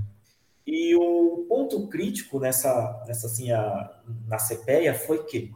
[0.66, 3.92] E o ponto crítico nessa, nessa assim, a,
[4.28, 5.54] na CPEA foi que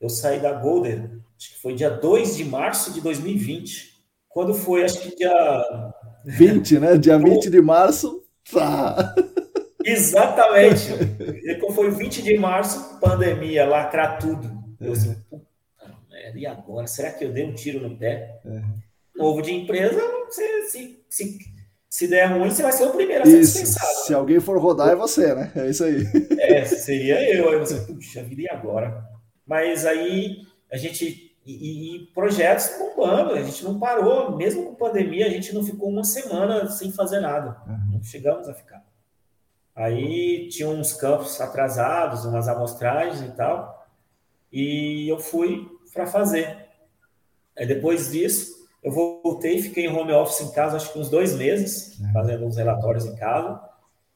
[0.00, 3.93] eu saí da Golden, acho que foi dia 2 de março de 2020.
[4.34, 5.32] Quando foi, acho que dia.
[6.26, 6.98] 20, né?
[6.98, 9.14] Dia 20 de março, Tá.
[9.84, 10.92] Exatamente.
[11.44, 14.50] E foi 20 de março, pandemia, lacrar tudo.
[14.80, 15.46] Eu assim, puta
[16.10, 16.86] merda, e agora?
[16.86, 18.40] Será que eu dei um tiro no pé?
[18.44, 18.74] Uhum.
[19.16, 21.38] Novo de empresa, você, se, se,
[21.88, 23.52] se der ruim, você vai ser o primeiro a ser isso.
[23.52, 24.06] dispensado.
[24.06, 25.52] Se alguém for rodar, é você, né?
[25.54, 26.04] É isso aí.
[26.38, 27.50] É, seria eu.
[27.50, 29.04] Aí você, puxa vida, e agora?
[29.46, 30.38] Mas aí
[30.70, 31.23] a gente.
[31.46, 35.90] E, e, projetos bombando, a gente não parou, mesmo com pandemia, a gente não ficou
[35.90, 37.60] uma semana sem fazer nada.
[37.66, 38.84] Uhum chegamos a ficar.
[39.74, 43.86] Aí tinha uns campos atrasados, umas amostragens e tal,
[44.52, 46.68] e eu fui para fazer.
[47.58, 51.34] Aí depois disso, eu voltei, fiquei em home office em casa, acho que uns dois
[51.34, 52.12] meses, uhum.
[52.12, 53.60] fazendo uns relatórios em casa.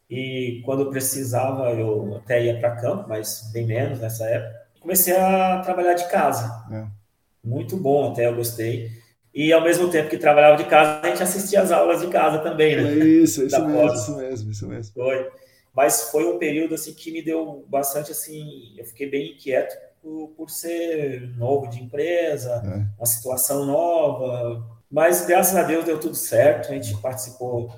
[0.08, 4.68] E quando precisava, eu até ia para campo, mas bem menos nessa época.
[4.80, 6.64] Comecei a trabalhar de casa.
[6.70, 6.97] É.
[7.48, 8.90] Muito bom, até eu gostei.
[9.34, 12.38] E ao mesmo tempo que trabalhava de casa, a gente assistia as aulas de casa
[12.38, 12.92] também, né?
[12.92, 14.92] Isso, isso mesmo, isso mesmo, isso mesmo.
[14.94, 15.30] Foi.
[15.74, 20.28] Mas foi um período assim que me deu bastante assim, eu fiquei bem inquieto por,
[20.36, 22.98] por ser novo de empresa, é.
[22.98, 24.62] uma situação nova.
[24.90, 27.72] Mas graças a Deus deu tudo certo, a gente participou,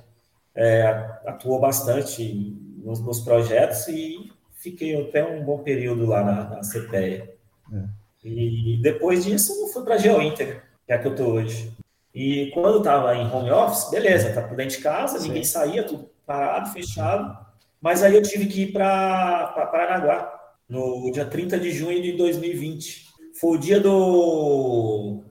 [0.55, 0.83] é,
[1.27, 7.35] atuou bastante nos, nos, projetos e fiquei até um bom período lá na, na CPEA.
[7.73, 8.00] É.
[8.25, 11.73] E depois disso fui para a GeoInter, que é a que eu estou hoje.
[12.15, 15.29] E quando estava em home office, beleza, tá por dentro de casa, Sim.
[15.29, 17.37] ninguém saía, tudo parado, fechado.
[17.81, 20.33] Mas aí eu tive que ir para Paranaguá,
[20.69, 23.09] no dia 30 de junho de 2020.
[23.41, 25.23] Foi o dia do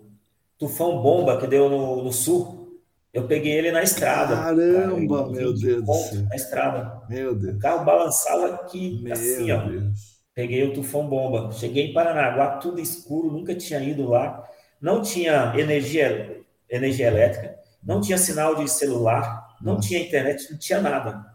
[0.57, 2.79] tufão bomba que deu no, no sul.
[3.13, 4.35] Eu peguei ele na estrada.
[4.35, 6.23] Caramba, cara, meu Deus do céu.
[6.29, 7.01] Na estrada.
[7.09, 7.55] Meu Deus.
[7.55, 9.67] O carro balançava aqui, meu assim, ó.
[9.67, 10.18] Deus.
[10.39, 11.51] Peguei o tufão bomba.
[11.51, 14.41] Cheguei em Paranaguá, tudo escuro, nunca tinha ido lá.
[14.79, 19.89] Não tinha energia, energia elétrica, não tinha sinal de celular, não Nossa.
[19.89, 21.25] tinha internet, não tinha nada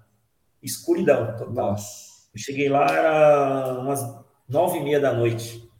[0.62, 1.72] escuridão total.
[1.72, 1.86] Nossa.
[2.34, 4.00] Eu cheguei lá, era umas
[4.48, 5.70] nove e meia da noite.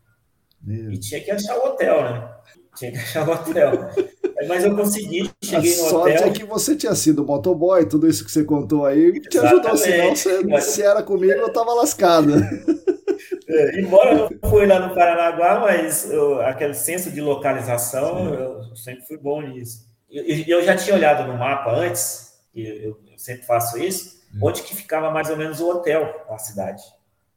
[0.65, 0.93] Meu.
[0.93, 2.31] E tinha que achar o hotel, né?
[2.77, 3.73] Tinha que achar o hotel.
[4.49, 5.86] Mas eu consegui, cheguei a no hotel.
[5.86, 9.39] A sorte é que você tinha sido motoboy, tudo isso que você contou aí te
[9.39, 10.65] ajudou, senão você, Mas...
[10.65, 12.35] se era comigo eu tava lascado.
[13.47, 18.35] É, embora eu não fui lá no Paranaguá, mas eu, aquele senso de localização, Sim.
[18.35, 19.86] eu sempre fui bom nisso.
[20.11, 24.41] Eu, eu já tinha olhado no mapa antes, eu, eu sempre faço isso, Hum.
[24.43, 26.82] onde que ficava mais ou menos o hotel na cidade.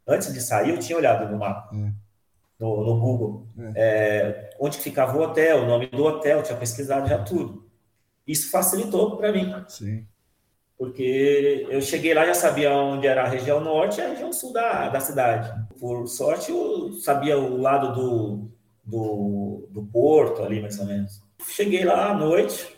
[0.07, 1.93] Antes de sair, eu tinha olhado no mapa, hum.
[2.59, 3.71] No, no, Google, hum.
[3.75, 7.67] é, onde ficava o hotel, o nome do hotel, tinha pesquisado já tudo.
[8.25, 9.53] Isso facilitou para mim.
[9.67, 10.05] Sim.
[10.77, 14.53] Porque eu cheguei lá já sabia onde era a região norte e a região sul
[14.53, 15.51] da, da cidade.
[15.79, 18.51] Por sorte, eu sabia o lado do,
[18.83, 21.21] do, do porto ali, mais ou menos.
[21.47, 22.77] Cheguei lá à noite,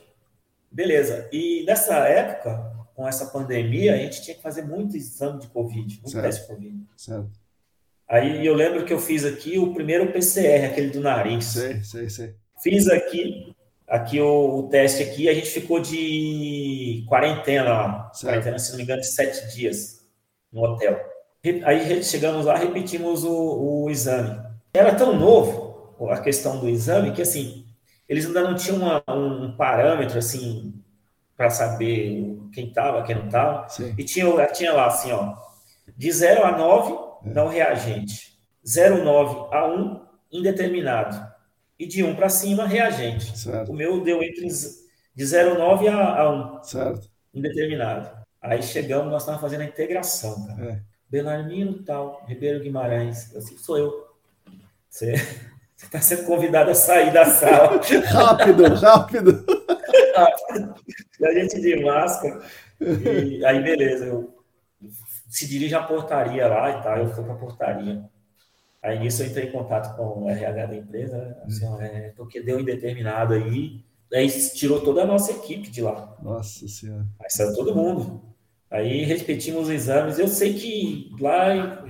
[0.72, 1.28] beleza.
[1.32, 5.96] E nessa época, com essa pandemia, a gente tinha que fazer muito exame de Covid,
[5.96, 6.26] muito certo.
[6.26, 6.86] teste de Covid.
[6.96, 7.32] Certo.
[8.10, 11.45] Aí eu lembro que eu fiz aqui o primeiro PCR, aquele do nariz.
[11.45, 12.36] Sei, sei, sei.
[12.64, 13.56] Fiz aqui,
[13.88, 18.11] aqui o, o teste aqui, a gente ficou de quarentena lá.
[18.11, 18.34] Certo.
[18.34, 19.99] Quarentena, se não me engano, de sete dias
[20.52, 20.99] no hotel.
[21.64, 24.41] Aí chegamos lá, repetimos o, o exame.
[24.73, 27.65] Era tão novo a questão do exame que, assim,
[28.07, 30.73] eles ainda não tinham uma, um parâmetro, assim,
[31.38, 33.68] para saber quem estava, quem não estava.
[33.98, 35.36] E tinha, tinha lá assim, ó,
[35.95, 37.09] de 0 a 9, é.
[37.24, 38.38] Não reagente.
[38.66, 40.02] 0,9 a 1,
[40.32, 41.28] indeterminado.
[41.78, 43.38] E de 1 para cima, reagente.
[43.38, 43.72] Certo.
[43.72, 46.64] O meu deu entre de 0,9 a, a 1.
[46.64, 47.10] Certo.
[47.34, 48.10] Indeterminado.
[48.41, 50.72] Aí chegamos, nós estávamos fazendo a integração, cara.
[50.72, 50.80] É.
[51.10, 53.34] Belarmino tal, Ribeiro Guimarães.
[53.34, 54.08] Eu disse, sou eu.
[54.90, 55.14] Você
[55.76, 57.82] está sendo convidado a sair da sala.
[58.08, 59.46] rápido, rápido.
[61.20, 62.41] e a gente de máscara.
[62.80, 64.39] E aí, beleza, eu
[65.30, 68.04] se dirige à portaria lá e tal, eu fui para a portaria.
[68.82, 71.36] Aí nisso eu entrei em contato com o RH da empresa, né?
[71.46, 73.84] assim, é, porque deu indeterminado aí,
[74.14, 76.18] aí tirou toda a nossa equipe de lá.
[76.22, 77.06] Nossa Senhora.
[77.22, 78.22] Aí saiu todo mundo.
[78.72, 80.18] Aí repetimos os exames.
[80.18, 81.86] Eu sei que lá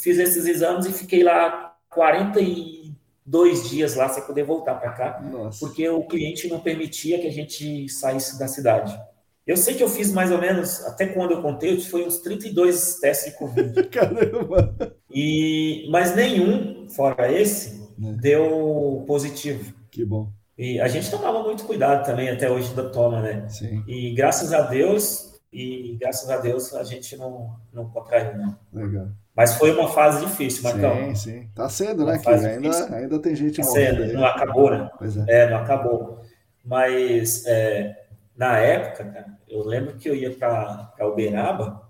[0.00, 2.94] fiz esses exames e fiquei lá 40 e
[3.24, 5.60] dois dias lá sem poder voltar para cá, Nossa.
[5.60, 8.98] porque o cliente não permitia que a gente saísse da cidade.
[9.46, 12.96] Eu sei que eu fiz mais ou menos, até quando eu contei, foi uns 32
[13.00, 13.82] testes de Covid.
[13.90, 14.94] Caramba!
[15.10, 18.12] E, mas nenhum, fora esse, é.
[18.12, 19.72] deu positivo.
[19.90, 20.30] Que bom.
[20.56, 23.48] E a gente tomava muito cuidado também, até hoje da toma, né?
[23.48, 23.82] Sim.
[23.88, 28.56] E graças a Deus, e graças a Deus a gente não, não contraiu, não.
[28.72, 29.08] Legal.
[29.34, 30.94] Mas foi uma fase difícil, Marcão.
[30.94, 31.48] Sim, sim.
[31.54, 32.18] Tá cedo, né?
[32.18, 34.02] Que ainda, ainda tem gente tá morrendo.
[34.02, 34.12] Cedo.
[34.12, 34.90] Não acabou, né?
[34.98, 35.24] Pois é.
[35.28, 36.20] é não acabou.
[36.62, 37.96] Mas é,
[38.40, 41.86] na época, cara, eu lembro que eu ia para Uberaba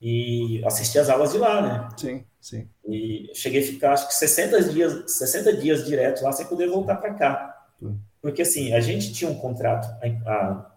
[0.00, 1.88] e assistia as aulas de lá, né?
[1.96, 2.68] Sim, sim.
[2.86, 6.94] E cheguei a ficar, acho que 60 dias, 60 dias direto lá sem poder voltar
[6.94, 7.66] para cá.
[7.82, 7.98] Hum.
[8.22, 9.88] Porque, assim, a gente tinha um contrato,
[10.26, 10.70] a, a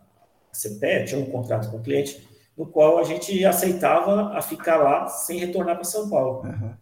[0.52, 2.28] CPE tinha um contrato com o cliente
[2.58, 6.44] no qual a gente aceitava a ficar lá sem retornar para São Paulo.
[6.44, 6.74] Uhum.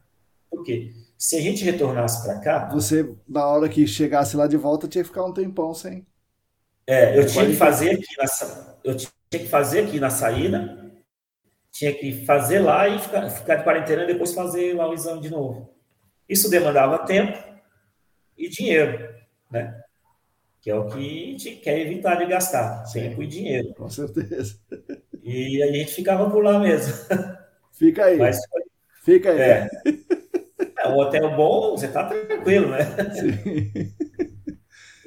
[0.49, 0.93] Por quê?
[1.17, 2.69] Se a gente retornasse para cá.
[2.69, 6.07] Você, na hora que chegasse lá de volta, tinha que ficar um tempão sem.
[6.89, 8.25] É, eu tinha que fazer aqui na,
[8.83, 10.91] eu tinha que fazer aqui na saída,
[11.71, 15.21] tinha que fazer lá e ficar, ficar de quarentena e depois fazer lá o exame
[15.21, 15.71] de novo.
[16.27, 17.37] Isso demandava tempo
[18.35, 19.07] e dinheiro,
[19.51, 19.79] né?
[20.61, 23.71] Que é o que a gente quer evitar de gastar, tempo e dinheiro.
[23.75, 24.59] Com certeza.
[25.21, 26.91] E a gente ficava por lá mesmo.
[27.71, 28.17] Fica aí.
[28.17, 28.39] Mas,
[29.03, 29.39] Fica aí.
[29.39, 29.69] É.
[30.79, 32.79] é um hotel bom, você tá tranquilo, né?
[33.13, 34.25] Sim.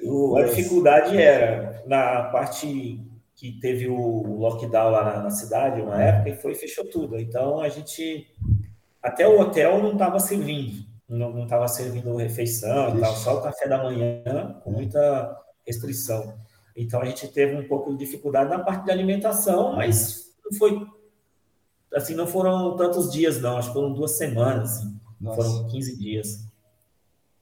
[0.05, 3.01] O, a dificuldade era na parte
[3.35, 7.19] que teve o lockdown lá na, na cidade, uma época, e foi fechou tudo.
[7.19, 8.27] Então a gente
[9.03, 13.66] até o hotel não estava servindo, não estava servindo refeição e tal, só o café
[13.69, 16.39] da manhã com muita restrição.
[16.77, 20.87] Então a gente teve um pouco de dificuldade na parte de alimentação, mas não foi
[21.95, 25.01] assim, não foram tantos dias não, acho que foram duas semanas, assim.
[25.35, 26.47] foram 15 dias.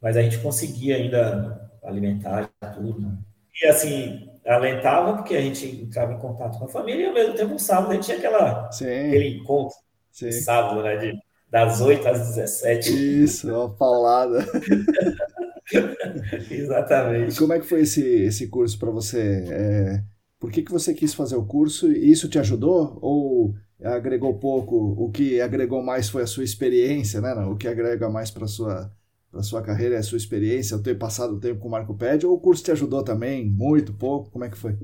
[0.00, 3.18] Mas a gente conseguia ainda alimentar tudo.
[3.62, 7.34] E assim, alentava porque a gente entrava em contato com a família e ao mesmo
[7.34, 8.86] tempo no sábado a gente tinha aquela, Sim.
[8.86, 9.76] aquele encontro
[10.10, 10.32] Sim.
[10.32, 11.18] sábado, né, de,
[11.50, 13.22] das 8 às 17.
[13.22, 14.46] Isso, uma paulada.
[16.50, 17.34] Exatamente.
[17.34, 19.44] E como é que foi esse, esse curso para você?
[19.48, 20.02] É,
[20.38, 22.98] por que, que você quis fazer o curso e isso te ajudou?
[23.00, 24.76] Ou agregou pouco?
[24.98, 27.34] O que agregou mais foi a sua experiência, né?
[27.44, 28.90] O que agrega mais para sua
[29.30, 32.26] para sua carreira é a sua experiência, ter passado o tempo com o Marco Ped,
[32.26, 33.46] ou o curso te ajudou também?
[33.46, 34.30] Muito, pouco?
[34.30, 34.76] Como é que foi?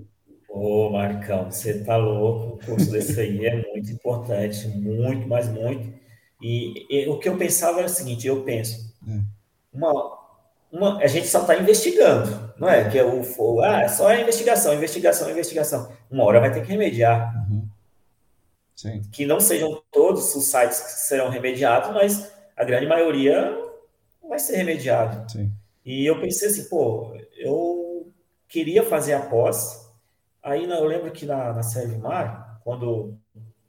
[0.48, 2.54] Ô, Marcão, você tá louco.
[2.54, 5.92] O curso desse aí é muito importante, muito, mas muito.
[6.40, 9.20] E, e, o que eu pensava era o seguinte: eu penso, é.
[9.72, 10.18] uma,
[10.70, 12.88] uma, a gente só está investigando, não é?
[12.88, 15.92] Que é o, o ah, é só a investigação, investigação, investigação.
[16.10, 17.34] Uma hora vai ter que remediar.
[17.50, 17.68] Uhum.
[19.10, 23.65] Que não sejam todos os sites que serão remediados, mas a grande maioria
[24.28, 25.30] vai ser remediado.
[25.30, 25.52] Sim.
[25.84, 28.12] E eu pensei assim, pô, eu
[28.48, 29.88] queria fazer a pós.
[30.42, 33.16] Aí eu lembro que na, na Servimar, quando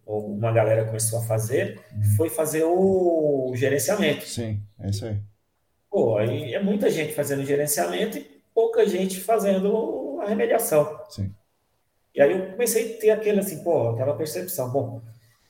[0.06, 2.04] uma galera começou a fazer, uhum.
[2.16, 4.26] foi fazer o gerenciamento.
[4.26, 5.18] Sim, é isso aí.
[5.90, 11.00] Pô, aí é muita gente fazendo gerenciamento e pouca gente fazendo a remediação.
[11.10, 11.34] Sim.
[12.16, 15.02] E aí eu comecei a ter aquele assim, pô, aquela percepção, bom,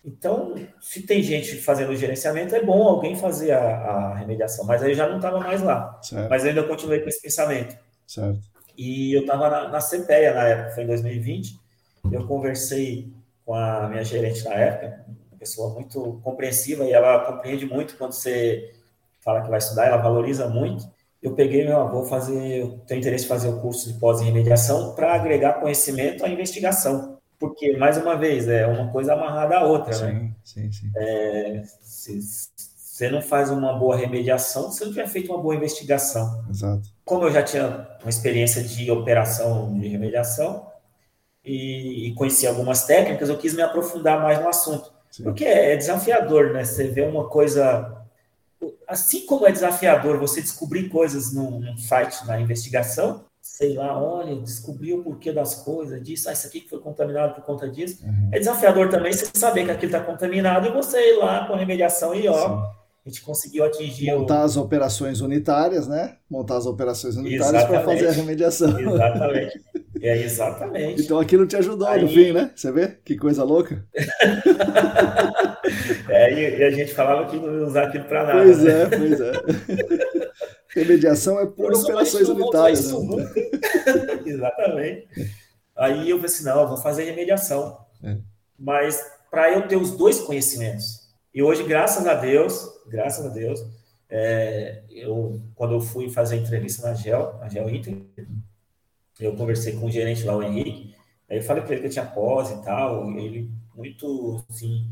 [0.03, 4.82] então, se tem gente fazendo o gerenciamento, é bom alguém fazer a, a remediação, mas
[4.82, 5.99] aí eu já não estava mais lá.
[6.02, 6.30] Certo.
[6.30, 7.78] Mas ainda continuei com esse pensamento.
[8.07, 8.40] Certo.
[8.78, 11.60] E eu estava na, na CPEA na época, foi em 2020,
[12.11, 13.11] eu conversei
[13.45, 18.14] com a minha gerente na época, uma pessoa muito compreensiva, e ela compreende muito quando
[18.14, 18.72] você
[19.22, 20.86] fala que vai estudar, ela valoriza muito.
[21.22, 25.60] Eu peguei, meu, vou fazer, tenho interesse em fazer o curso de pós-remediação para agregar
[25.60, 27.16] conhecimento à investigação.
[27.40, 30.32] Porque, mais uma vez, é uma coisa amarrada à outra, sim, né?
[30.44, 30.92] Sim, sim.
[30.96, 32.20] É, se
[32.98, 36.44] você não faz uma boa remediação, você não tiver feito uma boa investigação.
[36.50, 36.90] Exato.
[37.06, 40.66] Como eu já tinha uma experiência de operação de remediação
[41.46, 44.92] e, e conhecia algumas técnicas, eu quis me aprofundar mais no assunto.
[45.12, 45.24] Sim.
[45.24, 46.66] Porque é, é desafiador, né?
[46.66, 47.98] Você vê uma coisa
[48.88, 54.36] assim como é desafiador você descobrir coisas num, num site na investigação, sei lá, olha,
[54.36, 58.06] descobriu o porquê das coisas, disso, ah, isso aqui que foi contaminado por conta disso.
[58.06, 58.30] Uhum.
[58.32, 61.57] É desafiador também você saber que aquilo está contaminado e você ir lá com a
[61.57, 62.64] remediação e ó, Sim.
[63.08, 64.12] A gente conseguiu atingir.
[64.14, 64.44] Montar o...
[64.44, 66.18] as operações unitárias, né?
[66.30, 68.78] Montar as operações unitárias para fazer a remediação.
[68.78, 69.62] Exatamente.
[70.02, 71.02] É, exatamente.
[71.02, 72.02] Então aquilo te ajudou Aí...
[72.02, 72.52] no fim, né?
[72.54, 73.00] Você vê?
[73.06, 73.82] Que coisa louca.
[76.10, 78.44] é, e, a gente falava que não ia usar aquilo para nada.
[78.44, 78.82] Pois né?
[78.82, 79.32] é, pois é.
[80.76, 82.92] Remediação é por operações unitárias.
[82.92, 83.26] Né?
[84.28, 85.08] exatamente.
[85.78, 87.78] Aí eu falei assim, não, eu vou fazer remediação.
[88.04, 88.18] É.
[88.60, 89.02] Mas
[89.32, 91.07] para eu ter os dois conhecimentos.
[91.38, 93.64] E hoje, graças a Deus, graças a Deus,
[94.10, 97.94] é, eu, quando eu fui fazer a entrevista na GEL, na GEL Inter,
[99.20, 100.96] eu conversei com o gerente lá, o Henrique,
[101.30, 104.90] aí eu falei para ele que eu tinha pós e tal, e ele muito, assim,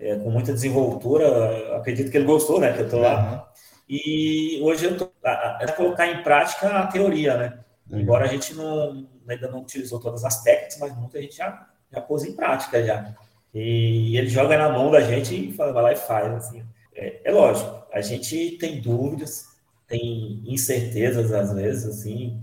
[0.00, 3.48] é, com muita desenvoltura, acredito que ele gostou, né, que eu tô lá.
[3.88, 7.60] E hoje eu tô a, a colocar em prática a teoria, né?
[7.88, 12.00] Embora a gente não, ainda não utilizou todas as técnicas, mas muita gente já, já
[12.00, 13.14] pôs em prática já.
[13.60, 16.32] E ele joga na mão da gente e fala, vai lá e faz.
[16.32, 16.62] Assim.
[16.94, 19.46] É, é lógico, a gente tem dúvidas,
[19.88, 22.40] tem incertezas às vezes, assim,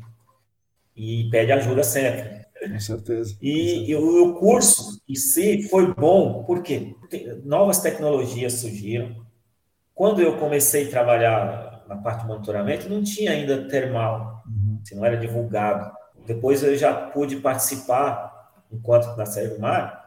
[0.94, 2.44] e pede ajuda sempre.
[2.60, 3.38] Com certeza.
[3.42, 6.96] E, e o, curso em si foi bom, porque
[7.44, 9.16] novas tecnologias surgiram.
[9.94, 14.80] Quando eu comecei a trabalhar na parte de monitoramento, não tinha ainda termal, uhum.
[14.82, 15.96] Assim, não era divulgado.
[16.26, 19.26] Depois eu já pude participar, enquanto na
[19.60, 20.05] Mar,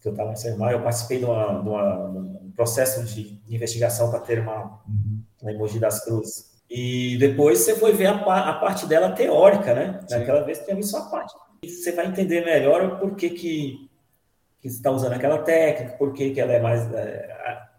[0.00, 4.10] que eu estava na Servomar, eu participei de, uma, de, uma, um processo de investigação
[4.10, 5.22] para termal, uhum.
[5.42, 6.56] na Emoji das Cruzes.
[6.70, 10.00] E depois você foi ver a, a parte dela teórica, né?
[10.06, 10.18] Sim.
[10.18, 11.34] Naquela vez tinha visto a parte.
[11.62, 13.90] E você vai entender melhor por que, que,
[14.60, 16.92] que você está usando aquela técnica, por que, que ela é mais.
[16.92, 17.36] É,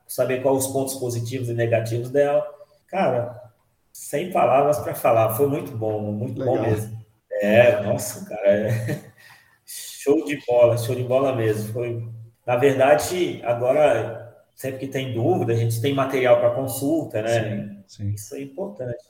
[0.10, 2.44] saber quais os pontos positivos e negativos dela.
[2.88, 3.40] Cara,
[3.94, 6.56] sem palavras para falar, foi muito bom, muito Legal.
[6.56, 7.00] bom mesmo.
[7.42, 9.00] É, nossa, cara, é...
[10.10, 11.74] show de bola, show de bola mesmo.
[11.74, 12.08] Foi,
[12.46, 17.84] na verdade, agora sempre que tem dúvida, a gente tem material para consulta, né?
[17.88, 18.10] Sim, sim.
[18.14, 19.04] Isso é importante.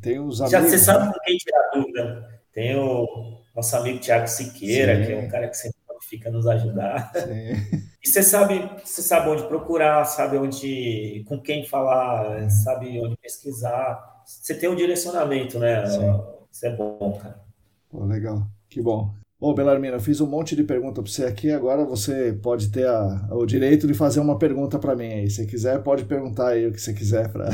[0.00, 2.40] Tem os amigos, Já você sabe com quem tirar dúvida.
[2.52, 5.06] Tem o nosso amigo Tiago Siqueira, Sim.
[5.06, 5.76] que é um cara que sempre
[6.08, 7.12] fica nos ajudar.
[7.14, 7.84] Sim.
[8.04, 12.50] E você sabe, você sabe onde procurar, sabe onde, com quem falar, uhum.
[12.50, 14.22] sabe onde pesquisar.
[14.26, 15.86] Você tem um direcionamento, né?
[15.86, 16.20] Sim.
[16.52, 17.42] Isso é bom, cara.
[17.88, 19.14] Pô, legal, que bom.
[19.40, 22.86] Ô, Belarmina, eu fiz um monte de pergunta para você aqui, agora você pode ter
[22.86, 25.28] a, o direito de fazer uma pergunta para mim aí.
[25.30, 27.30] Se quiser, pode perguntar aí o que você quiser.
[27.30, 27.50] Pra...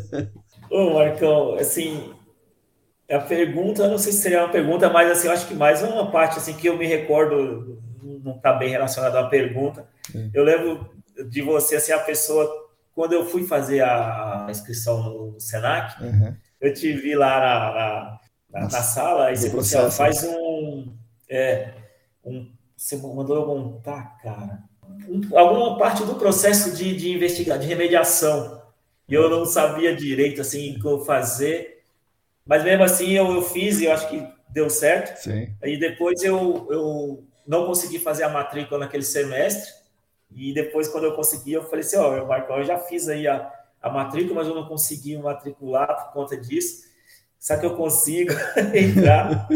[0.70, 2.12] Ô, Marcão, assim,
[3.10, 6.10] a pergunta, não sei se seria uma pergunta, mas assim, eu acho que mais uma
[6.10, 7.82] parte assim que eu me recordo,
[8.22, 9.86] não está bem relacionada à pergunta.
[10.34, 10.90] Eu lembro
[11.28, 12.48] de você, assim, a pessoa,
[12.94, 16.34] quando eu fui fazer a inscrição no Senac, uhum.
[16.60, 18.20] eu te vi lá na, na,
[18.52, 20.94] na, na sala, e você, você faz um,
[21.28, 21.72] é,
[22.24, 22.50] um.
[22.76, 24.62] Você mandou eu montar, cara,
[25.08, 28.62] um, alguma parte do processo de, de investigar, de remediação.
[29.08, 31.82] E eu não sabia direito assim o que fazer.
[32.44, 35.22] Mas mesmo assim eu, eu fiz e eu acho que deu certo.
[35.22, 35.54] Sim.
[35.62, 39.72] Aí depois eu, eu não consegui fazer a matrícula naquele semestre.
[40.30, 43.26] E depois, quando eu consegui, eu falei assim: Ó, oh, Marcão, eu já fiz aí
[43.26, 43.50] a,
[43.80, 46.84] a matrícula, mas eu não consegui matricular por conta disso.
[47.38, 48.32] Só que eu consigo
[48.74, 49.48] entrar.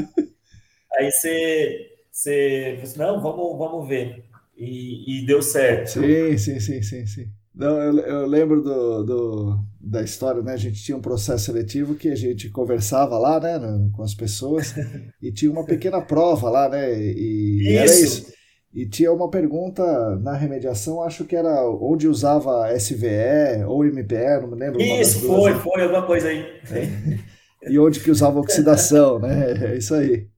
[0.98, 4.24] Aí você, você, não, vamos, vamos ver.
[4.56, 6.00] E, e deu certo.
[6.00, 7.28] Sim, sim, sim, sim, sim.
[7.54, 10.52] Não, eu, eu lembro do, do, da história, né?
[10.52, 13.58] A gente tinha um processo seletivo que a gente conversava lá, né,
[13.92, 14.74] com as pessoas,
[15.20, 16.92] e tinha uma pequena prova lá, né?
[16.98, 17.78] E, isso.
[17.78, 18.32] era isso.
[18.72, 19.82] E tinha uma pergunta
[20.20, 24.80] na remediação, acho que era onde usava SVE ou MPE, não me lembro.
[24.80, 26.40] Isso, foi, foi, alguma coisa aí.
[26.70, 27.70] É.
[27.72, 29.72] E onde que usava oxidação, né?
[29.72, 30.29] É isso aí.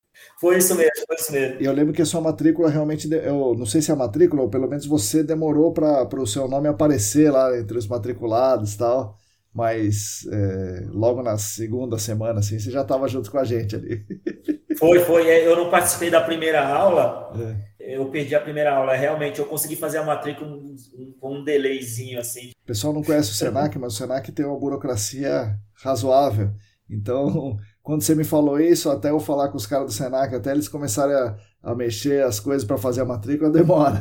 [0.42, 1.60] Foi isso mesmo, foi isso mesmo.
[1.60, 4.42] E eu lembro que a sua matrícula realmente, eu não sei se é a matrícula,
[4.42, 8.78] ou pelo menos você demorou para o seu nome aparecer lá entre os matriculados e
[8.78, 9.16] tal,
[9.54, 14.04] mas é, logo na segunda semana, assim, você já estava junto com a gente ali.
[14.78, 15.28] Foi, foi.
[15.28, 17.30] É, eu não participei da primeira aula,
[17.78, 17.94] é.
[17.94, 18.96] eu perdi a primeira aula.
[18.96, 20.48] Realmente, eu consegui fazer a matrícula
[21.20, 22.48] com um, um delayzinho, assim.
[22.48, 26.50] O pessoal não conhece o Senac, mas o Senac tem uma burocracia razoável.
[26.90, 30.52] Então, quando você me falou isso, até eu falar com os caras do Senac, até
[30.52, 34.00] eles começarem a, a mexer as coisas para fazer a matrícula, demora.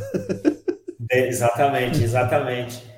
[1.10, 2.92] É, exatamente, exatamente.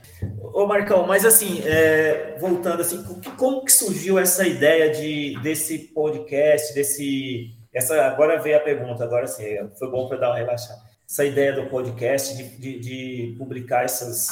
[0.53, 3.03] Ô Marcão, mas assim, é, voltando assim,
[3.37, 9.25] como que surgiu essa ideia de desse podcast, desse essa agora veio a pergunta, agora
[9.25, 9.43] sim,
[9.79, 10.79] foi bom para dar uma relaxada.
[11.09, 14.29] Essa ideia do podcast de, de, de, publicar essas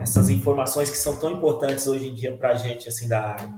[0.00, 3.48] essas informações que são tão importantes hoje em dia para a gente assim da área.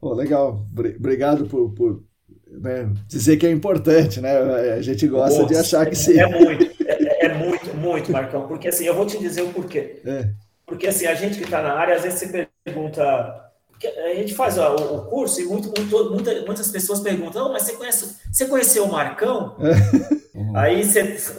[0.00, 0.66] Pô, legal.
[0.98, 2.02] Obrigado por, por
[2.46, 4.38] né, dizer que é importante, né?
[4.74, 6.18] A gente gosta Nossa, de achar que sim.
[6.18, 8.46] É muito, é, é, muito, muito, Marcão.
[8.46, 10.00] Porque assim, eu vou te dizer o porquê.
[10.04, 10.30] É.
[10.66, 13.42] Porque assim, a gente que está na área, às vezes você pergunta.
[13.82, 17.64] A gente faz ó, o, curso e muito, muito, muita, muitas pessoas perguntam: oh, mas
[17.64, 19.56] você, conhece, você conheceu o Marcão?
[19.60, 20.16] É.
[20.54, 20.82] Aí,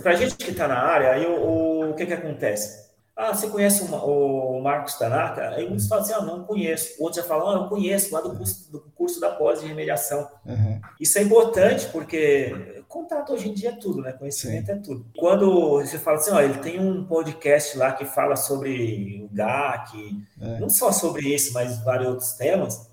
[0.02, 2.87] para a gente que está na área, aí o, o, o que, que acontece?
[3.18, 5.50] Ah, você conhece o, Marcos Tanaka?
[5.50, 7.02] Aí muitos falam assim, ah, não conheço.
[7.02, 10.30] Outros já falam, ah, eu conheço, lá do curso, do curso da pós de remediação.
[10.46, 10.80] Uhum.
[11.00, 14.12] Isso é importante, porque contato hoje em dia é tudo, né?
[14.12, 14.72] Conhecimento Sim.
[14.72, 15.06] é tudo.
[15.18, 19.98] Quando você fala assim, ó, ele tem um podcast lá que fala sobre o GAC,
[20.40, 20.60] é.
[20.60, 22.88] não só sobre isso, mas vários outros temas.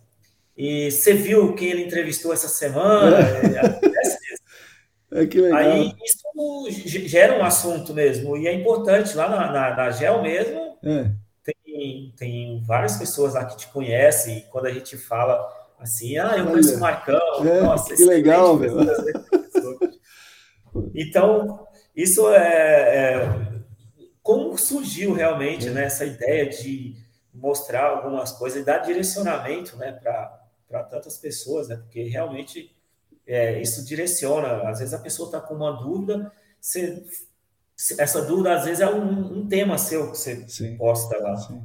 [0.57, 3.19] E você viu quem ele entrevistou essa semana?
[5.13, 5.21] É.
[5.21, 5.59] É que legal.
[5.59, 6.24] Aí isso
[7.07, 9.17] gera um assunto mesmo, e é importante.
[9.17, 11.11] Lá na, na, na GEL mesmo, é.
[11.45, 15.47] tem, tem várias pessoas lá que te conhecem, e quando a gente fala
[15.79, 18.77] assim, ah, eu conheço o Marcão, é, nossa, que legal, meu.
[20.95, 23.53] Então, isso é, é,
[24.23, 25.71] como surgiu realmente é.
[25.71, 26.97] né, essa ideia de
[27.33, 32.75] mostrar algumas coisas e dar direcionamento né, para tantas pessoas, né, porque realmente
[33.27, 34.69] é, isso direciona.
[34.69, 36.31] Às vezes a pessoa está com uma dúvida,
[36.61, 37.03] você,
[37.99, 41.37] essa dúvida às vezes é um, um tema seu que você sim, posta lá.
[41.37, 41.63] Sim.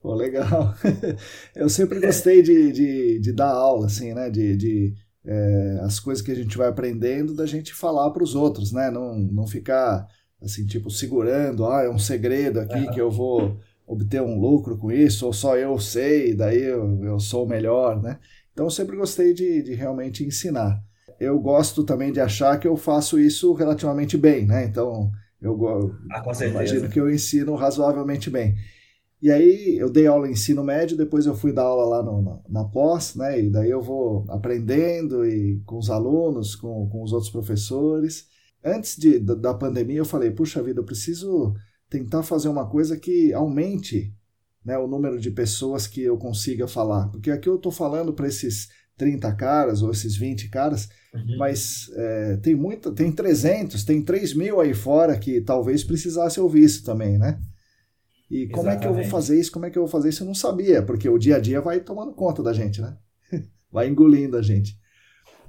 [0.00, 0.74] Pô, legal.
[1.54, 4.30] Eu sempre gostei de, de, de dar aula, assim, né?
[4.30, 4.94] De, de
[5.24, 8.90] é, as coisas que a gente vai aprendendo, da gente falar para os outros, né?
[8.90, 10.06] Não, não ficar,
[10.40, 14.92] assim, tipo, segurando, ah, é um segredo aqui que eu vou obter um lucro com
[14.92, 18.18] isso, ou só eu sei, daí eu, eu sou o melhor, né?
[18.58, 20.82] Então eu sempre gostei de, de realmente ensinar.
[21.20, 24.64] Eu gosto também de achar que eu faço isso relativamente bem, né?
[24.64, 25.56] Então eu,
[26.10, 28.56] ah, imagino que eu ensino razoavelmente bem.
[29.22, 32.20] E aí eu dei aula em ensino médio, depois eu fui dar aula lá no,
[32.20, 33.40] na, na pós, né?
[33.40, 38.26] E daí eu vou aprendendo e com os alunos, com, com os outros professores.
[38.64, 41.54] Antes de, da, da pandemia eu falei, puxa vida, eu preciso
[41.88, 44.12] tentar fazer uma coisa que aumente
[44.68, 47.08] né, o número de pessoas que eu consiga falar.
[47.08, 51.38] Porque aqui eu estou falando para esses 30 caras ou esses 20 caras, Uhum.
[51.38, 56.64] Mas é, tem muito, tem 300, tem 3 mil aí fora que talvez precisasse ouvir
[56.64, 57.40] isso também, né?
[58.30, 58.76] E como Exatamente.
[58.76, 59.52] é que eu vou fazer isso?
[59.52, 60.22] Como é que eu vou fazer isso?
[60.22, 62.96] Eu não sabia, porque o dia a dia vai tomando conta da gente, né?
[63.72, 64.78] vai engolindo a gente.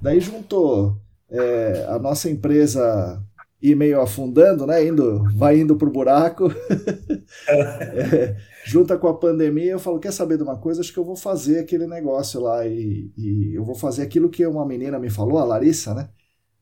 [0.00, 0.98] Daí juntou
[1.28, 3.22] é, a nossa empresa
[3.62, 4.84] ir meio afundando, né?
[4.84, 6.48] Indo, vai indo pro buraco.
[7.48, 10.80] é, junta com a pandemia, eu falo, quer saber de uma coisa?
[10.80, 14.46] Acho que eu vou fazer aquele negócio lá e, e eu vou fazer aquilo que
[14.46, 16.08] uma menina me falou, a Larissa, né?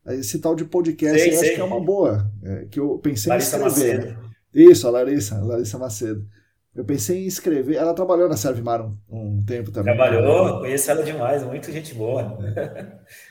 [0.07, 2.31] Esse tal de podcast sei, eu acho que é uma boa.
[2.43, 4.07] É, que eu pensei Larissa em escrever.
[4.07, 4.16] Né?
[4.55, 6.27] Isso, a Larissa, a Larissa Macedo.
[6.75, 7.77] Eu pensei em escrever.
[7.77, 9.95] Ela trabalhou na Servimar um, um tempo também.
[9.95, 12.39] Trabalhou, conheço ela demais, muito gente boa.
[12.57, 12.99] É.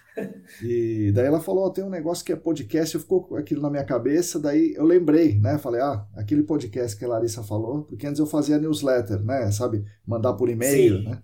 [0.63, 3.83] E daí ela falou: oh, tem um negócio que é podcast, ficou aquilo na minha
[3.83, 5.57] cabeça, daí eu lembrei, né?
[5.57, 9.51] Falei, ah, aquele podcast que a Larissa falou, porque antes eu fazia newsletter, né?
[9.51, 11.21] Sabe, mandar por e-mail, né?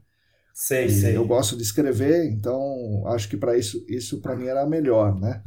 [0.53, 1.17] Sei, e sei.
[1.17, 5.41] Eu gosto de escrever, então acho que para isso, isso para mim era melhor, né?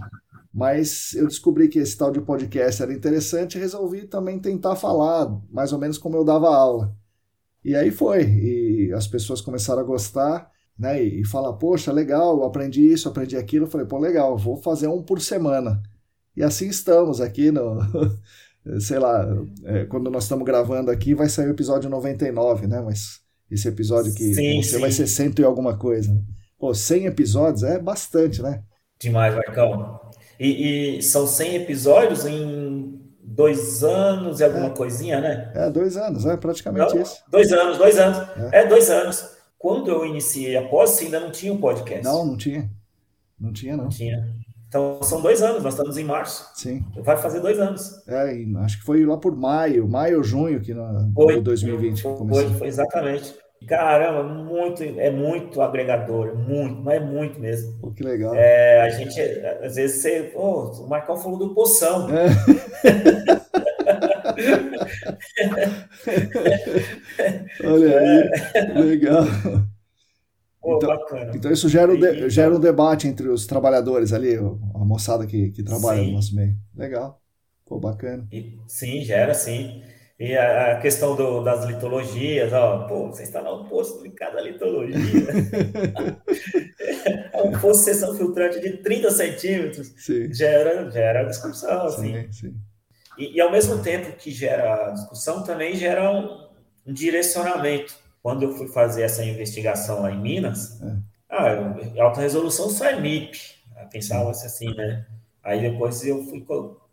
[0.53, 5.31] Mas eu descobri que esse tal de podcast era interessante e resolvi também tentar falar,
[5.51, 6.97] mais ou menos como eu dava aula.
[7.63, 11.03] E aí foi, e as pessoas começaram a gostar né?
[11.03, 13.67] E, falar, poxa, legal, aprendi isso, aprendi aquilo.
[13.67, 15.83] Eu falei, pô, legal, vou fazer um por semana.
[16.37, 17.79] E assim estamos aqui no.
[18.81, 19.27] sei lá,
[19.65, 22.81] é, quando nós estamos gravando aqui, vai sair o episódio 99, né?
[22.81, 23.21] Mas
[23.51, 24.81] esse episódio que sim, você sim.
[24.81, 26.13] vai ser cento e alguma coisa.
[26.13, 26.21] Né?
[26.59, 28.63] Pô, 100 episódios é bastante, né?
[29.01, 30.01] Demais, Marcão.
[30.39, 34.71] E, e são 100 episódios em dois anos e alguma é.
[34.71, 35.53] coisinha, né?
[35.55, 37.23] É, dois anos, é praticamente Não, isso.
[37.29, 38.19] Dois anos, dois anos.
[38.53, 39.36] É, é dois anos.
[39.67, 42.05] Quando eu iniciei a pós, ainda não tinha um podcast.
[42.05, 42.71] Não, não tinha.
[43.37, 43.83] Não tinha, não.
[43.83, 44.33] Não tinha.
[44.69, 46.49] Então, são dois anos, nós estamos em março.
[46.55, 46.85] Sim.
[47.03, 48.07] Vai fazer dois anos.
[48.07, 52.15] É, acho que foi lá por maio, maio ou junho que na, foi, 2020 foi,
[52.15, 52.45] começou.
[52.45, 53.35] Foi, foi exatamente.
[53.67, 57.77] Caramba, muito, é muito agregador, muito, mas é muito mesmo.
[57.81, 58.37] Pô, que legal.
[58.37, 59.21] É, a gente,
[59.65, 62.07] às vezes, você, pô, o Marcão falou do poção.
[62.09, 62.29] É.
[67.65, 68.31] Olha aí,
[68.83, 69.25] legal.
[70.61, 70.99] Pô, então,
[71.35, 75.51] então isso gera um, de, gera um debate entre os trabalhadores ali, a moçada que,
[75.51, 76.09] que trabalha sim.
[76.09, 76.57] no nosso meio.
[76.75, 77.21] Legal.
[77.65, 78.27] Pô, bacana.
[78.33, 79.83] E, sim, gera sim.
[80.19, 84.41] E a, a questão do, das litologias, ó, pô, você está no oposto de cada
[84.41, 84.97] litologia.
[87.33, 89.93] é um posto de sessão filtrante de 30 centímetros.
[89.99, 90.33] Sim.
[90.33, 92.33] Gera, gera discussão, sim, assim.
[92.33, 92.55] Sim.
[93.17, 96.49] E, e, ao mesmo tempo que gera discussão, também gera um,
[96.87, 97.95] um, direcionamento.
[98.23, 100.97] Quando eu fui fazer essa investigação lá em Minas, é.
[101.31, 103.39] ah, alta resolução só é MIP.
[103.81, 105.07] Eu pensava assim, né?
[105.43, 106.45] Aí depois eu fui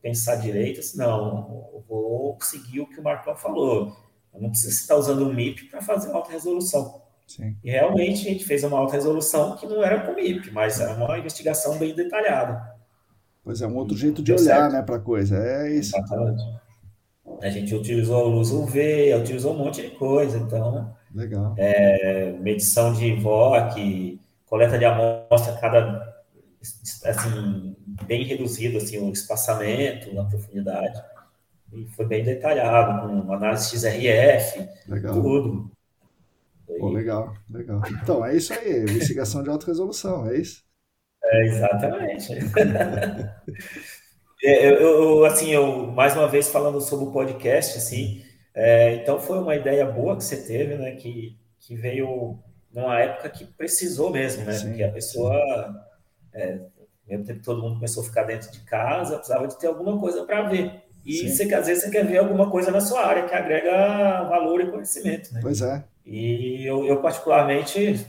[0.01, 3.95] pensar direito, assim, não, eu vou seguir o que o Marcão falou.
[4.33, 7.01] Eu não preciso estar usando o MIP para fazer alta resolução.
[7.27, 7.55] Sim.
[7.63, 10.93] E realmente a gente fez uma alta resolução que não era com MIP, mas era
[10.93, 12.72] uma investigação bem detalhada.
[13.43, 15.37] Pois é, um outro jeito de olhar né, para a coisa.
[15.37, 15.95] É isso.
[15.97, 16.43] Exatamente.
[17.41, 20.95] A gente utilizou luz UV, utilizou um monte de coisa, então.
[21.13, 21.53] Legal.
[21.57, 26.13] É, medição de VOC, coleta de amostra cada
[27.05, 27.75] assim
[28.05, 31.03] bem reduzido assim o espaçamento, a profundidade.
[31.71, 35.13] E foi bem detalhado com análise XRF, legal.
[35.13, 35.71] tudo.
[36.79, 37.81] Pô, legal, legal.
[37.91, 40.63] Então, é isso aí, investigação de alta resolução, é isso?
[41.25, 42.33] É, exatamente.
[44.45, 48.21] É, eu, eu, assim, eu, mais uma vez falando sobre o podcast, assim,
[48.53, 52.37] é, então foi uma ideia boa que você teve, né, que, que veio
[52.73, 55.33] numa época que precisou mesmo, né, sim, que a pessoa,
[56.33, 56.59] é,
[57.07, 59.97] mesmo tempo que todo mundo começou a ficar dentro de casa, precisava de ter alguma
[59.97, 60.83] coisa para ver.
[61.05, 64.59] E você, às vezes você quer ver alguma coisa na sua área que agrega valor
[64.61, 65.39] e conhecimento, né?
[65.41, 65.83] Pois é.
[66.05, 68.05] E eu, eu particularmente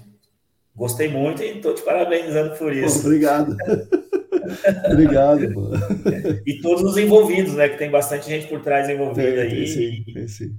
[0.75, 3.07] Gostei muito e estou te parabenizando por isso.
[3.07, 3.57] Obrigado.
[4.91, 5.53] obrigado.
[5.53, 5.71] Pô.
[6.45, 7.69] E todos os envolvidos, né?
[7.69, 9.51] Que tem bastante gente por trás envolvida tem, aí.
[9.51, 10.59] Tem sim, tem sim.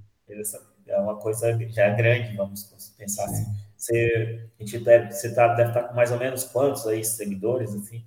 [0.87, 2.63] É uma coisa já grande, vamos
[2.97, 3.33] pensar sim.
[3.33, 3.45] assim.
[3.77, 7.03] Você, a gente deve, você tá, deve estar tá com mais ou menos quantos aí
[7.03, 8.03] seguidores, assim?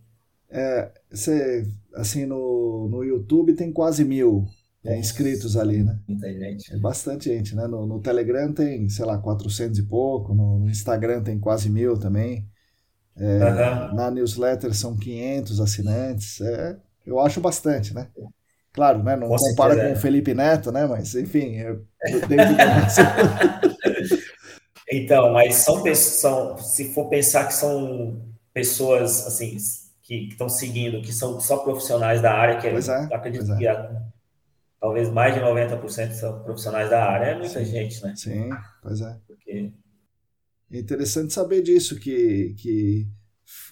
[0.51, 4.49] É, você, assim, no, no YouTube tem quase mil
[4.85, 5.99] é, inscritos ali, né?
[6.09, 6.73] Muita gente.
[6.73, 7.67] É bastante gente, né?
[7.67, 11.99] No, no Telegram tem, sei lá, 400 e pouco, no, no Instagram tem quase mil
[11.99, 12.49] também.
[13.17, 13.95] É, uhum.
[13.95, 16.41] Na newsletter são 500 assinantes.
[16.41, 16.77] É,
[17.07, 18.09] eu acho bastante, né?
[18.73, 19.17] Claro, né?
[19.17, 20.87] Não com compara certeza, com o Felipe Neto, né?
[20.87, 21.85] Mas, enfim, eu,
[22.29, 22.57] dentro
[24.91, 28.23] Então, mas são, são, se for pensar que são
[28.55, 29.57] pessoas, assim,
[30.03, 34.03] que estão seguindo, que são só profissionais da área, que pois é, acredito é.
[34.81, 38.15] Talvez mais de 90% são profissionais da área, é muita sim, gente, né?
[38.17, 38.51] Sim,
[38.83, 39.19] pois é.
[39.27, 39.73] Porque...
[40.71, 43.09] É interessante saber disso, que, que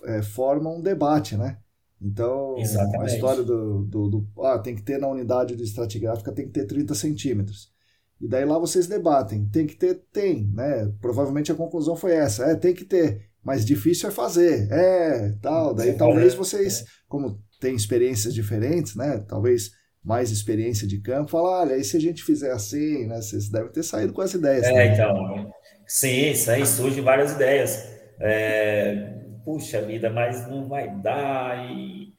[0.04, 1.58] é, forma um debate, né?
[2.00, 3.10] Então, Exatamente.
[3.10, 6.52] a história do, do, do, ah, tem que ter na unidade de estratigráfica, tem que
[6.52, 7.72] ter 30 centímetros.
[8.20, 10.90] E daí lá vocês debatem, tem que ter, tem, né?
[11.00, 15.74] Provavelmente a conclusão foi essa, é, tem que ter, mas difícil é fazer, é, tal.
[15.74, 19.18] Daí Você talvez vocês, como têm experiências diferentes, né?
[19.18, 19.70] Talvez
[20.06, 23.16] mais experiência de campo, falar, olha, e se a gente fizer assim, né?
[23.16, 24.64] Vocês devem ter saído com as ideias.
[24.64, 24.94] É, né?
[24.94, 25.52] então,
[25.84, 27.90] sim, isso aí surgem várias ideias.
[28.20, 29.14] É,
[29.44, 31.58] puxa vida, mas não vai dar.
[31.68, 32.14] E...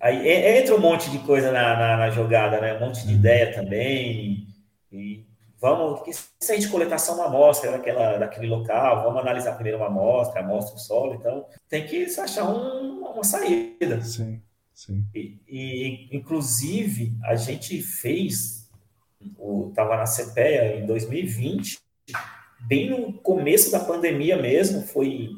[0.00, 0.26] Aí
[0.58, 2.78] entra um monte de coisa na, na, na jogada, né?
[2.78, 3.18] Um monte de uhum.
[3.18, 4.46] ideia também.
[4.90, 5.26] E
[5.60, 9.76] vamos, que se a gente coletar só uma amostra daquela, daquele local, vamos analisar primeiro
[9.76, 14.00] uma amostra, amostra o solo, então tem que achar um, uma saída.
[14.00, 14.40] Sim,
[14.74, 15.04] sim.
[15.14, 18.68] E, e inclusive, a gente fez,
[19.68, 21.78] estava na CPEA em 2020,
[22.60, 25.30] bem no começo da pandemia mesmo, foi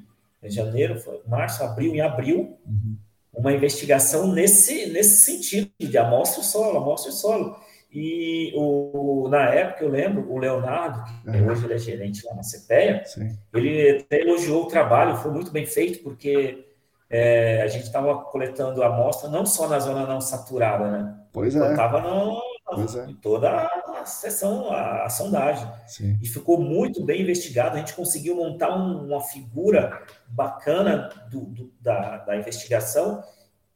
[0.42, 2.96] em janeiro, foi março, abril, em abril, uhum.
[3.32, 7.56] uma investigação nesse, nesse sentido, de amostra o solo, amostra o solo.
[7.90, 11.48] E o, na época, eu lembro, o Leonardo, que uhum.
[11.48, 13.38] hoje ele é gerente lá na CPEA, Sim.
[13.54, 16.66] ele até elogiou o trabalho, foi muito bem feito, porque
[17.08, 21.20] é, a gente estava coletando amostra não só na zona não saturada, né?
[21.32, 21.70] Pois é.
[21.70, 23.10] Estava é.
[23.10, 23.68] em toda
[24.00, 25.68] a sessão, a, a sondagem.
[25.86, 26.18] Sim.
[26.22, 27.76] E ficou muito bem investigado.
[27.76, 33.22] A gente conseguiu montar um, uma figura bacana do, do, da, da investigação,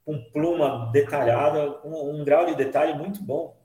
[0.04, 3.56] com pluma detalhada, com um grau de detalhe muito bom.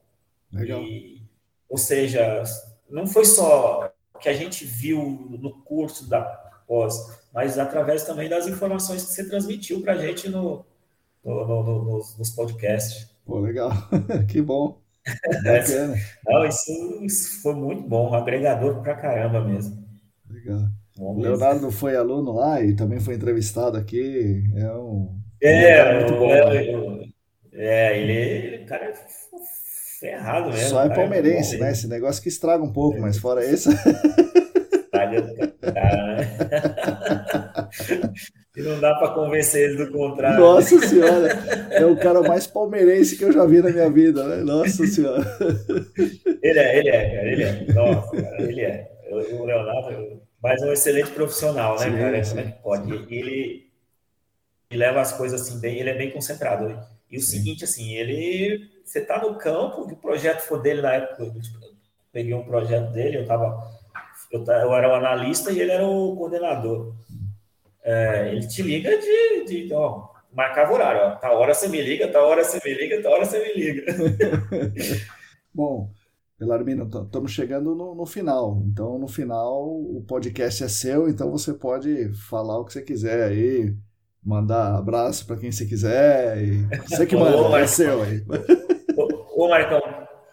[0.52, 0.82] Legal.
[0.82, 1.24] E,
[1.70, 2.44] ou seja,
[2.90, 6.22] não foi só que a gente viu no curso da
[6.68, 10.66] pós, mas através também das informações que você transmitiu para a gente no,
[11.24, 13.10] no, no, nos, nos podcasts.
[13.26, 13.72] Pô, legal,
[14.30, 14.82] que bom.
[15.44, 15.96] Bacana.
[16.26, 16.72] Não, isso,
[17.04, 19.84] isso, foi muito bom, um agregador pra caramba mesmo.
[20.30, 20.62] Legal.
[20.96, 24.44] Bom o Leonardo foi aluno lá e também foi entrevistado aqui.
[24.56, 25.18] É um.
[25.42, 26.32] É, é muito bom.
[26.32, 27.14] É,
[27.54, 28.94] é ele, cara, é
[30.00, 30.70] ferrado mesmo.
[30.70, 31.72] Só é palmeirense, é né?
[31.72, 33.70] Esse negócio que estraga um pouco, mas fora isso.
[34.92, 35.54] Cara, né?
[38.56, 40.40] E não dá para convencer ele do contrário.
[40.40, 41.28] Nossa Senhora,
[41.72, 44.44] é o cara mais palmeirense que eu já vi na minha vida, né?
[44.44, 45.26] Nossa Senhora.
[46.42, 47.74] Ele é, ele é, cara, ele é.
[47.74, 48.92] Nossa, cara, ele é.
[49.12, 52.24] O Leonardo, mas um excelente profissional, né, sim, cara?
[52.24, 52.94] Sim, Como é que pode?
[52.94, 53.72] Ele,
[54.70, 56.78] ele leva as coisas assim bem, ele é bem concentrado.
[57.10, 57.38] E o sim.
[57.38, 61.34] seguinte, assim, ele, você tá no campo, o projeto foi dele na época, eu
[62.12, 63.58] peguei um projeto dele, eu tava,
[64.32, 66.94] eu, eu era o analista e ele era o coordenador.
[67.84, 72.08] É, ele te liga de, de ó, marcava horário, ó, tá hora você me liga,
[72.08, 73.86] tá hora você me liga, tá hora você me liga.
[75.54, 75.92] Bom,
[76.40, 78.64] Belarmino, estamos chegando no, no, final.
[78.66, 83.24] Então, no final, o podcast é seu, então você pode falar o que você quiser
[83.24, 83.76] aí,
[84.24, 86.38] mandar abraço para quem você quiser.
[86.42, 88.24] E você que manda, ô, é seu aí.
[88.96, 89.82] Ô, ô Marcão,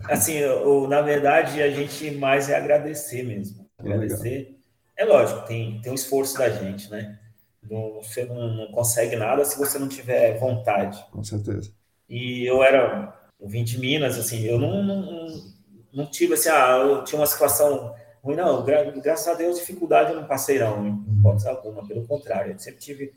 [0.04, 3.66] assim, o, na verdade, a gente mais é agradecer mesmo.
[3.78, 4.58] Agradecer.
[4.96, 7.18] É lógico, tem, tem um esforço da gente, né?
[7.62, 11.04] Não, você não, não, consegue nada se você não tiver vontade.
[11.10, 11.72] Com certeza.
[12.08, 15.52] E eu era, eu vim de Minas, assim, eu não, não,
[15.92, 20.10] não tive assim, ah, eu tinha uma situação ruim, não, gra graças a Deus, dificuldade
[20.10, 23.12] eu não passei, não, em hipótese alguma, pelo contrário, eu sempre tive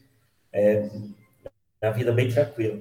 [0.51, 0.89] é,
[1.81, 2.79] a vida bem tranquila.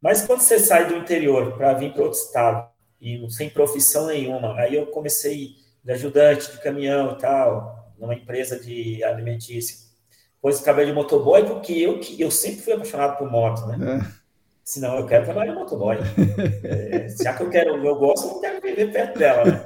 [0.00, 2.68] Mas quando você sai do interior para vir para outro estado,
[3.00, 8.58] e sem profissão nenhuma, aí eu comecei de ajudante de caminhão e tal, numa empresa
[8.58, 9.83] de alimentícia
[10.44, 13.78] Depois trabalhei de motoboy, porque eu, eu sempre fui apaixonado por moto, né?
[13.96, 14.06] É.
[14.62, 15.96] Senão eu quero trabalhar de motoboy.
[16.62, 19.64] é, já que eu quero, eu gosto, eu não quero viver perto dela, né?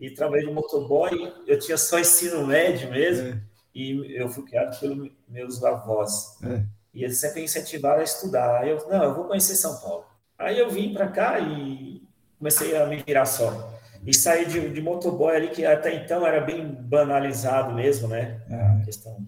[0.00, 3.40] E trabalhei de motoboy, eu tinha só ensino médio mesmo, é.
[3.72, 6.36] e eu fui criado pelos meus avós.
[6.42, 6.64] É.
[6.92, 8.62] E eles sempre incentivaram a estudar.
[8.62, 10.06] Aí eu, não, eu vou conhecer São Paulo.
[10.36, 12.02] Aí eu vim para cá e
[12.36, 13.72] comecei a me virar só.
[14.04, 18.40] E saí de, de motoboy ali, que até então era bem banalizado mesmo, né?
[18.50, 19.24] A questão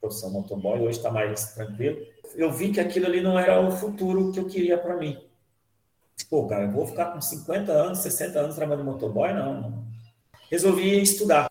[0.00, 1.98] profissão motoboy, hoje está mais tranquilo
[2.34, 5.18] eu vi que aquilo ali não era o futuro que eu queria para mim.
[6.28, 9.32] Pô, cara, eu vou ficar com 50 anos, 60 anos trabalhando motoboy?
[9.32, 9.84] Não, não.
[10.50, 11.50] Resolvi estudar.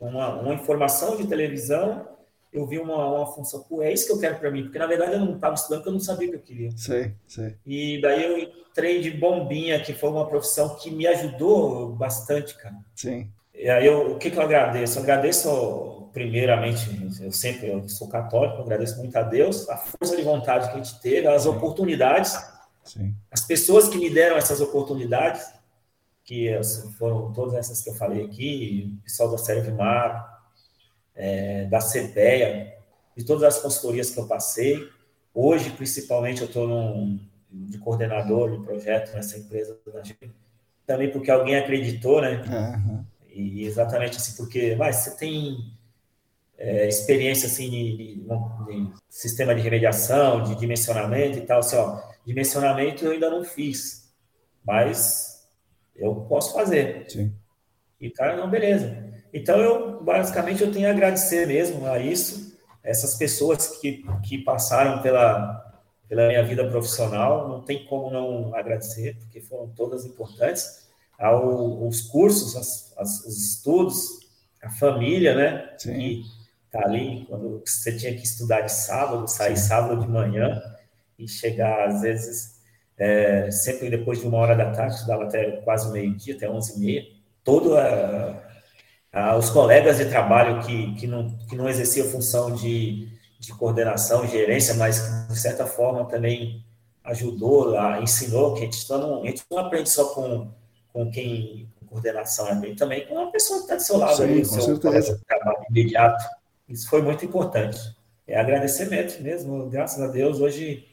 [0.00, 2.06] Uma, uma informação de televisão,
[2.52, 4.86] eu vi uma, uma função, pô, é isso que eu quero para mim, porque na
[4.86, 6.70] verdade eu não estava estudando porque eu não sabia o que eu queria.
[6.76, 7.56] Sei, sei.
[7.66, 12.76] E daí eu entrei de bombinha, que foi uma profissão que me ajudou bastante, cara.
[12.94, 13.28] Sim.
[13.58, 14.98] E aí eu, o que, que eu agradeço?
[14.98, 16.88] Eu agradeço primeiramente,
[17.20, 20.82] eu sempre eu sou católico, agradeço muito a Deus, a força de vontade que a
[20.82, 21.48] gente teve, as Sim.
[21.48, 22.38] oportunidades,
[22.84, 23.14] Sim.
[23.30, 25.46] as pessoas que me deram essas oportunidades,
[26.24, 26.50] que
[26.98, 30.40] foram todas essas que eu falei aqui, o pessoal da Série Mar,
[31.14, 32.74] é, da CEPEA,
[33.16, 34.88] de todas as consultorias que eu passei.
[35.34, 36.68] Hoje, principalmente, eu estou
[37.50, 39.76] de coordenador de projeto nessa empresa
[40.86, 42.42] também porque alguém acreditou, né?
[42.46, 43.04] Uhum.
[43.28, 45.72] E exatamente assim, porque, mas você tem
[46.56, 52.00] é, experiência assim de, de, de, sistema de remediação, de dimensionamento e tal, assim, ó,
[52.26, 54.12] dimensionamento eu ainda não fiz,
[54.64, 55.46] mas
[55.94, 57.04] eu posso fazer.
[57.08, 57.32] Sim.
[58.00, 59.06] E cara, não, beleza.
[59.32, 65.02] Então eu basicamente eu tenho a agradecer mesmo a isso, essas pessoas que, que passaram
[65.02, 65.68] pela
[66.08, 70.88] pela minha vida profissional, não tem como não agradecer, porque foram todas importantes.
[71.18, 74.20] Ao, os cursos, as, as, os estudos,
[74.62, 75.74] a família, né?
[75.78, 75.92] Sim.
[75.92, 76.24] Que
[76.70, 79.68] tá ali, quando você tinha que estudar de sábado, sair Sim.
[79.68, 80.60] sábado de manhã
[81.18, 82.60] e chegar, às vezes,
[82.96, 86.80] é, sempre depois de uma hora da tarde, estudava até quase meio-dia, até onze e
[86.80, 87.06] meia.
[87.44, 88.42] Todo a,
[89.12, 93.08] a, os colegas de trabalho que, que, não, que não exerciam função de,
[93.38, 96.64] de coordenação e gerência, mas de certa forma também
[97.04, 100.50] ajudou, a, ensinou, que a gente, não, a gente não aprende só com,
[100.92, 104.44] com quem coordenação, é também com uma pessoa que está do seu lado, Sim, ali,
[104.44, 106.24] seu trabalho imediato.
[106.68, 107.78] Isso foi muito importante.
[108.26, 110.40] É agradecimento mesmo, graças a Deus.
[110.40, 110.86] Hoje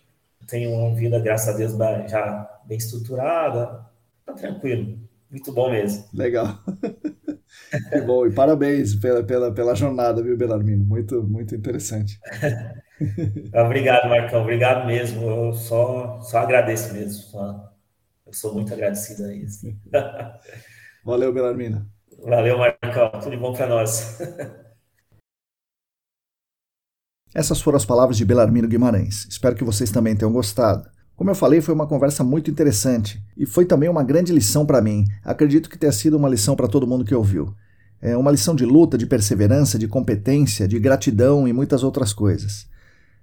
[0.47, 1.73] tenho uma vida, graças a Deus,
[2.09, 3.85] já bem estruturada.
[4.25, 4.97] Tá tranquilo.
[5.29, 6.05] Muito bom mesmo.
[6.13, 6.59] Legal.
[7.91, 8.25] que bom.
[8.25, 10.85] E parabéns pela, pela, pela jornada, viu, Belarmino?
[10.85, 12.19] Muito, muito interessante.
[13.53, 14.41] Obrigado, Marcão.
[14.41, 15.29] Obrigado mesmo.
[15.29, 17.21] Eu só, só agradeço mesmo.
[17.23, 17.73] Só,
[18.25, 19.67] eu sou muito agradecido a isso.
[21.05, 21.85] Valeu, Belarmino.
[22.23, 23.11] Valeu, Marcão.
[23.21, 24.17] Tudo de bom para nós.
[27.31, 29.27] Essas foram as palavras de Belarmino Guimarães.
[29.29, 30.89] Espero que vocês também tenham gostado.
[31.15, 34.81] Como eu falei, foi uma conversa muito interessante e foi também uma grande lição para
[34.81, 35.05] mim.
[35.23, 37.53] Acredito que tenha sido uma lição para todo mundo que ouviu.
[38.01, 42.67] É uma lição de luta, de perseverança, de competência, de gratidão e muitas outras coisas.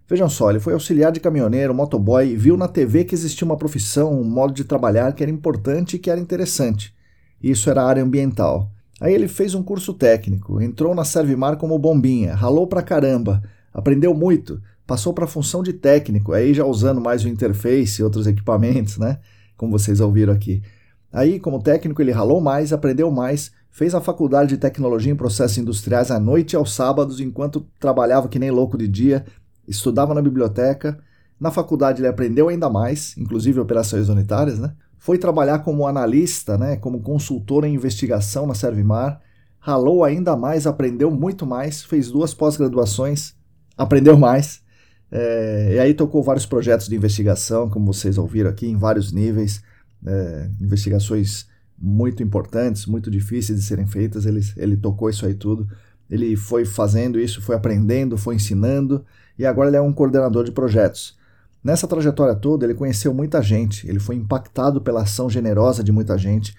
[0.08, 3.56] Vejam só, ele foi auxiliar de caminhoneiro, motoboy, e viu na TV que existia uma
[3.56, 6.94] profissão, um modo de trabalhar que era importante e que era interessante.
[7.42, 8.70] Isso era área ambiental.
[9.00, 13.42] Aí ele fez um curso técnico, entrou na Servimar como bombinha, ralou pra caramba,
[13.72, 18.04] Aprendeu muito, passou para a função de técnico, aí já usando mais o interface e
[18.04, 19.18] outros equipamentos, né?
[19.56, 20.62] Como vocês ouviram aqui.
[21.10, 25.58] Aí, como técnico, ele ralou mais, aprendeu mais, fez a faculdade de tecnologia em processos
[25.58, 29.24] industriais à noite e aos sábados, enquanto trabalhava que nem louco de dia,
[29.66, 30.98] estudava na biblioteca.
[31.40, 34.74] Na faculdade ele aprendeu ainda mais, inclusive operações unitárias, né?
[35.02, 39.20] Foi trabalhar como analista, né, como consultor em investigação na Servimar,
[39.58, 43.34] ralou ainda mais, aprendeu muito mais, fez duas pós-graduações,
[43.76, 44.62] aprendeu mais.
[45.10, 49.60] É, e aí tocou vários projetos de investigação, como vocês ouviram aqui, em vários níveis,
[50.06, 54.24] é, investigações muito importantes, muito difíceis de serem feitas.
[54.24, 55.66] Ele, ele tocou isso aí tudo.
[56.08, 59.04] Ele foi fazendo isso, foi aprendendo, foi ensinando,
[59.36, 61.20] e agora ele é um coordenador de projetos.
[61.62, 66.18] Nessa trajetória toda, ele conheceu muita gente, ele foi impactado pela ação generosa de muita
[66.18, 66.54] gente,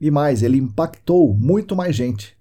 [0.00, 2.36] e mais, ele impactou muito mais gente.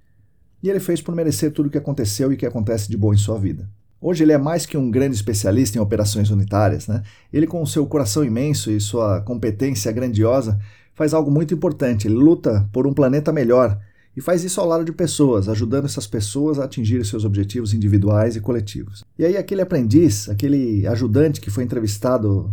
[0.61, 3.18] E ele fez por merecer tudo o que aconteceu e que acontece de bom em
[3.18, 3.69] sua vida.
[3.99, 6.88] Hoje ele é mais que um grande especialista em operações unitárias.
[6.88, 7.03] Né?
[7.34, 10.60] Ele, com seu coração imenso e sua competência grandiosa,
[10.94, 12.07] faz algo muito importante.
[12.07, 13.80] Ele luta por um planeta melhor
[14.18, 18.35] e faz isso ao lado de pessoas, ajudando essas pessoas a atingir seus objetivos individuais
[18.35, 19.06] e coletivos.
[19.15, 22.52] E aí aquele aprendiz, aquele ajudante que foi entrevistado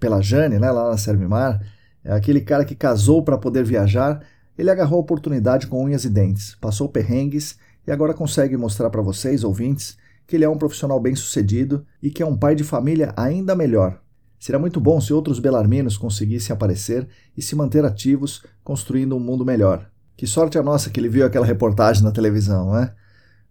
[0.00, 1.60] pela Jane, né, lá na Servimar,
[2.02, 4.24] aquele cara que casou para poder viajar,
[4.56, 9.02] ele agarrou a oportunidade com unhas e dentes, passou perrengues e agora consegue mostrar para
[9.02, 13.12] vocês, ouvintes, que ele é um profissional bem-sucedido e que é um pai de família
[13.18, 14.00] ainda melhor.
[14.40, 17.06] Seria muito bom se outros belarminos conseguissem aparecer
[17.36, 19.91] e se manter ativos, construindo um mundo melhor.
[20.22, 22.94] Que sorte a nossa que ele viu aquela reportagem na televisão, não é?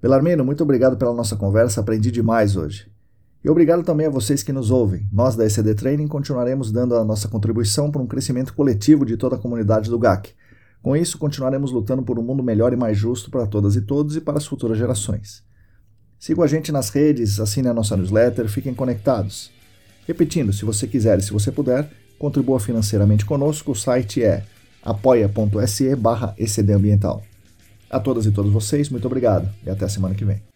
[0.01, 2.89] Belarmino, muito obrigado pela nossa conversa, aprendi demais hoje.
[3.43, 5.05] E obrigado também a vocês que nos ouvem.
[5.11, 9.35] Nós da ECD Training continuaremos dando a nossa contribuição para um crescimento coletivo de toda
[9.35, 10.31] a comunidade do GAC.
[10.81, 14.15] Com isso, continuaremos lutando por um mundo melhor e mais justo para todas e todos
[14.15, 15.43] e para as futuras gerações.
[16.17, 19.51] Sigam a gente nas redes, assinem a nossa newsletter, fiquem conectados.
[20.07, 23.73] Repetindo, se você quiser e se você puder, contribua financeiramente conosco.
[23.73, 24.45] O site é
[24.83, 26.33] apoia.se barra
[27.89, 30.50] A todas e todos vocês, muito obrigado e até a semana que vem.